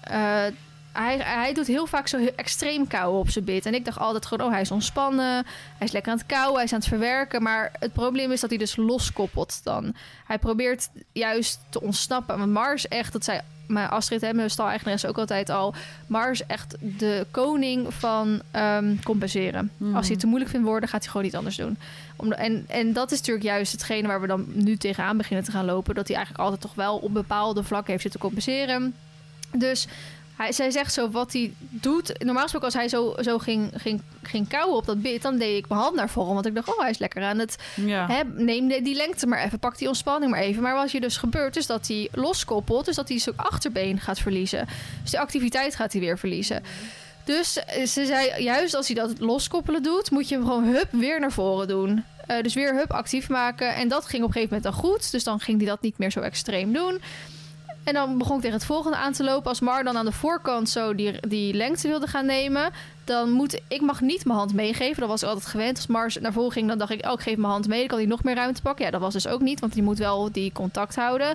eh, 0.00 0.44
hij, 0.92 1.18
hij 1.18 1.54
doet 1.54 1.66
heel 1.66 1.86
vaak 1.86 2.08
zo 2.08 2.26
extreem 2.36 2.86
kauwen 2.86 3.20
op 3.20 3.30
zijn 3.30 3.44
bit. 3.44 3.66
En 3.66 3.74
ik 3.74 3.84
dacht 3.84 3.98
altijd 3.98 4.26
gewoon, 4.26 4.46
oh, 4.46 4.52
hij 4.52 4.60
is 4.60 4.70
ontspannen. 4.70 5.44
Hij 5.78 5.86
is 5.86 5.92
lekker 5.92 6.12
aan 6.12 6.18
het 6.18 6.26
kauwen, 6.26 6.54
hij 6.54 6.64
is 6.64 6.72
aan 6.72 6.78
het 6.78 6.88
verwerken. 6.88 7.42
Maar 7.42 7.72
het 7.78 7.92
probleem 7.92 8.32
is 8.32 8.40
dat 8.40 8.50
hij 8.50 8.58
dus 8.58 8.76
loskoppelt 8.76 9.60
dan. 9.64 9.94
Hij 10.26 10.38
probeert 10.38 10.88
juist 11.12 11.60
te 11.68 11.80
ontsnappen. 11.80 12.38
Want 12.38 12.52
Mars 12.52 12.88
echt, 12.88 13.12
dat 13.12 13.24
zei 13.24 13.40
mijn 13.66 13.88
Astrid, 13.88 14.20
hè, 14.20 14.34
mijn 14.34 14.50
stal-eigenares 14.50 15.06
ook 15.06 15.18
altijd 15.18 15.50
al... 15.50 15.74
Mars 16.06 16.46
echt 16.46 16.76
de 16.80 17.26
koning 17.30 17.94
van 17.94 18.42
ehm, 18.50 18.94
compenseren. 19.04 19.70
Mhm. 19.76 19.94
Als 19.94 20.02
hij 20.02 20.10
het 20.10 20.20
te 20.20 20.26
moeilijk 20.26 20.50
vindt 20.50 20.66
worden, 20.66 20.88
gaat 20.88 21.02
hij 21.02 21.10
gewoon 21.10 21.26
iets 21.26 21.36
anders 21.36 21.56
doen. 21.56 21.76
Om, 22.16 22.32
en, 22.32 22.64
en 22.68 22.92
dat 22.92 23.10
is 23.10 23.18
natuurlijk 23.18 23.46
juist 23.46 23.72
hetgene 23.72 24.08
waar 24.08 24.20
we 24.20 24.26
dan 24.26 24.46
nu 24.52 24.76
tegenaan 24.76 25.16
beginnen 25.16 25.44
te 25.44 25.50
gaan 25.50 25.64
lopen. 25.64 25.94
Dat 25.94 26.06
hij 26.06 26.16
eigenlijk 26.16 26.44
altijd 26.44 26.62
toch 26.62 26.74
wel 26.74 26.96
op 26.96 27.12
bepaalde 27.12 27.62
vlakken 27.62 27.90
heeft 27.90 28.02
zitten 28.02 28.20
compenseren. 28.20 28.94
Dus 29.52 29.86
hij, 30.40 30.52
zij 30.52 30.70
zegt 30.70 30.92
zo 30.92 31.10
wat 31.10 31.32
hij 31.32 31.52
doet. 31.58 32.24
Normaal 32.24 32.42
gesproken 32.42 32.68
als 32.68 32.76
hij 32.76 32.88
zo, 32.88 33.14
zo 33.20 33.38
ging, 33.38 33.70
ging, 33.76 34.02
ging 34.22 34.48
kauwen 34.48 34.76
op 34.76 34.86
dat 34.86 35.02
bit... 35.02 35.22
dan 35.22 35.38
deed 35.38 35.56
ik 35.56 35.68
mijn 35.68 35.80
hand 35.80 35.94
naar 35.94 36.10
voren. 36.10 36.34
Want 36.34 36.46
ik 36.46 36.54
dacht, 36.54 36.68
oh, 36.68 36.80
hij 36.80 36.90
is 36.90 36.98
lekker 36.98 37.22
aan 37.22 37.38
het... 37.38 37.56
ja. 37.74 38.06
Hè, 38.06 38.20
neem 38.24 38.68
de- 38.68 38.82
die 38.82 38.94
lengte 38.94 39.26
maar 39.26 39.44
even. 39.44 39.58
Pak 39.58 39.78
die 39.78 39.88
ontspanning 39.88 40.30
maar 40.30 40.40
even. 40.40 40.62
Maar 40.62 40.74
wat 40.74 40.90
je 40.90 41.00
dus 41.00 41.16
gebeurt 41.16 41.56
is 41.56 41.66
dat 41.66 41.86
hij 41.88 42.08
loskoppelt. 42.12 42.84
Dus 42.84 42.96
dat 42.96 43.08
hij 43.08 43.18
zijn 43.18 43.36
achterbeen 43.36 44.00
gaat 44.00 44.18
verliezen. 44.18 44.68
Dus 45.02 45.10
die 45.10 45.20
activiteit 45.20 45.74
gaat 45.74 45.92
hij 45.92 46.00
weer 46.00 46.18
verliezen. 46.18 46.62
Dus 47.24 47.64
eh, 47.64 47.86
ze 47.86 48.06
zei, 48.06 48.42
juist 48.42 48.74
als 48.74 48.86
hij 48.86 48.96
dat 48.96 49.12
loskoppelen 49.18 49.82
doet... 49.82 50.10
moet 50.10 50.28
je 50.28 50.34
hem 50.34 50.44
gewoon 50.44 50.64
hup 50.64 50.88
weer 50.90 51.20
naar 51.20 51.32
voren 51.32 51.68
doen. 51.68 52.04
Eh, 52.26 52.42
dus 52.42 52.54
weer 52.54 52.74
hup 52.74 52.92
actief 52.92 53.28
maken. 53.28 53.74
En 53.74 53.88
dat 53.88 54.06
ging 54.06 54.22
op 54.22 54.28
een 54.28 54.34
gegeven 54.34 54.56
moment 54.56 54.74
dan 54.74 54.84
goed. 54.90 55.10
Dus 55.10 55.24
dan 55.24 55.40
ging 55.40 55.58
hij 55.58 55.66
dat 55.66 55.82
niet 55.82 55.98
meer 55.98 56.10
zo 56.10 56.20
extreem 56.20 56.72
doen. 56.72 57.00
En 57.90 57.96
dan 57.96 58.18
begon 58.18 58.36
ik 58.36 58.42
tegen 58.42 58.56
het 58.56 58.66
volgende 58.66 58.96
aan 58.96 59.12
te 59.12 59.24
lopen. 59.24 59.48
Als 59.48 59.60
Mar 59.60 59.84
dan 59.84 59.96
aan 59.96 60.04
de 60.04 60.12
voorkant 60.12 60.68
zo 60.68 60.94
die, 60.94 61.28
die 61.28 61.54
lengte 61.54 61.88
wilde 61.88 62.06
gaan 62.06 62.26
nemen... 62.26 62.70
dan 63.04 63.30
moet 63.30 63.60
ik 63.68 63.80
mag 63.80 64.00
niet 64.00 64.24
mijn 64.24 64.38
hand 64.38 64.54
meegeven. 64.54 65.00
Dat 65.00 65.08
was 65.08 65.24
altijd 65.24 65.46
gewend. 65.46 65.76
Als 65.76 65.86
Mars 65.86 66.16
naar 66.20 66.32
voren 66.32 66.52
ging, 66.52 66.68
dan 66.68 66.78
dacht 66.78 66.90
ik... 66.90 67.06
oh, 67.06 67.12
ik 67.12 67.20
geef 67.20 67.36
mijn 67.36 67.52
hand 67.52 67.68
mee. 67.68 67.78
Dan 67.78 67.88
kan 67.88 67.98
hij 67.98 68.06
nog 68.06 68.22
meer 68.22 68.34
ruimte 68.34 68.62
pakken. 68.62 68.84
Ja, 68.84 68.90
dat 68.90 69.00
was 69.00 69.12
dus 69.12 69.26
ook 69.26 69.40
niet, 69.40 69.60
want 69.60 69.72
die 69.72 69.82
moet 69.82 69.98
wel 69.98 70.32
die 70.32 70.52
contact 70.52 70.96
houden. 70.96 71.34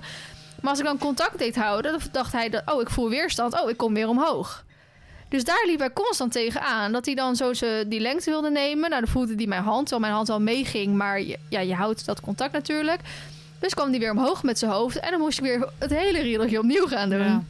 Maar 0.60 0.70
als 0.70 0.78
ik 0.78 0.84
dan 0.84 0.98
contact 0.98 1.38
deed 1.38 1.56
houden... 1.56 1.92
dan 1.92 2.00
dacht 2.12 2.32
hij, 2.32 2.48
dat, 2.48 2.62
oh, 2.66 2.80
ik 2.80 2.90
voel 2.90 3.08
weerstand. 3.08 3.62
Oh, 3.62 3.70
ik 3.70 3.76
kom 3.76 3.94
weer 3.94 4.08
omhoog. 4.08 4.64
Dus 5.28 5.44
daar 5.44 5.64
liep 5.66 5.78
hij 5.78 5.92
constant 5.92 6.32
tegenaan. 6.32 6.92
Dat 6.92 7.06
hij 7.06 7.14
dan 7.14 7.36
zo 7.36 7.52
ze 7.52 7.84
die 7.88 8.00
lengte 8.00 8.30
wilde 8.30 8.50
nemen. 8.50 8.90
Nou, 8.90 9.02
dan 9.02 9.10
voelde 9.10 9.34
hij 9.34 9.46
mijn 9.46 9.62
hand, 9.62 9.80
terwijl 9.80 10.00
mijn 10.00 10.12
hand 10.12 10.28
wel 10.28 10.40
meeging. 10.40 10.94
Maar 10.94 11.20
ja, 11.48 11.60
je 11.60 11.74
houdt 11.74 12.06
dat 12.06 12.20
contact 12.20 12.52
natuurlijk. 12.52 13.00
Dus 13.58 13.74
kwam 13.74 13.90
hij 13.90 13.98
weer 13.98 14.10
omhoog 14.10 14.42
met 14.42 14.58
zijn 14.58 14.70
hoofd. 14.70 14.98
En 15.00 15.10
dan 15.10 15.20
moest 15.20 15.38
ik 15.38 15.44
weer 15.44 15.68
het 15.78 15.90
hele 15.90 16.22
riedeltje 16.22 16.58
opnieuw 16.58 16.86
gaan 16.86 17.10
doen. 17.10 17.46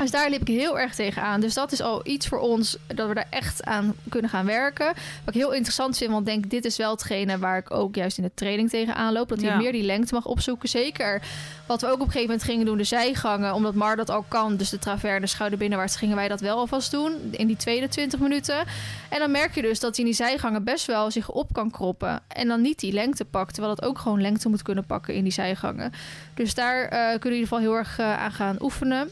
Dus 0.00 0.10
daar 0.10 0.30
liep 0.30 0.40
ik 0.40 0.48
heel 0.48 0.78
erg 0.78 0.94
tegenaan. 0.94 1.40
Dus 1.40 1.54
dat 1.54 1.72
is 1.72 1.80
al 1.80 2.00
iets 2.06 2.26
voor 2.28 2.38
ons 2.38 2.76
dat 2.86 3.08
we 3.08 3.14
daar 3.14 3.26
echt 3.30 3.64
aan 3.64 3.94
kunnen 4.08 4.30
gaan 4.30 4.46
werken. 4.46 4.86
Wat 5.24 5.34
ik 5.34 5.40
heel 5.40 5.52
interessant 5.52 5.96
vind, 5.96 6.10
want 6.10 6.26
ik 6.26 6.32
denk 6.32 6.50
dit 6.50 6.64
is 6.64 6.76
wel 6.76 6.90
hetgene 6.90 7.38
waar 7.38 7.58
ik 7.58 7.70
ook 7.70 7.94
juist 7.94 8.18
in 8.18 8.24
de 8.24 8.30
training 8.34 8.70
tegenaan 8.70 9.12
loop. 9.12 9.28
Dat 9.28 9.40
hij 9.40 9.48
Ja. 9.50 9.56
meer 9.56 9.72
die 9.72 9.82
lengte 9.82 10.14
mag 10.14 10.26
opzoeken. 10.26 10.68
Zeker 10.68 11.22
wat 11.66 11.80
we 11.80 11.86
ook 11.86 11.92
op 11.92 12.00
een 12.00 12.06
gegeven 12.06 12.26
moment 12.28 12.42
gingen 12.42 12.66
doen, 12.66 12.76
de 12.76 12.84
zijgangen. 12.84 13.54
Omdat 13.54 13.74
Mar 13.74 13.96
dat 13.96 14.10
al 14.10 14.24
kan, 14.28 14.56
dus 14.56 14.68
de 14.70 14.78
traverne, 14.78 15.26
schouder 15.26 15.58
binnenwaarts, 15.58 15.96
gingen 15.96 16.16
wij 16.16 16.28
dat 16.28 16.40
wel 16.40 16.56
alvast 16.56 16.90
doen. 16.90 17.12
In 17.30 17.46
die 17.46 17.56
tweede 17.56 17.88
20 17.88 18.20
minuten. 18.20 18.58
En 19.08 19.18
dan 19.18 19.30
merk 19.30 19.54
je 19.54 19.62
dus 19.62 19.80
dat 19.80 19.96
hij 19.96 20.04
in 20.04 20.10
die 20.10 20.26
zijgangen 20.26 20.64
best 20.64 20.86
wel 20.86 21.10
zich 21.10 21.30
op 21.30 21.52
kan 21.52 21.70
kroppen. 21.70 22.20
En 22.28 22.48
dan 22.48 22.60
niet 22.60 22.78
die 22.80 22.92
lengte 22.92 23.24
pakt. 23.24 23.54
Terwijl 23.54 23.74
het 23.74 23.84
ook 23.84 23.98
gewoon 23.98 24.20
lengte 24.20 24.48
moet 24.48 24.62
kunnen 24.62 24.84
pakken 24.86 25.14
in 25.14 25.22
die 25.22 25.32
zijgangen. 25.32 25.92
Dus 26.34 26.54
daar 26.54 26.82
eh, 26.84 26.88
kunnen 26.90 27.20
we 27.20 27.28
in 27.28 27.34
ieder 27.34 27.48
geval 27.48 27.58
heel 27.58 27.76
erg 27.76 27.98
eh, 27.98 28.22
aan 28.22 28.32
gaan 28.32 28.56
oefenen. 28.60 29.08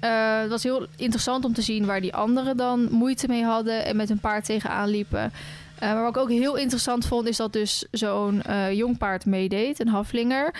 Eh, 0.00 0.40
het 0.40 0.50
was 0.50 0.62
heel 0.62 0.86
interessant 0.96 1.44
om 1.44 1.52
te 1.52 1.62
zien 1.62 1.86
waar 1.86 2.00
die 2.00 2.14
anderen 2.14 2.56
dan 2.56 2.88
moeite 2.90 3.28
mee 3.28 3.44
hadden 3.44 3.84
en 3.84 3.96
met 3.96 4.08
hun 4.08 4.20
paard 4.20 4.44
tegenaan 4.44 4.88
liepen. 4.88 5.32
Eh, 5.78 5.92
maar 5.92 6.02
wat 6.02 6.16
ik 6.16 6.22
ook 6.22 6.30
heel 6.30 6.56
interessant 6.56 7.06
vond, 7.06 7.26
is 7.26 7.36
dat 7.36 7.52
dus 7.52 7.86
zo'n 7.90 8.42
eh, 8.42 8.72
jong 8.72 8.98
paard 8.98 9.26
meedeed, 9.26 9.80
een 9.80 9.88
haflinger. 9.88 10.54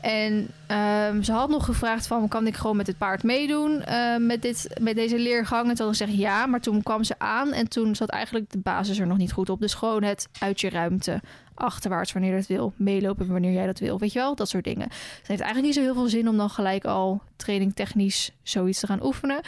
En 0.00 0.48
ehm, 0.66 1.22
ze 1.22 1.32
had 1.32 1.48
nog 1.48 1.64
gevraagd 1.64 2.06
van, 2.06 2.28
kan 2.28 2.46
ik 2.46 2.56
gewoon 2.56 2.76
met 2.76 2.86
het 2.86 2.98
paard 2.98 3.22
meedoen 3.22 3.82
met, 4.18 4.42
dit, 4.42 4.76
met 4.80 4.94
deze 4.94 5.18
leergang? 5.18 5.68
En 5.68 5.74
toen 5.74 5.86
had 5.86 5.94
ik 5.94 6.00
gezegd 6.00 6.18
ja, 6.18 6.46
maar 6.46 6.60
toen 6.60 6.82
kwam 6.82 7.04
ze 7.04 7.14
aan 7.18 7.52
en 7.52 7.68
toen 7.68 7.94
zat 7.94 8.08
eigenlijk 8.08 8.50
de 8.50 8.58
basis 8.58 8.98
er 8.98 9.06
nog 9.06 9.16
niet 9.16 9.32
goed 9.32 9.50
op. 9.50 9.60
Dus 9.60 9.74
gewoon 9.74 10.02
het 10.02 10.28
uit 10.38 10.60
je 10.60 10.68
ruimte, 10.68 11.20
achterwaarts 11.54 12.12
wanneer 12.12 12.36
dat 12.36 12.46
wil, 12.46 12.72
meelopen 12.76 13.26
wanneer 13.28 13.52
jij 13.52 13.66
dat 13.66 13.78
wil, 13.78 13.98
weet 13.98 14.12
je 14.12 14.18
wel, 14.18 14.34
dat 14.34 14.48
soort 14.48 14.64
dingen. 14.64 14.88
Het 14.88 15.26
heeft 15.26 15.40
eigenlijk 15.40 15.62
niet 15.62 15.74
zo 15.74 15.80
heel 15.80 15.94
veel 15.94 16.08
zin 16.08 16.28
om 16.28 16.36
dan 16.36 16.50
gelijk 16.50 16.84
al 16.84 17.22
training 17.36 17.74
technisch 17.74 18.30
zoiets 18.42 18.80
te 18.80 18.86
gaan 18.86 19.04
oefenen. 19.04 19.40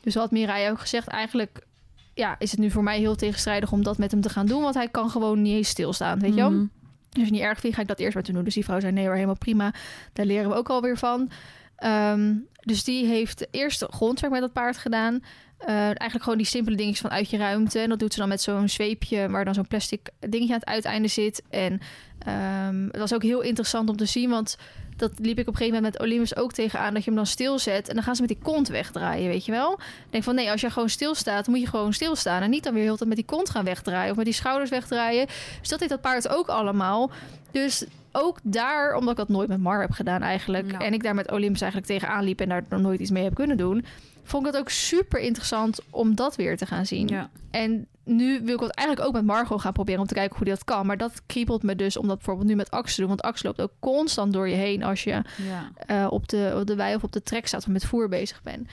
Dus 0.00 0.14
wat 0.14 0.30
Mirai 0.30 0.70
ook 0.70 0.80
gezegd, 0.80 1.08
eigenlijk 1.08 1.66
ja, 2.14 2.36
is 2.38 2.50
het 2.50 2.60
nu 2.60 2.70
voor 2.70 2.82
mij 2.82 2.98
heel 2.98 3.16
tegenstrijdig 3.16 3.72
om 3.72 3.82
dat 3.82 3.98
met 3.98 4.10
hem 4.10 4.20
te 4.20 4.28
gaan 4.28 4.46
doen, 4.46 4.62
want 4.62 4.74
hij 4.74 4.88
kan 4.88 5.10
gewoon 5.10 5.42
niet 5.42 5.56
eens 5.56 5.68
stilstaan, 5.68 6.18
weet 6.18 6.34
je 6.34 6.40
wel. 6.40 6.68
Dus 7.10 7.30
niet 7.30 7.40
erg 7.40 7.60
vind, 7.60 7.74
ga 7.74 7.80
ik 7.80 7.88
dat 7.88 7.98
eerst 7.98 8.14
maar 8.14 8.22
te 8.22 8.32
doen. 8.32 8.44
Dus 8.44 8.54
die 8.54 8.64
vrouw 8.64 8.80
zei 8.80 8.92
nee 8.92 9.04
hoor, 9.04 9.14
helemaal 9.14 9.38
prima. 9.38 9.74
Daar 10.12 10.26
leren 10.26 10.48
we 10.50 10.56
ook 10.56 10.68
alweer 10.68 10.98
van. 10.98 11.30
Ehm, 11.76 12.34
dus 12.60 12.84
die 12.84 13.06
heeft 13.06 13.46
eerst 13.50 13.86
grondwerk 13.90 14.32
met 14.32 14.40
dat 14.40 14.52
paard 14.52 14.76
gedaan. 14.76 15.22
Eh, 15.60 15.74
eigenlijk 15.76 16.22
gewoon 16.22 16.38
die 16.38 16.46
simpele 16.46 16.76
dingetjes 16.76 17.00
van 17.00 17.10
uit 17.10 17.30
je 17.30 17.36
ruimte. 17.36 17.78
En 17.78 17.88
dat 17.88 17.98
doet 17.98 18.12
ze 18.12 18.18
dan 18.18 18.28
met 18.28 18.42
zo'n 18.42 18.68
zweepje 18.68 19.28
waar 19.28 19.44
dan 19.44 19.54
zo'n 19.54 19.66
plastic 19.66 20.08
dingetje 20.18 20.52
aan 20.52 20.60
het 20.60 20.68
uiteinde 20.68 21.08
zit. 21.08 21.42
En 21.50 21.80
ehm, 22.18 22.84
het 22.84 22.98
was 22.98 23.14
ook 23.14 23.22
heel 23.22 23.40
interessant 23.40 23.88
om 23.88 23.96
te 23.96 24.04
zien, 24.04 24.30
want 24.30 24.56
dat 24.96 25.12
liep 25.18 25.38
ik 25.38 25.48
op 25.48 25.52
een 25.52 25.58
gegeven 25.58 25.74
moment 25.74 25.92
met 25.92 26.02
Olympus 26.02 26.36
ook 26.36 26.52
tegenaan. 26.52 26.94
Dat 26.94 27.04
je 27.04 27.10
hem 27.10 27.18
dan 27.18 27.26
stilzet 27.26 27.88
en 27.88 27.94
dan 27.94 28.04
gaan 28.04 28.14
ze 28.14 28.20
met 28.20 28.30
die 28.30 28.40
kont 28.42 28.68
wegdraaien, 28.68 29.28
weet 29.28 29.44
je 29.44 29.52
wel. 29.52 29.72
Ik 29.72 30.10
denk 30.10 30.24
van 30.24 30.34
nee, 30.34 30.50
als 30.50 30.60
je 30.60 30.70
gewoon 30.70 30.88
stilstaat, 30.88 31.46
moet 31.46 31.60
je 31.60 31.66
gewoon 31.66 31.92
stilstaan. 31.92 32.42
En 32.42 32.50
niet 32.50 32.64
dan 32.64 32.74
weer 32.74 32.82
heel 32.82 32.96
tijd 32.96 33.08
met 33.08 33.18
die 33.18 33.26
kont 33.26 33.50
gaan 33.50 33.64
wegdraaien 33.64 34.10
of 34.10 34.16
met 34.16 34.24
die 34.24 34.34
schouders 34.34 34.70
wegdraaien. 34.70 35.26
Dus 35.60 35.68
dat 35.68 35.78
deed 35.78 35.88
dat 35.88 36.00
paard 36.00 36.28
ook 36.28 36.48
allemaal. 36.48 37.10
Dus 37.50 37.84
ook 38.12 38.38
daar, 38.42 38.94
omdat 38.94 39.10
ik 39.10 39.16
dat 39.16 39.28
nooit 39.28 39.48
met 39.48 39.60
Mar 39.60 39.80
heb 39.80 39.90
gedaan 39.90 40.22
eigenlijk. 40.22 40.70
Ja. 40.70 40.78
En 40.78 40.92
ik 40.92 41.02
daar 41.02 41.14
met 41.14 41.30
Olympus 41.30 41.60
eigenlijk 41.60 41.92
tegenaan 41.92 42.24
liep 42.24 42.40
en 42.40 42.48
daar 42.48 42.64
nog 42.68 42.80
nooit 42.80 43.00
iets 43.00 43.10
mee 43.10 43.24
heb 43.24 43.34
kunnen 43.34 43.56
doen. 43.56 43.84
Vond 44.30 44.46
ik 44.46 44.52
het 44.52 44.60
ook 44.60 44.68
super 44.70 45.20
interessant 45.20 45.80
om 45.90 46.14
dat 46.14 46.36
weer 46.36 46.56
te 46.56 46.66
gaan 46.66 46.86
zien. 46.86 47.08
Ja. 47.08 47.30
En 47.50 47.86
nu 48.04 48.40
wil 48.44 48.54
ik 48.54 48.60
het 48.60 48.74
eigenlijk 48.74 49.08
ook 49.08 49.14
met 49.14 49.24
Margot 49.24 49.60
gaan 49.60 49.72
proberen 49.72 50.00
om 50.00 50.06
te 50.06 50.14
kijken 50.14 50.36
hoe 50.36 50.44
die 50.44 50.54
dat 50.54 50.64
kan. 50.64 50.86
Maar 50.86 50.96
dat 50.96 51.22
kriebelt 51.26 51.62
me 51.62 51.76
dus 51.76 51.96
om 51.96 52.06
dat 52.06 52.16
bijvoorbeeld 52.16 52.48
nu 52.48 52.54
met 52.54 52.70
Ax 52.70 52.94
te 52.94 53.00
doen. 53.00 53.08
Want 53.08 53.22
Ax 53.22 53.42
loopt 53.42 53.60
ook 53.60 53.72
constant 53.80 54.32
door 54.32 54.48
je 54.48 54.54
heen 54.54 54.82
als 54.82 55.04
je 55.04 55.10
Ja. 55.10 55.70
eh, 55.86 56.06
op, 56.10 56.28
de, 56.28 56.52
op 56.60 56.66
de 56.66 56.74
wei 56.74 56.94
of 56.94 57.02
op 57.02 57.12
de 57.12 57.22
trek 57.22 57.46
staat 57.46 57.60
of 57.60 57.66
met 57.66 57.84
voer 57.84 58.08
bezig 58.08 58.42
bent. 58.42 58.68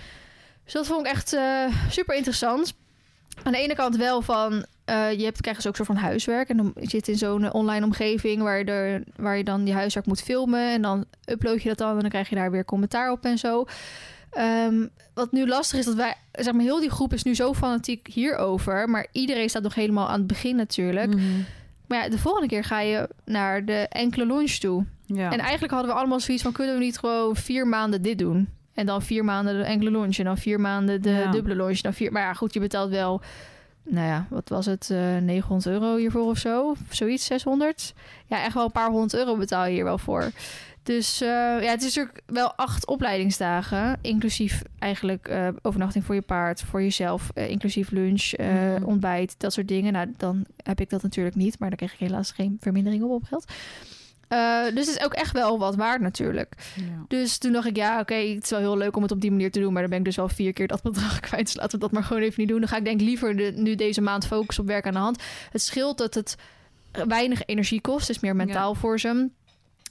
Dus 0.63 0.73
dat 0.73 0.87
vond 0.87 1.05
ik 1.05 1.11
echt 1.11 1.33
eh, 1.33 1.65
super 1.89 2.15
interessant. 2.15 2.73
Aan 3.43 3.51
de 3.51 3.57
ene 3.57 3.75
kant 3.75 3.95
wel 3.95 4.21
van, 4.21 4.65
eh, 4.85 5.11
je 5.11 5.23
hebt, 5.23 5.41
krijgt 5.41 5.63
dus 5.63 5.67
ook 5.71 5.77
een 5.79 5.85
soort 5.85 5.99
van 5.99 6.07
huiswerk. 6.07 6.49
En 6.49 6.57
dan 6.57 6.73
zit 6.75 7.05
je 7.05 7.11
in 7.11 7.17
zo'n 7.17 7.53
online 7.53 7.85
omgeving 7.85 8.41
waar 8.41 8.57
je, 8.57 8.65
er, 8.65 9.03
waar 9.15 9.37
je 9.37 9.43
dan 9.43 9.63
die 9.63 9.73
huiswerk 9.73 10.05
moet 10.05 10.21
filmen. 10.21 10.71
En 10.71 10.81
dan 10.81 11.05
upload 11.25 11.61
je 11.61 11.69
dat 11.69 11.77
dan 11.77 11.93
en 11.95 11.99
dan 11.99 12.09
krijg 12.09 12.29
je 12.29 12.35
daar 12.35 12.51
weer 12.51 12.65
commentaar 12.65 13.11
op 13.11 13.25
en 13.25 13.37
zo. 13.37 13.65
Ehm, 14.37 14.87
wat 15.13 15.31
nu 15.31 15.47
lastig 15.47 15.79
is, 15.79 15.85
dat 15.85 15.95
wij, 15.95 16.15
zeg 16.31 16.53
maar, 16.53 16.63
heel 16.63 16.79
die 16.79 16.89
groep 16.89 17.13
is 17.13 17.23
nu 17.23 17.35
zo 17.35 17.53
fanatiek 17.53 18.07
hierover. 18.07 18.89
Maar 18.89 19.07
iedereen 19.11 19.49
staat 19.49 19.63
nog 19.63 19.75
helemaal 19.75 20.07
aan 20.09 20.17
het 20.17 20.27
begin 20.27 20.55
natuurlijk. 20.55 21.07
Mhm. 21.15 21.21
Maar 21.87 22.03
ja, 22.03 22.09
de 22.09 22.17
volgende 22.17 22.47
keer 22.47 22.63
ga 22.63 22.79
je 22.79 23.09
naar 23.25 23.65
de 23.65 23.87
enkele 23.89 24.25
lunch 24.25 24.51
toe. 24.51 24.85
Ja. 25.05 25.31
En 25.31 25.39
eigenlijk 25.39 25.73
hadden 25.73 25.91
we 25.91 25.97
allemaal 25.97 26.19
zoiets 26.19 26.43
van... 26.43 26.51
kunnen 26.51 26.73
we 26.77 26.83
niet 26.83 26.97
gewoon 26.97 27.35
vier 27.35 27.67
maanden 27.67 28.01
dit 28.01 28.17
doen? 28.19 28.49
En 28.73 28.85
dan 28.85 29.01
vier 29.01 29.25
maanden 29.25 29.57
de 29.57 29.63
enkele 29.63 29.91
lunch. 29.91 30.17
En 30.17 30.25
dan 30.25 30.37
vier 30.37 30.59
maanden 30.59 31.01
de 31.01 31.09
Ja. 31.09 31.31
dubbele 31.31 31.55
lunch. 31.55 31.79
Dan 31.81 31.93
vier, 31.93 32.11
maar 32.11 32.21
ja, 32.21 32.33
goed, 32.33 32.53
je 32.53 32.59
betaalt 32.59 32.89
wel... 32.89 33.21
Nou 33.89 34.07
ja, 34.07 34.25
wat 34.29 34.49
was 34.49 34.65
het? 34.65 34.89
eh 34.91 35.17
900 35.17 35.65
euro 35.75 35.95
hiervoor 35.95 36.25
of 36.29 36.37
zo? 36.37 36.69
Of 36.69 36.77
zoiets, 36.89 37.25
600? 37.25 37.93
Ja, 38.25 38.43
echt 38.43 38.53
wel 38.53 38.63
een 38.65 38.71
paar 38.71 38.89
honderd 38.89 39.13
euro 39.15 39.35
betaal 39.37 39.65
je 39.65 39.71
hier 39.73 39.83
wel 39.83 39.97
voor. 39.97 40.31
Dus 40.87 41.21
eh, 41.21 41.27
ja, 41.61 41.69
het 41.69 41.83
is 41.83 41.95
natuurlijk 41.95 42.21
wel 42.25 42.53
acht 42.53 42.87
opleidingsdagen. 42.87 43.97
Inclusief 44.01 44.61
eigenlijk 44.79 45.27
eh, 45.27 45.47
overnachting 45.61 46.05
voor 46.05 46.15
je 46.15 46.21
paard, 46.21 46.61
voor 46.61 46.81
jezelf. 46.81 47.29
eh, 47.33 47.49
inclusief 47.49 47.91
lunch, 47.91 48.31
Mhm. 48.37 48.83
ontbijt, 48.83 49.35
dat 49.37 49.53
soort 49.53 49.67
dingen. 49.67 49.93
Nou, 49.93 50.13
dan 50.17 50.45
heb 50.63 50.79
ik 50.79 50.89
dat 50.89 51.01
natuurlijk 51.03 51.35
niet. 51.35 51.59
Maar 51.59 51.69
dan 51.69 51.77
kreeg 51.77 51.93
ik 51.93 51.99
helaas 51.99 52.31
geen 52.31 52.57
vermindering 52.59 53.03
op 53.03 53.09
opgeld. 53.11 53.45
Eh 54.27 54.63
dus 54.63 54.85
het 54.87 54.95
is 54.97 55.03
ook 55.03 55.13
echt 55.13 55.31
wel 55.31 55.59
wat 55.59 55.75
waard 55.75 56.01
natuurlijk. 56.01 56.53
Ja. 56.75 57.05
Dus 57.07 57.37
toen 57.37 57.51
dacht 57.51 57.67
ik, 57.67 57.75
ja, 57.75 57.99
oké, 57.99 58.13
het 58.15 58.43
is 58.43 58.49
wel 58.49 58.59
heel 58.59 58.77
leuk 58.77 58.95
om 58.95 59.01
het 59.01 59.11
op 59.11 59.21
die 59.21 59.31
manier 59.31 59.51
te 59.51 59.59
doen. 59.59 59.71
Maar 59.73 59.81
dan 59.81 59.89
ben 59.89 59.99
ik 59.99 60.05
dus 60.05 60.15
wel 60.15 60.29
vier 60.29 60.53
keer 60.53 60.67
dat 60.67 60.81
bedrag 60.91 61.19
kwijt. 61.19 61.45
Dus 61.45 61.55
laten 61.55 61.71
we 61.71 61.77
dat 61.77 61.91
maar 61.91 62.03
gewoon 62.03 62.21
even 62.21 62.35
niet 62.37 62.49
doen. 62.49 62.59
Dan 62.59 62.69
ga 62.69 62.77
ik 62.77 62.85
denk 62.85 63.01
liever 63.01 63.35
de, 63.37 63.51
nu 63.55 63.75
deze 63.75 64.01
maand 64.01 64.27
focussen 64.27 64.63
op 64.63 64.69
werk 64.69 64.85
aan 64.87 64.93
de 64.93 64.99
hand. 64.99 65.23
Het 65.51 65.61
scheelt 65.61 65.97
dat 65.97 66.13
het 66.13 66.35
weinig 67.07 67.45
energie 67.45 67.81
kost. 67.81 68.07
Het 68.07 68.15
is 68.15 68.21
meer 68.21 68.35
mentaal 68.35 68.75
voor 68.75 68.99
ze. 68.99 69.29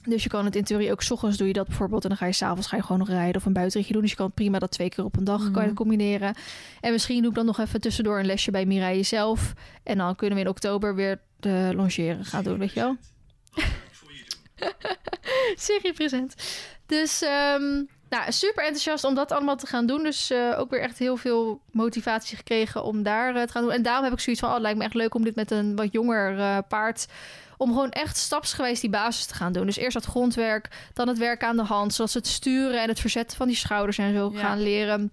Dus 0.09 0.23
je 0.23 0.29
kan 0.29 0.45
het 0.45 0.55
in 0.55 0.63
theorie 0.63 0.91
ook 0.91 1.01
's 1.03 1.11
ochtends 1.11 1.37
doe 1.37 1.47
je 1.47 1.53
dat 1.53 1.67
bijvoorbeeld. 1.67 2.03
En 2.03 2.09
dan 2.09 2.17
ga 2.17 2.25
je 2.25 2.31
s'avonds 2.33 2.67
ga 2.67 2.75
je 2.75 2.81
gewoon 2.81 2.97
nog 2.97 3.09
rijden 3.09 3.35
of 3.35 3.45
een 3.45 3.53
buitenritje 3.53 3.93
doen. 3.93 4.01
Dus 4.01 4.11
je 4.11 4.17
kan 4.17 4.31
prima 4.31 4.59
dat 4.59 4.71
twee 4.71 4.89
keer 4.89 5.03
op 5.03 5.17
een 5.17 5.23
dag 5.23 5.51
kan 5.51 5.61
je 5.61 5.67
Mhm. 5.67 5.77
combineren. 5.77 6.35
En 6.81 6.91
misschien 6.91 7.21
doe 7.21 7.29
ik 7.29 7.35
dan 7.35 7.45
nog 7.45 7.59
even 7.59 7.81
tussendoor 7.81 8.19
een 8.19 8.25
lesje 8.25 8.51
bij 8.51 8.65
Mireille 8.65 9.03
zelf. 9.03 9.53
En 9.83 9.97
dan 9.97 10.15
kunnen 10.15 10.37
we 10.37 10.43
in 10.43 10.49
oktober 10.49 10.95
weer 10.95 11.19
de 11.39 11.71
longeren 11.75 12.25
gaan 12.25 12.43
doen, 12.43 12.59
weet 12.59 12.73
je 12.73 12.79
wel. 12.79 12.95
Serie 15.55 15.93
present. 15.93 16.35
Dus 16.85 17.21
ehm, 17.21 17.83
nou, 18.09 18.31
super 18.31 18.63
enthousiast 18.63 19.03
om 19.03 19.15
dat 19.15 19.31
allemaal 19.31 19.55
te 19.57 19.67
gaan 19.67 19.85
doen. 19.85 20.03
Dus 20.03 20.31
eh, 20.31 20.55
ook 20.59 20.69
weer 20.69 20.81
echt 20.81 20.97
heel 20.97 21.17
veel 21.17 21.61
motivatie 21.71 22.37
gekregen 22.37 22.83
om 22.83 23.03
daar 23.03 23.35
eh, 23.35 23.41
te 23.43 23.51
gaan 23.51 23.61
doen. 23.63 23.71
En 23.71 23.81
daarom 23.81 24.03
heb 24.03 24.13
ik 24.13 24.19
zoiets 24.19 24.41
van, 24.41 24.49
oh, 24.49 24.55
het 24.55 24.63
lijkt 24.63 24.77
me 24.79 24.85
echt 24.85 24.93
leuk 24.93 25.15
om 25.15 25.23
dit 25.23 25.35
met 25.35 25.51
een 25.51 25.75
wat 25.75 25.91
jonger 25.91 26.39
eh, 26.39 26.57
paard... 26.67 27.07
om 27.57 27.69
gewoon 27.69 27.89
echt 27.91 28.17
stapsgewijs 28.17 28.79
die 28.79 28.89
basis 28.89 29.25
te 29.25 29.33
gaan 29.33 29.53
doen. 29.53 29.65
Dus 29.65 29.77
eerst 29.77 29.93
dat 29.93 30.05
grondwerk, 30.05 30.89
dan 30.93 31.07
het 31.07 31.17
werk 31.17 31.43
aan 31.43 31.55
de 31.55 31.63
hand... 31.63 31.93
zoals 31.93 32.13
het 32.13 32.27
sturen 32.27 32.81
en 32.81 32.87
het 32.89 32.99
verzetten 32.99 33.37
van 33.37 33.47
die 33.47 33.55
schouders 33.55 33.97
en 33.97 34.13
zo 34.13 34.31
Ja. 34.33 34.39
gaan 34.39 34.61
leren... 34.61 35.11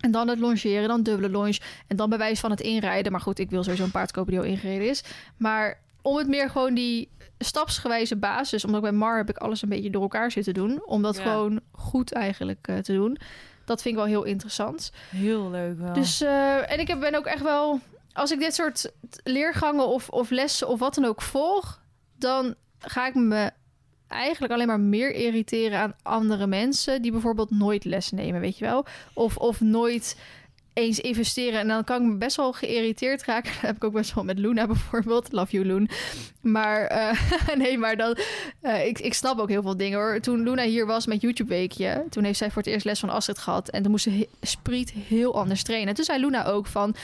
En 0.00 0.10
dan 0.10 0.28
het 0.28 0.38
longeren, 0.38 0.88
dan 0.88 1.02
dubbele 1.02 1.30
longe. 1.30 1.60
En 1.86 1.96
dan 1.96 2.08
bij 2.08 2.18
wijze 2.18 2.40
van 2.40 2.50
het 2.50 2.60
inrijden. 2.60 3.12
Maar 3.12 3.20
goed, 3.20 3.38
ik 3.38 3.50
wil 3.50 3.62
sowieso 3.62 3.84
een 3.84 3.90
paard 3.90 4.10
kopen 4.12 4.30
die 4.30 4.40
al 4.40 4.46
ingereden 4.46 4.88
is. 4.88 5.02
Maar 5.36 5.80
om 6.02 6.16
het 6.16 6.28
meer 6.28 6.50
gewoon 6.50 6.74
die 6.74 7.08
stapsgewijze 7.38 8.16
basis... 8.16 8.64
omdat 8.64 8.80
bij 8.82 8.92
Mar 8.92 9.16
heb 9.16 9.28
ik 9.28 9.38
alles 9.38 9.62
een 9.62 9.68
beetje 9.68 9.90
door 9.90 10.02
elkaar 10.02 10.30
zitten 10.30 10.54
doen... 10.54 10.82
om 10.86 11.02
dat 11.02 11.16
Ja. 11.16 11.22
gewoon 11.22 11.60
goed 11.72 12.12
eigenlijk 12.12 12.68
eh, 12.68 12.76
te 12.78 12.92
doen. 12.92 13.18
Dat 13.64 13.82
vind 13.82 13.94
ik 13.94 14.00
wel 14.00 14.10
heel 14.10 14.24
interessant. 14.24 14.92
Heel 15.10 15.50
leuk 15.50 15.78
wel. 15.78 15.92
Dus, 15.92 16.20
eh, 16.20 16.70
en 16.72 16.80
ik 16.80 16.88
heb- 16.88 17.00
ben 17.00 17.14
ook 17.14 17.26
echt 17.26 17.42
wel... 17.42 17.80
Als 18.14 18.30
ik 18.30 18.38
dit 18.38 18.54
soort 18.54 18.92
leergangen 19.24 19.86
of, 19.86 20.08
of 20.08 20.30
lessen 20.30 20.68
of 20.68 20.78
wat 20.78 20.94
dan 20.94 21.04
ook 21.04 21.22
volg... 21.22 21.80
dan 22.18 22.54
ga 22.78 23.06
ik 23.06 23.14
me 23.14 23.50
eigenlijk 24.08 24.52
alleen 24.52 24.66
maar 24.66 24.80
meer 24.80 25.14
irriteren 25.14 25.78
aan 25.78 25.94
andere 26.02 26.46
mensen... 26.46 27.02
die 27.02 27.12
bijvoorbeeld 27.12 27.50
nooit 27.50 27.84
les 27.84 28.10
nemen, 28.10 28.40
weet 28.40 28.58
je 28.58 28.64
wel? 28.64 28.86
Of, 29.12 29.36
of 29.36 29.60
nooit 29.60 30.16
eens 30.72 31.00
investeren. 31.00 31.60
En 31.60 31.68
dan 31.68 31.84
kan 31.84 32.02
ik 32.02 32.08
me 32.08 32.16
best 32.16 32.36
wel 32.36 32.52
geïrriteerd 32.52 33.24
raken. 33.24 33.52
Dat 33.54 33.60
heb 33.60 33.76
ik 33.76 33.84
ook 33.84 33.92
best 33.92 34.14
wel 34.14 34.24
met 34.24 34.38
Luna 34.38 34.66
bijvoorbeeld. 34.66 35.32
Love 35.32 35.52
you, 35.52 35.66
Loen. 35.66 35.88
Maar 36.40 36.84
eh, 36.84 37.18
nee, 37.62 37.78
maar 37.78 37.96
dan... 37.96 38.16
eh, 38.60 38.86
ik, 38.86 38.98
ik 38.98 39.14
snap 39.14 39.38
ook 39.38 39.48
heel 39.48 39.62
veel 39.62 39.76
dingen 39.76 39.98
hoor. 39.98 40.20
Toen 40.20 40.42
Luna 40.42 40.62
hier 40.62 40.86
was 40.86 41.06
met 41.06 41.20
YouTube 41.20 41.54
Weekje... 41.54 42.04
toen 42.10 42.24
heeft 42.24 42.38
zij 42.38 42.50
voor 42.50 42.62
het 42.62 42.70
eerst 42.70 42.84
les 42.84 43.00
van 43.00 43.10
Astrid 43.10 43.38
gehad. 43.38 43.68
En 43.68 43.82
toen 43.82 43.90
moest 43.90 44.04
ze 44.04 44.10
he- 44.10 44.28
Spriet 44.40 44.90
heel 44.90 45.34
anders 45.38 45.62
trainen. 45.62 45.88
En 45.88 45.94
toen 45.94 46.04
zei 46.04 46.20
Luna 46.20 46.44
ook 46.46 46.66
van... 46.66 46.94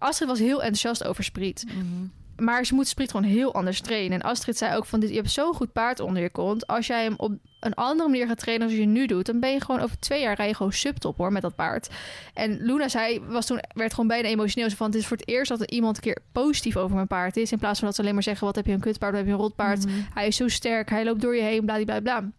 Astrid 0.00 0.28
was 0.28 0.38
heel 0.38 0.58
enthousiast 0.62 1.04
over 1.04 1.24
Spriet. 1.24 1.64
Mhm. 1.66 2.06
Maar 2.44 2.64
ze 2.64 2.74
moet 2.74 2.88
Spriet 2.88 3.10
gewoon 3.10 3.26
heel 3.26 3.54
anders 3.54 3.80
trainen. 3.80 4.20
En 4.20 4.28
Astrid 4.28 4.58
zei 4.58 4.76
ook 4.76 4.86
van... 4.86 5.00
Dit, 5.00 5.08
je 5.08 5.16
hebt 5.16 5.30
zo'n 5.30 5.54
goed 5.54 5.72
paard 5.72 6.00
onder 6.00 6.22
je 6.22 6.30
kont. 6.30 6.66
Als 6.66 6.86
jij 6.86 7.02
hem 7.02 7.14
op 7.16 7.32
een 7.60 7.74
andere 7.74 8.08
manier 8.08 8.26
gaat 8.26 8.38
trainen 8.38 8.66
als 8.66 8.76
je 8.76 8.84
nu 8.84 9.06
doet... 9.06 9.26
dan 9.26 9.40
ben 9.40 9.52
je 9.52 9.60
gewoon 9.60 9.80
over 9.80 9.98
twee 9.98 10.20
jaar 10.20 10.34
rij 10.34 10.48
je 10.48 10.54
gewoon 10.54 10.72
subtop 10.72 11.16
hoor 11.16 11.32
met 11.32 11.42
dat 11.42 11.54
paard. 11.54 11.90
En 12.34 12.58
Luna 12.62 12.88
zei, 12.88 13.20
was 13.20 13.46
toen, 13.46 13.60
werd 13.74 13.90
gewoon 13.90 14.08
bijna 14.08 14.28
emotioneel. 14.28 14.70
Ze 14.70 14.76
van, 14.76 14.86
het 14.86 14.94
is 14.94 15.06
voor 15.06 15.16
het 15.16 15.28
eerst 15.28 15.48
dat 15.50 15.60
er 15.60 15.70
iemand 15.70 15.96
een 15.96 16.02
keer 16.02 16.18
positief 16.32 16.76
over 16.76 16.94
mijn 16.94 17.06
paard 17.06 17.36
is. 17.36 17.52
In 17.52 17.58
plaats 17.58 17.78
van 17.78 17.86
dat 17.86 17.96
ze 17.96 18.02
alleen 18.02 18.14
maar 18.14 18.22
zeggen... 18.22 18.46
wat 18.46 18.56
heb 18.56 18.66
je 18.66 18.72
een 18.72 18.80
kutpaard, 18.80 19.12
wat 19.12 19.20
heb 19.20 19.28
je 19.30 19.36
een 19.36 19.42
rotpaard. 19.42 19.86
Mhm. 19.86 19.94
Hij 20.14 20.26
is 20.26 20.36
zo 20.36 20.48
sterk, 20.48 20.90
hij 20.90 21.04
loopt 21.04 21.20
door 21.20 21.36
je 21.36 21.42
heen, 21.42 21.64
bla 21.64 21.84
bla 21.84 22.00
bla. 22.00 22.30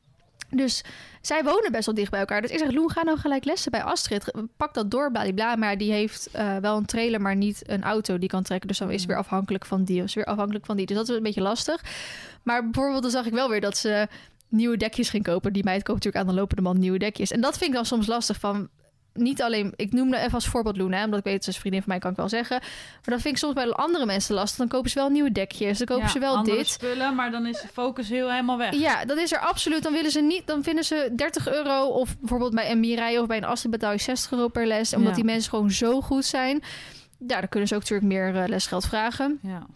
Dus 0.52 0.84
zij 1.22 1.44
wonen 1.44 1.72
best 1.72 1.86
wel 1.86 1.96
dicht 1.96 2.12
bij 2.12 2.20
elkaar. 2.20 2.42
Dus 2.42 2.52
ik 2.52 2.58
zeg, 2.58 2.72
Loen, 2.72 2.92
ga 2.92 3.04
nou 3.04 3.18
gelijk 3.18 3.46
lessen 3.46 3.72
bij 3.72 3.84
Astrid. 3.84 4.34
Pak 4.58 4.74
dat 4.74 4.92
door, 4.92 5.12
bladibla. 5.12 5.56
Maar 5.56 5.78
die 5.78 5.92
heeft 5.92 6.30
uh, 6.36 6.58
wel 6.58 6.78
een 6.78 6.86
trailer, 6.86 7.22
maar 7.22 7.36
niet 7.36 7.70
een 7.70 7.84
auto 7.84 8.18
die 8.18 8.30
kan 8.30 8.44
trekken. 8.44 8.68
Dus 8.68 8.78
dan 8.78 8.92
is 8.92 9.00
het 9.00 9.10
weer 9.10 9.18
afhankelijk 9.18 9.66
van 9.66 9.84
die. 9.84 10.04
Is 10.04 10.14
weer 10.14 10.26
afhankelijk 10.26 10.66
van 10.66 10.78
die. 10.78 10.86
Dus 10.86 10.96
dat 10.96 11.10
is 11.10 11.16
een 11.16 11.24
beetje 11.24 11.42
lastig. 11.42 11.84
Maar 12.44 12.64
bijvoorbeeld, 12.64 13.02
dan 13.02 13.12
zag 13.12 13.26
ik 13.26 13.34
wel 13.34 13.50
weer 13.50 13.62
dat 13.62 13.78
ze 13.78 14.08
nieuwe 14.48 14.78
dekjes 14.78 15.10
ging 15.10 15.24
kopen. 15.24 15.54
Die 15.54 15.64
meid 15.64 15.84
koopt 15.84 16.04
natuurlijk 16.04 16.26
aan 16.26 16.34
de 16.34 16.40
lopende 16.40 16.62
man 16.62 16.80
nieuwe 16.80 16.98
dekjes. 16.98 17.32
En 17.32 17.42
dat 17.42 17.58
vind 17.58 17.70
ik 17.70 17.76
dan 17.76 17.86
soms 17.86 18.08
lastig 18.08 18.40
van 18.40 18.70
niet 19.14 19.42
alleen, 19.42 19.74
ik 19.76 19.92
noem 19.92 20.14
even 20.14 20.34
als 20.34 20.48
voorbeeld 20.48 20.78
Loen, 20.78 20.94
omdat 20.94 21.20
ik 21.20 21.26
weet, 21.26 21.44
ze 21.44 21.50
is 21.50 21.58
vriendin 21.58 21.82
van 21.82 21.90
mij, 21.90 22.00
kan 22.00 22.12
ik 22.12 22.18
wel 22.18 22.30
zeggen. 22.30 22.60
Maar 22.60 23.02
dat 23.04 23.22
vind 23.22 23.34
ik 23.34 23.38
soms 23.38 23.54
bij 23.54 23.72
andere 23.72 24.06
mensen 24.06 24.36
lastig. 24.36 24.58
Dan 24.58 24.68
kopen 24.68 24.90
ze 24.90 25.00
wel 25.00 25.10
nieuwe 25.10 25.32
dekjes, 25.32 25.78
dan 25.78 25.88
kopen 25.88 26.10
ze 26.10 26.20
wel 26.20 26.36
andere 26.36 26.58
dit. 26.58 26.68
spullen, 26.68 27.16
maar 27.16 27.32
dan 27.32 27.46
is 27.46 27.62
de 27.62 27.68
focus 27.68 28.10
heel 28.10 28.30
helemaal 28.30 28.58
weg. 28.58 28.74
Ja, 28.74 29.06
dat 29.06 29.18
is 29.18 29.32
er 29.32 29.40
absoluut. 29.40 29.84
Dan 29.84 29.94
willen 29.94 30.12
ze 30.12 30.22
niet, 30.22 30.48
dan 30.48 30.64
vinden 30.64 30.84
ze 30.84 31.12
30 31.16 31.48
euro 31.48 31.86
of 31.86 32.18
bijvoorbeeld 32.20 32.56
bij 32.56 32.72
een 32.72 32.80
Mirai 32.80 33.20
of 33.20 33.28
bij 33.28 33.38
een 33.38 33.44
Assen 33.44 33.70
betaal 33.70 33.92
je 33.92 33.98
60 33.98 34.32
euro 34.32 34.48
per 34.48 34.68
les, 34.68 34.94
omdat 34.94 35.16
die 35.16 35.24
mensen 35.24 35.50
gewoon 35.50 35.72
zo 35.72 36.02
goed 36.02 36.26
zijn. 36.26 36.64
Ja, 37.28 37.40
dan 37.40 37.50
kunnen 37.50 37.68
ze 37.68 37.76
ook 37.76 37.82
natuurlijk 37.82 38.08
meer 38.08 38.36
uh, 38.36 38.48
lesgeld 38.48 38.86
vragen. 38.86 39.40
Ja 39.42 39.68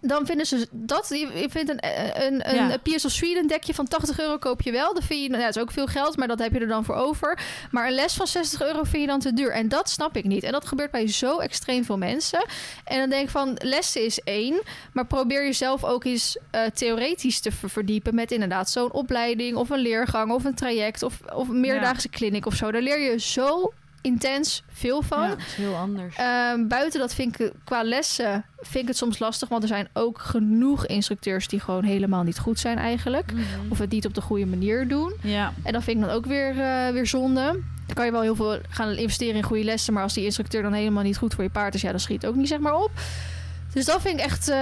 dan 0.00 0.26
vinden 0.26 0.46
ze 0.46 0.68
dat. 0.70 1.08
Je 1.08 1.46
vindt 1.50 1.70
een, 1.70 1.78
een, 2.26 2.56
een, 2.56 2.72
een 2.72 2.80
PS 2.82 3.04
of 3.04 3.10
Sweden 3.10 3.46
dekje 3.46 3.74
van 3.74 3.88
80 3.88 4.20
euro 4.20 4.38
koop 4.38 4.62
je 4.62 4.72
wel. 4.72 4.94
Dat 4.94 5.04
vind 5.04 5.22
je, 5.22 5.28
nou, 5.28 5.42
dat 5.42 5.56
is 5.56 5.62
ook 5.62 5.70
veel 5.70 5.86
geld, 5.86 6.16
maar 6.16 6.28
dat 6.28 6.38
heb 6.38 6.52
je 6.52 6.58
er 6.58 6.68
dan 6.68 6.84
voor 6.84 6.94
over. 6.94 7.38
Maar 7.70 7.86
een 7.86 7.94
les 7.94 8.14
van 8.14 8.26
60 8.26 8.62
euro 8.62 8.82
vind 8.82 9.02
je 9.02 9.08
dan 9.08 9.20
te 9.20 9.32
duur. 9.32 9.50
En 9.50 9.68
dat 9.68 9.90
snap 9.90 10.16
ik 10.16 10.24
niet. 10.24 10.42
En 10.42 10.52
dat 10.52 10.66
gebeurt 10.66 10.90
bij 10.90 11.08
zo 11.08 11.38
extreem 11.38 11.84
veel 11.84 11.98
mensen. 11.98 12.46
En 12.84 12.98
dan 12.98 13.10
denk 13.10 13.24
ik 13.24 13.30
van, 13.30 13.56
lessen 13.62 14.04
is 14.04 14.20
één. 14.20 14.62
Maar 14.92 15.06
probeer 15.06 15.44
jezelf 15.44 15.84
ook 15.84 16.04
eens 16.04 16.38
uh, 16.54 16.60
theoretisch 16.74 17.40
te 17.40 17.52
verdiepen 17.52 18.14
met 18.14 18.32
inderdaad 18.32 18.70
zo'n 18.70 18.92
opleiding 18.92 19.56
of 19.56 19.70
een 19.70 19.78
leergang 19.78 20.32
of 20.32 20.44
een 20.44 20.54
traject 20.54 21.02
of, 21.02 21.20
of 21.34 21.48
een 21.48 21.60
meerdaagse 21.60 22.08
ja. 22.10 22.18
kliniek 22.18 22.46
of 22.46 22.54
zo. 22.54 22.70
Daar 22.70 22.82
leer 22.82 23.00
je 23.00 23.20
zo 23.20 23.72
intens 24.00 24.62
veel 24.72 25.02
van. 25.02 25.28
Ja, 25.28 25.36
is 25.36 25.54
heel 25.54 25.76
anders. 25.76 26.18
Uh, 26.18 26.66
buiten 26.68 27.00
dat 27.00 27.14
vind 27.14 27.40
ik 27.40 27.52
qua 27.64 27.82
lessen 27.82 28.44
vind 28.60 28.82
ik 28.82 28.88
het 28.88 28.96
soms 28.96 29.18
lastig, 29.18 29.48
want 29.48 29.62
er 29.62 29.68
zijn 29.68 29.88
ook 29.92 30.18
genoeg 30.18 30.86
instructeurs 30.86 31.48
die 31.48 31.60
gewoon 31.60 31.84
helemaal 31.84 32.22
niet 32.22 32.38
goed 32.38 32.58
zijn 32.58 32.78
eigenlijk, 32.78 33.32
mm 33.32 33.38
-hmm. 33.38 33.70
of 33.70 33.78
het 33.78 33.90
niet 33.90 34.06
op 34.06 34.14
de 34.14 34.20
goede 34.20 34.46
manier 34.46 34.88
doen. 34.88 35.12
Ja. 35.22 35.52
En 35.62 35.72
dan 35.72 35.82
vind 35.82 36.00
ik 36.00 36.06
dan 36.06 36.14
ook 36.14 36.26
weer, 36.26 36.54
uh, 36.54 36.88
weer 36.88 37.06
zonde. 37.06 37.60
Dan 37.86 37.96
kan 37.96 38.04
je 38.04 38.12
wel 38.12 38.20
heel 38.20 38.36
veel 38.36 38.58
gaan 38.68 38.90
investeren 38.90 39.34
in 39.34 39.42
goede 39.42 39.64
lessen, 39.64 39.92
maar 39.92 40.02
als 40.02 40.14
die 40.14 40.24
instructeur 40.24 40.62
dan 40.62 40.72
helemaal 40.72 41.02
niet 41.02 41.16
goed 41.16 41.34
voor 41.34 41.44
je 41.44 41.50
paard 41.50 41.74
is, 41.74 41.80
ja, 41.80 41.90
dan 41.90 42.00
schiet 42.00 42.22
het 42.22 42.30
ook 42.30 42.36
niet 42.36 42.48
zeg 42.48 42.58
maar 42.58 42.74
op. 42.74 42.90
Dus 43.78 43.86
dat 43.86 44.00
vind 44.00 44.18
ik 44.18 44.24
echt, 44.24 44.48
uh, 44.48 44.56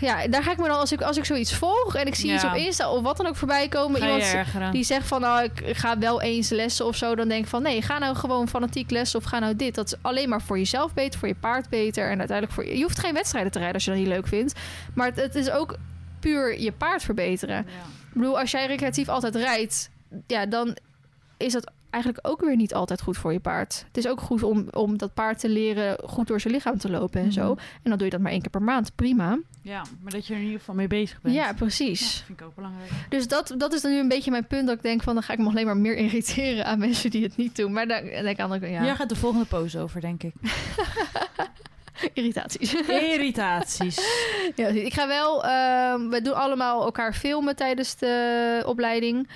ja, 0.00 0.26
daar 0.30 0.42
ga 0.42 0.50
ik 0.50 0.56
me 0.56 0.66
dan 0.66 0.78
als 0.78 0.92
ik, 0.92 1.00
als 1.02 1.16
ik 1.16 1.24
zoiets 1.24 1.54
volg 1.54 1.94
en 1.94 2.06
ik 2.06 2.14
zie 2.14 2.28
Ja. 2.28 2.34
iets 2.34 2.44
op 2.44 2.54
Insta 2.54 2.90
of 2.90 3.02
wat 3.02 3.16
dan 3.16 3.26
ook 3.26 3.36
voorbij 3.36 3.68
komen, 3.68 4.00
iemand 4.02 4.22
ergeren. 4.22 4.72
die 4.72 4.84
zegt 4.84 5.06
van, 5.06 5.20
nou, 5.20 5.42
ik 5.44 5.76
ga 5.76 5.98
wel 5.98 6.20
eens 6.20 6.48
lessen 6.48 6.86
of 6.86 6.96
zo, 6.96 7.14
dan 7.14 7.28
denk 7.28 7.42
ik 7.44 7.50
van, 7.50 7.62
nee, 7.62 7.82
ga 7.82 7.98
nou 7.98 8.16
gewoon 8.16 8.48
fanatiek 8.48 8.90
lessen 8.90 9.18
of 9.18 9.24
ga 9.24 9.38
nou 9.38 9.56
dit. 9.56 9.74
Dat 9.74 9.86
is 9.86 9.94
alleen 10.02 10.28
maar 10.28 10.42
voor 10.42 10.58
jezelf 10.58 10.94
beter, 10.94 11.18
voor 11.18 11.28
je 11.28 11.34
paard 11.34 11.68
beter 11.68 12.10
en 12.10 12.18
uiteindelijk 12.18 12.52
voor 12.52 12.66
je. 12.66 12.76
Je 12.76 12.82
hoeft 12.82 12.98
geen 12.98 13.14
wedstrijden 13.14 13.52
te 13.52 13.58
rijden 13.58 13.76
als 13.76 13.84
je 13.84 13.90
dat 13.90 13.98
niet 14.00 14.08
leuk 14.08 14.26
vindt, 14.26 14.52
maar 14.94 15.06
het, 15.06 15.16
het 15.16 15.34
is 15.34 15.50
ook 15.50 15.76
puur 16.20 16.60
je 16.60 16.72
paard 16.72 17.02
verbeteren. 17.02 17.56
Ja. 17.56 17.62
Ik 18.08 18.14
bedoel, 18.14 18.38
als 18.40 18.50
jij 18.50 18.66
recreatief 18.66 19.08
altijd 19.08 19.34
rijdt, 19.34 19.90
ja, 20.26 20.46
dan 20.46 20.76
is 21.36 21.52
dat 21.52 21.70
eigenlijk 21.90 22.28
ook 22.28 22.40
weer 22.40 22.56
niet 22.56 22.74
altijd 22.74 23.02
goed 23.02 23.16
voor 23.16 23.32
je 23.32 23.40
paard. 23.40 23.84
Het 23.86 23.96
is 23.96 24.08
ook 24.08 24.20
goed 24.20 24.42
om, 24.42 24.68
om 24.70 24.98
dat 24.98 25.14
paard 25.14 25.38
te 25.38 25.48
leren 25.48 25.98
goed 26.04 26.26
door 26.26 26.40
zijn 26.40 26.54
lichaam 26.54 26.78
te 26.78 26.90
lopen 26.90 27.20
en 27.20 27.32
zo. 27.32 27.42
Mhm. 27.52 27.58
En 27.82 27.90
dan 27.90 27.96
doe 27.96 28.04
je 28.04 28.10
dat 28.12 28.20
maar 28.20 28.32
één 28.32 28.40
keer 28.40 28.50
per 28.50 28.62
maand. 28.62 28.94
Prima. 28.94 29.38
ja, 29.62 29.82
maar 30.02 30.12
dat 30.12 30.26
je 30.26 30.32
er 30.32 30.38
in 30.38 30.44
ieder 30.44 30.58
geval 30.58 30.74
mee 30.74 30.86
bezig 30.86 31.20
bent. 31.20 31.34
Ja, 31.34 31.46
Ja, 31.46 31.52
precies. 31.52 32.00
dat 32.00 32.22
vind 32.26 32.40
ik 32.40 32.46
ook 32.46 32.54
belangrijk. 32.54 32.90
Dus 33.08 33.28
dat, 33.28 33.54
dat 33.58 33.72
is 33.72 33.80
dan 33.80 33.90
nu 33.90 33.98
een 33.98 34.08
beetje 34.08 34.30
mijn 34.30 34.46
punt. 34.46 34.66
Dat 34.66 34.76
ik 34.76 34.82
denk 34.82 35.02
van, 35.02 35.14
dan 35.14 35.22
ga 35.22 35.32
ik 35.32 35.38
me 35.38 35.48
alleen 35.48 35.66
maar 35.66 35.76
meer 35.76 35.96
irriteren 36.06 36.64
aan 36.66 36.78
mensen 36.78 37.10
die 37.10 37.22
het 37.22 37.36
niet 37.36 37.56
doen. 37.56 37.72
Maar 37.72 37.90
ik 37.90 38.40
aan 38.40 38.60
de 38.60 38.68
ja, 38.70 38.82
Hier 38.82 38.96
gaat 38.96 39.08
de 39.08 39.16
volgende 39.16 39.46
pose 39.46 39.78
over, 39.78 40.00
denk 40.00 40.22
ik. 40.22 40.32
irritaties. 42.14 42.74
Irritaties. 42.88 44.00
ja, 44.56 44.66
ik 44.66 44.92
ga 44.94 45.06
wel, 45.06 45.44
ehm, 45.44 46.08
we 46.08 46.22
doen 46.22 46.34
allemaal 46.34 46.84
elkaar 46.84 47.14
filmen 47.14 47.56
tijdens 47.56 47.96
de 47.96 48.62
opleiding. 48.66 49.28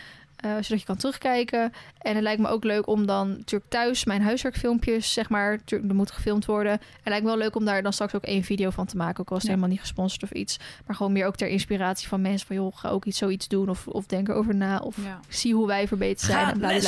Eh, 0.43 0.51
zodat 0.61 0.80
je 0.80 0.84
kan 0.84 0.97
terugkijken. 0.97 1.72
En 1.99 2.14
het 2.14 2.22
lijkt 2.22 2.40
me 2.40 2.49
ook 2.49 2.64
leuk 2.64 2.86
om 2.86 3.07
dan 3.07 3.28
natuurlijk 3.28 3.70
thuis 3.70 4.05
mijn 4.05 4.22
huiswerkfilmpjes, 4.22 5.12
zeg 5.12 5.28
maar, 5.28 5.51
natuurlijk, 5.57 5.90
er 5.90 5.97
moet 5.97 6.11
gefilmd 6.11 6.45
worden. 6.45 6.72
En 6.72 6.78
het 6.80 7.09
lijkt 7.09 7.22
me 7.24 7.30
wel 7.30 7.38
leuk 7.38 7.57
om 7.57 7.64
daar 7.64 7.82
dan 7.82 7.93
straks 7.93 8.14
ook 8.14 8.22
één 8.22 8.43
video 8.43 8.70
van 8.70 8.86
te 8.86 8.97
maken. 8.97 9.20
Ook 9.20 9.30
al 9.30 9.36
is 9.36 9.43
het 9.43 9.51
Ja. 9.51 9.57
helemaal 9.57 9.76
niet 9.76 9.86
gesponsord 9.86 10.22
of 10.22 10.30
iets. 10.30 10.59
Maar 10.86 10.97
gewoon 10.97 11.12
meer 11.12 11.26
ook 11.26 11.36
ter 11.36 11.49
inspiratie 11.49 12.09
van 12.09 12.20
mensen. 12.20 12.47
Van 12.47 12.57
joh, 12.57 12.76
ga 12.76 12.88
ook 12.88 13.05
iets 13.05 13.18
zoiets 13.18 13.49
doen. 13.49 13.68
Of, 13.68 13.86
of 13.86 14.07
denk 14.07 14.28
erover 14.28 14.55
na. 14.55 14.78
Of 14.78 14.97
Ja. 15.05 15.20
zie 15.28 15.55
hoe 15.55 15.66
wij 15.66 15.88
verbeterd 15.88 16.20
zijn. 16.20 16.45
Ga 16.47 16.53
en 16.53 16.59
bla. 16.59 16.70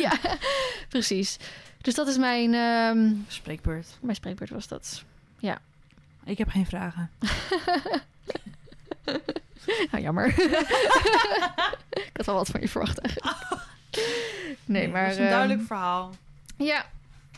Ja, 0.00 0.12
precies. 0.88 1.36
Dus 1.80 1.94
dat 1.94 2.08
is 2.08 2.18
mijn, 2.18 2.54
ehm, 2.54 3.12
Spreekbeurt. 3.28 3.86
mijn 4.00 4.16
spreekbeurt 4.16 4.50
was 4.50 4.68
dat. 4.68 5.02
Ik 6.24 6.38
heb 6.38 6.48
geen 6.48 6.66
vragen. 6.66 7.10
Nou, 9.90 10.02
jammer. 10.02 10.26
ik 11.90 12.10
had 12.12 12.26
wel 12.26 12.34
wat 12.34 12.48
van 12.48 12.60
je 12.60 12.68
verwacht 12.68 12.98
eigenlijk. 12.98 13.36
Nee, 14.64 14.88
maar... 14.88 15.02
Dat 15.02 15.10
is 15.10 15.16
een 15.16 15.22
ehm, 15.22 15.32
duidelijk 15.32 15.66
verhaal. 15.66 16.10
Ja, 16.56 16.86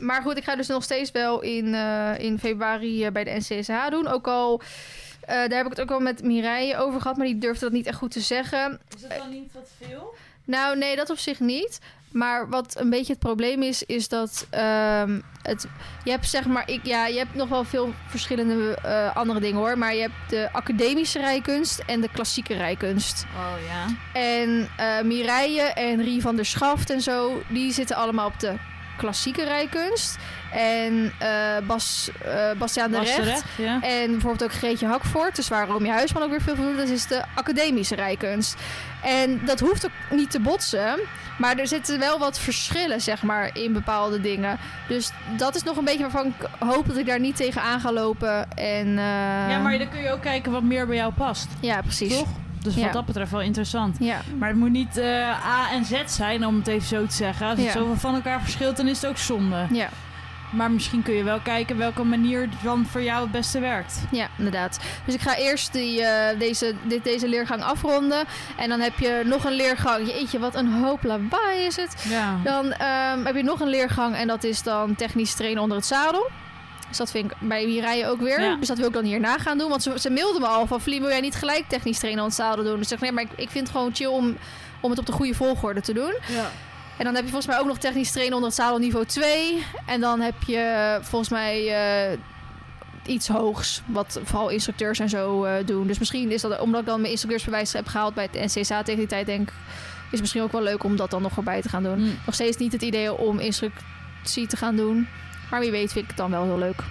maar 0.00 0.22
goed, 0.22 0.36
ik 0.36 0.44
ga 0.44 0.56
dus 0.56 0.66
nog 0.66 0.82
steeds 0.82 1.10
wel 1.10 1.40
in, 1.40 1.74
eh, 1.74 2.18
in 2.18 2.38
februari 2.38 3.04
eh, 3.04 3.12
bij 3.12 3.24
de 3.24 3.30
NCSH 3.30 3.88
doen. 3.90 4.06
Ook 4.06 4.26
al, 4.26 4.60
eh, 5.20 5.36
daar 5.36 5.56
heb 5.56 5.64
ik 5.64 5.70
het 5.70 5.80
ook 5.80 5.88
wel 5.88 6.00
met 6.00 6.22
Mireille 6.22 6.76
over 6.76 7.00
gehad, 7.00 7.16
maar 7.16 7.26
die 7.26 7.38
durfde 7.38 7.64
dat 7.64 7.72
niet 7.72 7.86
echt 7.86 7.98
goed 7.98 8.10
te 8.10 8.20
zeggen. 8.20 8.80
Is 8.96 9.02
het 9.02 9.18
dan 9.18 9.30
niet 9.30 9.52
wat 9.52 9.70
veel? 9.86 10.14
Nou, 10.44 10.78
nee, 10.78 10.96
dat 10.96 11.10
op 11.10 11.18
zich 11.18 11.40
niet. 11.40 11.78
Maar 12.12 12.48
wat 12.48 12.80
een 12.80 12.90
beetje 12.90 13.12
het 13.12 13.22
probleem 13.22 13.62
is, 13.62 13.82
is 13.82 14.08
dat 14.08 14.46
ehm, 14.50 15.20
het, 15.42 15.66
je 16.04 16.10
hebt 16.10 16.28
zeg 16.28 16.46
maar, 16.46 16.68
ik, 16.70 16.80
ja, 16.82 17.06
je 17.06 17.18
hebt 17.18 17.34
nog 17.34 17.48
wel 17.48 17.64
veel 17.64 17.94
verschillende 18.06 18.74
eh, 18.82 19.16
andere 19.16 19.40
dingen 19.40 19.58
hoor. 19.58 19.78
Maar 19.78 19.94
je 19.94 20.00
hebt 20.00 20.30
de 20.30 20.48
academische 20.52 21.18
rijkunst 21.18 21.82
en 21.86 22.00
de 22.00 22.08
klassieke 22.12 22.54
rijkunst. 22.54 23.24
Oh 23.36 23.66
ja. 23.68 23.96
En 24.20 24.68
eh 24.76 25.02
Mireille 25.02 25.62
en 25.62 26.02
Rie 26.02 26.20
van 26.20 26.36
der 26.36 26.46
Schaft 26.46 26.90
en 26.90 27.00
zo, 27.00 27.42
die 27.48 27.72
zitten 27.72 27.96
allemaal 27.96 28.26
op 28.26 28.40
de 28.40 28.54
klassieke 28.96 29.44
rijkunst. 29.44 30.18
En 30.52 31.12
eh 31.18 31.28
Bas, 31.66 32.10
eh 32.24 32.50
Bastiaan 32.58 32.90
de 32.90 32.98
Recht. 32.98 33.44
ja. 33.56 33.80
En 33.82 34.10
bijvoorbeeld 34.10 34.42
ook 34.44 34.52
Greetje 34.52 34.86
Hakvoort, 34.86 35.36
dus 35.36 35.48
waar 35.48 35.66
Romy 35.68 35.88
Huisman 35.88 36.22
ook 36.22 36.30
weer 36.30 36.40
veel 36.42 36.56
van 36.56 36.64
doet, 36.66 36.76
dat 36.76 36.88
is 36.88 37.06
de 37.06 37.22
academische 37.34 37.94
rijkunst. 37.94 38.56
En 39.02 39.40
dat 39.44 39.60
hoeft 39.60 39.84
ook 39.84 40.16
niet 40.18 40.30
te 40.30 40.40
botsen, 40.40 40.98
maar 41.38 41.56
er 41.56 41.66
zitten 41.66 41.98
wel 41.98 42.18
wat 42.18 42.38
verschillen, 42.38 43.00
zeg 43.00 43.22
maar, 43.22 43.50
in 43.52 43.72
bepaalde 43.72 44.20
dingen. 44.20 44.58
Dus 44.88 45.10
dat 45.36 45.54
is 45.54 45.62
nog 45.62 45.76
een 45.76 45.84
beetje 45.84 46.00
waarvan 46.02 46.26
ik 46.26 46.48
hoop 46.58 46.86
dat 46.86 46.96
ik 46.96 47.06
daar 47.06 47.20
niet 47.20 47.36
tegen 47.36 47.62
aan 47.62 47.80
ga 47.80 47.92
lopen. 47.92 48.52
En, 48.56 48.86
eh, 48.98 49.48
Ja, 49.50 49.58
maar 49.58 49.78
dan 49.78 49.88
kun 49.88 50.00
je 50.02 50.10
ook 50.12 50.22
kijken 50.22 50.52
wat 50.52 50.62
meer 50.62 50.86
bij 50.86 50.96
jou 50.96 51.12
past. 51.12 51.48
Ja, 51.60 51.80
precies. 51.80 52.18
Toch? 52.18 52.28
Dus 52.62 52.74
Ja. 52.74 52.82
wat 52.84 52.92
dat 52.92 53.04
betreft 53.06 53.30
wel 53.30 53.40
interessant. 53.40 53.96
Ja, 54.00 54.20
Maar 54.38 54.48
het 54.48 54.58
moet 54.58 54.70
niet 54.70 54.98
A 55.46 55.70
en 55.72 55.84
Z 55.84 56.02
zijn, 56.06 56.46
om 56.46 56.56
het 56.58 56.66
even 56.66 56.88
zo 56.88 57.06
te 57.06 57.14
zeggen. 57.14 57.46
Als 57.46 57.56
het 57.58 57.66
Ja. 57.66 57.72
zoveel 57.72 57.96
van 57.96 58.14
elkaar 58.14 58.40
verschilt, 58.40 58.76
dan 58.76 58.88
is 58.88 59.00
het 59.02 59.10
ook 59.10 59.16
zonde. 59.18 59.66
ja, 59.72 59.88
Maar 60.50 60.70
misschien 60.70 61.02
kun 61.02 61.14
je 61.14 61.24
wel 61.24 61.40
kijken 61.40 61.76
welke 61.76 62.02
manier 62.04 62.48
dan 62.62 62.86
voor 62.86 63.02
jou 63.02 63.22
het 63.22 63.30
beste 63.30 63.60
werkt. 63.60 64.02
ja, 64.10 64.28
inderdaad. 64.36 64.80
Dus 65.04 65.14
ik 65.14 65.20
ga 65.20 65.36
eerst 65.36 65.72
die, 65.72 66.02
eh, 66.02 66.38
deze, 66.38 66.74
dit, 66.82 67.04
deze 67.04 67.28
leergang 67.28 67.62
afronden. 67.62 68.24
En 68.56 68.68
dan 68.68 68.80
heb 68.80 68.98
je 68.98 69.22
nog 69.24 69.44
een 69.44 69.52
leergang. 69.52 70.06
Jeetje, 70.06 70.38
wat 70.38 70.54
een 70.54 70.72
hoop 70.72 71.02
lawaai 71.02 71.60
is 71.66 71.76
het. 71.76 72.04
Ja. 72.08 72.40
Dan 72.44 72.72
ehm, 72.72 73.24
heb 73.24 73.34
je 73.34 73.42
nog 73.42 73.60
een 73.60 73.68
leergang 73.68 74.14
en 74.16 74.26
dat 74.26 74.44
is 74.44 74.62
dan 74.62 74.94
technisch 74.94 75.34
trainen 75.34 75.62
onder 75.62 75.76
het 75.76 75.86
zadel. 75.86 76.30
Dus 76.88 76.98
dat 76.98 77.10
vind 77.10 77.30
ik 77.30 77.36
bij 77.40 77.66
Mireille 77.66 78.06
ook 78.08 78.20
weer. 78.20 78.40
Ja. 78.40 78.56
Dus 78.56 78.68
dat 78.68 78.78
wil 78.78 78.86
ik 78.86 78.92
dan 78.92 79.04
hierna 79.04 79.38
gaan 79.38 79.58
doen. 79.58 79.68
Want 79.68 79.82
ze, 79.82 79.92
ze 80.00 80.10
mailde 80.10 80.40
me 80.40 80.46
al 80.46 80.66
van... 80.66 80.80
Vlie, 80.80 81.00
wil 81.00 81.08
jij 81.08 81.20
niet 81.20 81.34
gelijk 81.34 81.68
technisch 81.68 81.98
trainen 81.98 82.22
onder 82.22 82.38
het 82.38 82.46
zadel 82.48 82.64
doen? 82.64 82.72
Dus 82.72 82.82
ik 82.82 82.88
zeg, 82.88 83.00
nee, 83.00 83.12
maar 83.12 83.22
ik, 83.22 83.30
ik 83.36 83.50
vind 83.50 83.66
het 83.66 83.76
gewoon 83.76 83.94
chill 83.94 84.06
om, 84.06 84.36
om 84.80 84.90
het 84.90 84.98
op 84.98 85.06
de 85.06 85.12
goede 85.12 85.34
volgorde 85.34 85.80
te 85.80 85.92
doen. 85.92 86.14
ja. 86.26 86.50
En 87.00 87.06
dan 87.06 87.14
heb 87.14 87.24
je 87.24 87.30
volgens 87.30 87.52
mij 87.52 87.60
ook 87.60 87.66
nog 87.66 87.78
technisch 87.78 88.10
trainen 88.10 88.34
onder 88.34 88.48
het 88.50 88.58
zadel 88.58 88.78
niveau 88.78 89.06
2. 89.06 89.64
En 89.86 90.00
dan 90.00 90.20
heb 90.20 90.34
je 90.46 90.56
eh, 90.56 91.04
volgens 91.04 91.30
mij 91.30 91.68
eh, 92.12 92.18
iets 93.06 93.28
hoogs. 93.28 93.82
Wat 93.86 94.20
vooral 94.24 94.48
instructeurs 94.48 94.98
en 94.98 95.08
zo 95.08 95.44
eh, 95.44 95.66
doen. 95.66 95.86
Dus 95.86 95.98
misschien 95.98 96.30
is 96.30 96.42
dat, 96.42 96.60
omdat 96.60 96.80
ik 96.80 96.86
dan 96.86 96.98
mijn 96.98 97.10
instructeursbewijs 97.10 97.72
heb 97.72 97.86
gehaald 97.86 98.14
bij 98.14 98.28
het 98.32 98.54
NCSA 98.54 98.82
tegen 98.82 98.98
die 98.98 99.08
tijd, 99.08 99.26
denk 99.26 99.48
ik, 99.48 99.54
is 100.04 100.10
het 100.10 100.20
misschien 100.20 100.42
ook 100.42 100.52
wel 100.52 100.62
leuk 100.62 100.84
om 100.84 100.96
dat 100.96 101.10
dan 101.10 101.22
nog 101.22 101.36
erbij 101.36 101.62
te 101.62 101.68
gaan 101.68 101.82
doen. 101.82 101.98
Hm. 101.98 102.08
Nog 102.26 102.34
steeds 102.34 102.56
niet 102.56 102.72
het 102.72 102.82
idee 102.82 103.18
om 103.18 103.38
instructie 103.38 104.46
te 104.46 104.56
gaan 104.56 104.76
doen. 104.76 105.08
Maar 105.50 105.60
wie 105.60 105.70
weet 105.70 105.92
vind 105.92 106.04
ik 106.04 106.10
het 106.10 106.18
dan 106.18 106.30
wel 106.30 106.44
heel 106.44 106.58
leuk. 106.58 106.84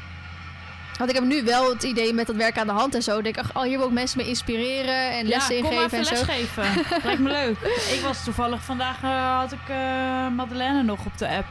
Want 0.99 1.11
ik 1.11 1.17
heb 1.17 1.25
nu 1.25 1.43
wel 1.43 1.69
het 1.69 1.83
idee 1.83 2.13
met 2.13 2.27
dat 2.27 2.35
werk 2.35 2.57
aan 2.57 2.67
de 2.67 2.73
hand 2.73 2.95
en 2.95 3.03
zo. 3.03 3.17
Ik 3.17 3.23
denk, 3.23 3.37
ach, 3.37 3.55
oh, 3.55 3.63
hier 3.63 3.77
wil 3.77 3.87
ik 3.87 3.93
mensen 3.93 4.17
mee 4.17 4.27
inspireren 4.27 5.11
en 5.11 5.27
lessen 5.27 5.55
ja, 5.55 5.61
kom 5.61 5.73
maar 5.73 5.83
ingeven 5.83 5.99
even 5.99 6.17
en 6.17 6.17
zo. 6.17 6.25
lesgeven. 6.25 6.63
Lijkt 7.05 7.21
me 7.21 7.29
leuk. 7.29 7.57
Ik 7.93 7.99
was 8.03 8.23
toevallig 8.23 8.63
vandaag, 8.63 9.03
eh, 9.03 9.39
had 9.39 9.51
ik 9.51 9.69
eh, 9.69 10.27
Madeleine 10.35 10.83
nog 10.83 11.05
op 11.05 11.17
de 11.17 11.29
app. 11.29 11.45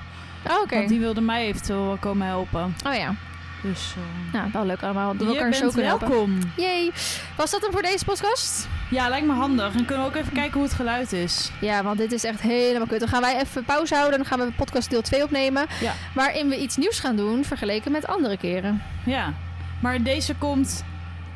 Oh, 0.51 0.61
oké. 0.63 0.75
Want 0.75 0.89
die 0.89 1.01
wilde 1.01 1.21
mij 1.21 1.47
eventueel 1.47 1.97
komen 2.01 2.27
helpen. 2.27 2.75
Oh 2.87 2.95
ja. 2.95 3.15
Dus 3.63 3.95
eh, 3.97 4.33
Nou, 4.33 4.51
wel 4.53 4.65
leuk 4.65 4.83
allemaal. 4.83 5.17
Dat 5.17 5.27
we 5.27 5.35
elkaar 5.35 5.55
zo 5.55 5.71
kunnen 5.71 5.99
welkom. 5.99 6.39
Yay. 6.57 6.93
Was 7.37 7.51
dat 7.51 7.61
hem 7.63 7.73
voor 7.73 7.83
deze 7.83 8.05
podcast? 8.05 8.69
Ja, 8.91 9.09
lijkt 9.09 9.27
me 9.27 9.33
handig. 9.33 9.75
En 9.75 9.85
kunnen 9.85 10.05
we 10.05 10.11
ook 10.11 10.17
even 10.17 10.33
kijken 10.33 10.53
hoe 10.53 10.63
het 10.63 10.73
geluid 10.73 11.13
is. 11.13 11.51
Ja, 11.61 11.83
want 11.83 11.99
dit 11.99 12.13
is 12.13 12.25
echt 12.25 12.41
helemaal 12.41 12.87
kut. 12.87 13.01
Dan 13.01 13.09
gaan 13.09 13.21
wij 13.21 13.41
even 13.41 13.65
pauze 13.65 13.95
houden. 13.95 14.19
Dan 14.19 14.27
gaan 14.29 14.39
we 14.39 14.53
podcast 14.57 14.91
deel 14.91 15.03
2 15.03 15.23
opnemen. 15.23 15.67
Ja. 15.81 15.93
Waarin 16.15 16.49
we 16.49 16.59
iets 16.61 16.77
nieuws 16.77 17.01
gaan 17.01 17.17
doen 17.17 17.45
vergeleken 17.45 17.93
met 17.93 18.07
andere 18.07 18.37
keren. 18.37 18.83
Ja. 19.05 19.33
Maar 19.81 20.03
deze 20.03 20.35
komt... 20.35 20.85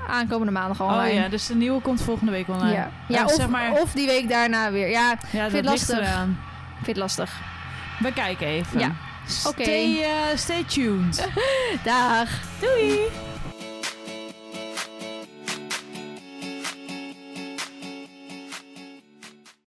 Aankomende 0.08 0.52
maandag 0.52 0.80
online. 0.80 1.08
Oh 1.10 1.14
ja, 1.14 1.28
dus 1.28 1.46
de 1.46 1.54
nieuwe 1.54 1.80
komt 1.80 2.02
volgende 2.02 2.32
week 2.32 2.48
online. 2.48 2.72
Ja, 2.72 2.90
ja 3.08 3.24
of, 3.24 3.32
zeg 3.32 3.48
maar- 3.48 3.72
of 3.72 3.92
die 3.92 4.06
week 4.06 4.28
daarna 4.28 4.70
weer. 4.70 4.88
Ja, 4.90 5.14
Ja, 5.30 5.42
dat 5.42 5.52
het 5.52 5.52
ligt 5.52 5.64
lastig. 5.64 6.16
vind 6.82 6.96
lastig. 6.96 7.40
We 7.98 8.12
kijken 8.12 8.46
even. 8.46 8.78
Ja. 8.80 8.90
Oké. 9.46 9.62
Stay, 9.62 10.02
eh, 10.02 10.36
stay 10.36 10.64
tuned. 10.64 11.28
Dag. 11.84 12.28
Doei! 12.60 13.31